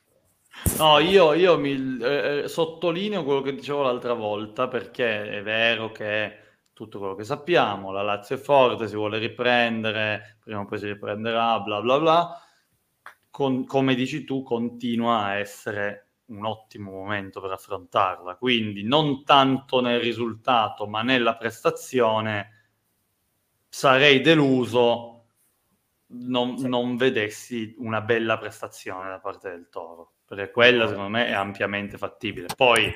No, 0.78 0.98
io, 0.98 1.34
io 1.34 1.58
mi 1.58 1.98
eh, 2.00 2.42
eh, 2.44 2.48
sottolineo 2.48 3.22
quello 3.24 3.42
che 3.42 3.54
dicevo 3.54 3.82
l'altra 3.82 4.14
volta 4.14 4.66
perché 4.66 5.28
è 5.28 5.42
vero 5.42 5.90
che 5.90 6.38
tutto 6.72 6.98
quello 6.98 7.14
che 7.14 7.24
sappiamo, 7.24 7.92
la 7.92 8.02
Lazio 8.02 8.36
è 8.36 8.38
forte, 8.38 8.88
si 8.88 8.96
vuole 8.96 9.18
riprendere, 9.18 10.38
prima 10.42 10.60
o 10.60 10.64
poi 10.64 10.78
si 10.78 10.86
riprenderà, 10.86 11.60
bla 11.60 11.80
bla 11.82 11.98
bla 11.98 12.44
con, 13.34 13.64
come 13.66 13.96
dici 13.96 14.22
tu, 14.22 14.44
continua 14.44 15.24
a 15.24 15.34
essere 15.38 16.10
un 16.26 16.44
ottimo 16.44 16.92
momento 16.92 17.40
per 17.40 17.50
affrontarla. 17.50 18.36
Quindi 18.36 18.84
non 18.84 19.24
tanto 19.24 19.80
nel 19.80 19.98
risultato, 19.98 20.86
ma 20.86 21.02
nella 21.02 21.34
prestazione 21.34 22.50
sarei 23.68 24.20
deluso 24.20 25.24
non, 26.06 26.56
sì. 26.58 26.68
non 26.68 26.96
vedessi 26.96 27.74
una 27.78 28.00
bella 28.02 28.38
prestazione 28.38 29.08
da 29.08 29.18
parte 29.18 29.50
del 29.50 29.68
Toro, 29.68 30.12
perché 30.24 30.52
quella 30.52 30.86
secondo 30.86 31.08
me 31.08 31.26
è 31.26 31.32
ampiamente 31.32 31.98
fattibile. 31.98 32.46
Poi 32.56 32.94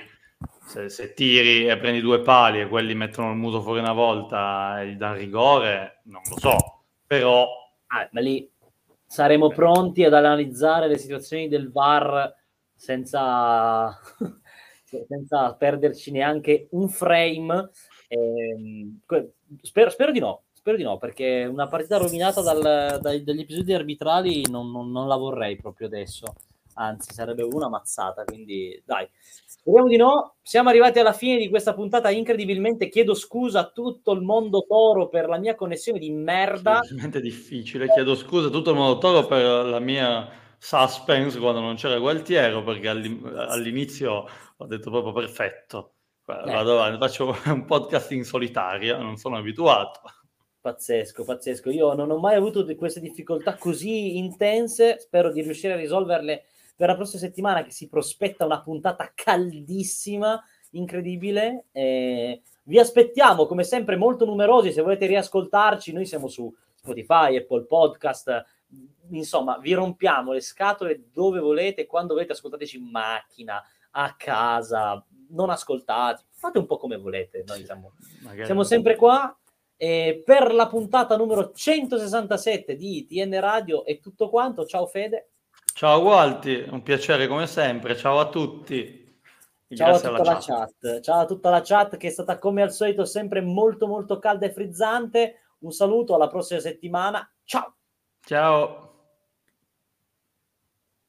se, 0.66 0.88
se, 0.88 1.14
tiri 1.14 1.66
e 1.66 1.76
prendi 1.78 2.00
due 2.00 2.20
pali 2.20 2.60
e 2.60 2.68
quelli 2.68 2.94
mettono 2.94 3.32
il 3.32 3.36
muso 3.38 3.60
fuori 3.60 3.80
una 3.80 3.92
volta 3.92 4.82
e 4.82 4.90
gli 4.90 4.94
danno 4.94 5.16
rigore, 5.16 6.02
non 6.04 6.22
lo 6.30 6.38
so, 6.38 6.84
però... 7.04 7.44
Ah, 7.90 8.06
ma 8.12 8.20
lì 8.20 8.48
saremo 9.08 9.48
pronti 9.48 10.04
ad 10.04 10.12
analizzare 10.12 10.86
le 10.86 10.98
situazioni 10.98 11.48
del 11.48 11.72
VAR 11.72 12.32
senza, 12.74 13.98
senza 15.08 15.54
perderci 15.54 16.10
neanche 16.10 16.68
un 16.72 16.88
frame. 16.88 17.70
Eh, 18.06 18.92
spero, 19.62 19.90
spero, 19.90 20.12
di 20.12 20.20
no, 20.20 20.44
spero 20.52 20.76
di 20.76 20.82
no, 20.82 20.98
perché 20.98 21.48
una 21.50 21.66
partita 21.66 21.96
rovinata 21.96 22.42
dal, 22.42 23.00
dai, 23.00 23.24
dagli 23.24 23.40
episodi 23.40 23.72
arbitrali 23.72 24.48
non, 24.50 24.70
non, 24.70 24.90
non 24.90 25.08
la 25.08 25.16
vorrei 25.16 25.56
proprio 25.56 25.86
adesso 25.86 26.26
anzi 26.78 27.12
sarebbe 27.12 27.42
una 27.42 27.68
mazzata, 27.68 28.24
quindi 28.24 28.80
dai. 28.84 29.08
Speriamo 29.46 29.88
di 29.88 29.96
no. 29.96 30.36
Siamo 30.42 30.68
arrivati 30.68 30.98
alla 30.98 31.12
fine 31.12 31.38
di 31.38 31.48
questa 31.48 31.74
puntata. 31.74 32.10
Incredibilmente 32.10 32.88
chiedo 32.88 33.14
scusa 33.14 33.60
a 33.60 33.70
tutto 33.70 34.12
il 34.12 34.22
mondo 34.22 34.64
toro 34.66 35.08
per 35.08 35.28
la 35.28 35.38
mia 35.38 35.54
connessione 35.54 35.98
di 35.98 36.10
merda. 36.10 36.80
È 36.80 36.88
veramente 36.88 37.20
difficile. 37.20 37.88
Chiedo 37.90 38.14
scusa 38.14 38.48
a 38.48 38.50
tutto 38.50 38.70
il 38.70 38.76
mondo 38.76 38.98
toro 38.98 39.26
per 39.26 39.66
la 39.66 39.80
mia 39.80 40.28
suspense 40.58 41.38
quando 41.38 41.60
non 41.60 41.76
c'era 41.76 41.98
Gualtiero, 41.98 42.62
perché 42.62 42.88
all'inizio 42.88 44.26
ho 44.56 44.66
detto 44.66 44.90
proprio 44.90 45.12
perfetto. 45.12 45.92
Eh. 46.26 46.52
Vado 46.52 46.72
avanti, 46.72 46.98
faccio 46.98 47.36
un 47.46 47.64
podcast 47.64 48.12
in 48.12 48.24
solitaria, 48.24 48.96
non 48.98 49.16
sono 49.16 49.36
abituato. 49.36 50.00
Pazzesco, 50.60 51.24
pazzesco. 51.24 51.70
Io 51.70 51.94
non 51.94 52.10
ho 52.10 52.18
mai 52.18 52.34
avuto 52.34 52.64
queste 52.76 53.00
difficoltà 53.00 53.56
così 53.56 54.16
intense. 54.18 54.98
Spero 54.98 55.32
di 55.32 55.40
riuscire 55.40 55.74
a 55.74 55.76
risolverle 55.76 56.44
per 56.78 56.86
la 56.86 56.94
prossima 56.94 57.22
settimana 57.22 57.64
che 57.64 57.72
si 57.72 57.88
prospetta 57.88 58.44
una 58.44 58.62
puntata 58.62 59.10
caldissima, 59.12 60.40
incredibile. 60.70 61.64
Eh, 61.72 62.40
vi 62.62 62.78
aspettiamo 62.78 63.46
come 63.46 63.64
sempre 63.64 63.96
molto 63.96 64.24
numerosi, 64.24 64.70
se 64.70 64.82
volete 64.82 65.06
riascoltarci, 65.06 65.92
noi 65.92 66.06
siamo 66.06 66.28
su 66.28 66.54
Spotify, 66.76 67.36
Apple 67.36 67.64
Podcast, 67.64 68.44
insomma 69.10 69.58
vi 69.58 69.72
rompiamo 69.72 70.30
le 70.30 70.40
scatole 70.40 71.08
dove 71.12 71.40
volete, 71.40 71.86
quando 71.86 72.14
volete, 72.14 72.30
ascoltateci 72.30 72.76
in 72.76 72.88
macchina, 72.88 73.60
a 73.90 74.14
casa, 74.16 75.04
non 75.30 75.50
ascoltate, 75.50 76.26
fate 76.30 76.58
un 76.58 76.66
po' 76.66 76.76
come 76.76 76.96
volete, 76.96 77.42
noi 77.44 77.64
siamo, 77.64 77.94
siamo 78.44 78.62
sempre 78.62 78.94
qua. 78.94 79.36
E 79.76 80.22
per 80.24 80.54
la 80.54 80.68
puntata 80.68 81.16
numero 81.16 81.50
167 81.52 82.76
di 82.76 83.04
TN 83.04 83.40
Radio 83.40 83.84
è 83.84 83.98
tutto 83.98 84.28
quanto. 84.28 84.64
Ciao 84.64 84.86
Fede. 84.86 85.30
Ciao 85.78 86.00
Walti, 86.00 86.66
un 86.70 86.82
piacere 86.82 87.28
come 87.28 87.46
sempre. 87.46 87.96
Ciao 87.96 88.18
a 88.18 88.28
tutti. 88.28 89.16
Ciao 89.68 89.94
a 89.94 90.00
tutta 90.00 90.24
la 90.24 90.38
chat. 90.40 90.74
chat. 90.80 91.00
Ciao 91.00 91.20
a 91.20 91.24
tutta 91.24 91.50
la 91.50 91.60
chat 91.62 91.96
che 91.96 92.08
è 92.08 92.10
stata 92.10 92.36
come 92.36 92.62
al 92.62 92.72
solito 92.72 93.04
sempre 93.04 93.40
molto 93.42 93.86
molto 93.86 94.18
calda 94.18 94.46
e 94.46 94.52
frizzante. 94.52 95.42
Un 95.58 95.70
saluto 95.70 96.16
alla 96.16 96.26
prossima 96.26 96.58
settimana. 96.58 97.32
Ciao. 97.44 97.76
Ciao. 98.26 98.87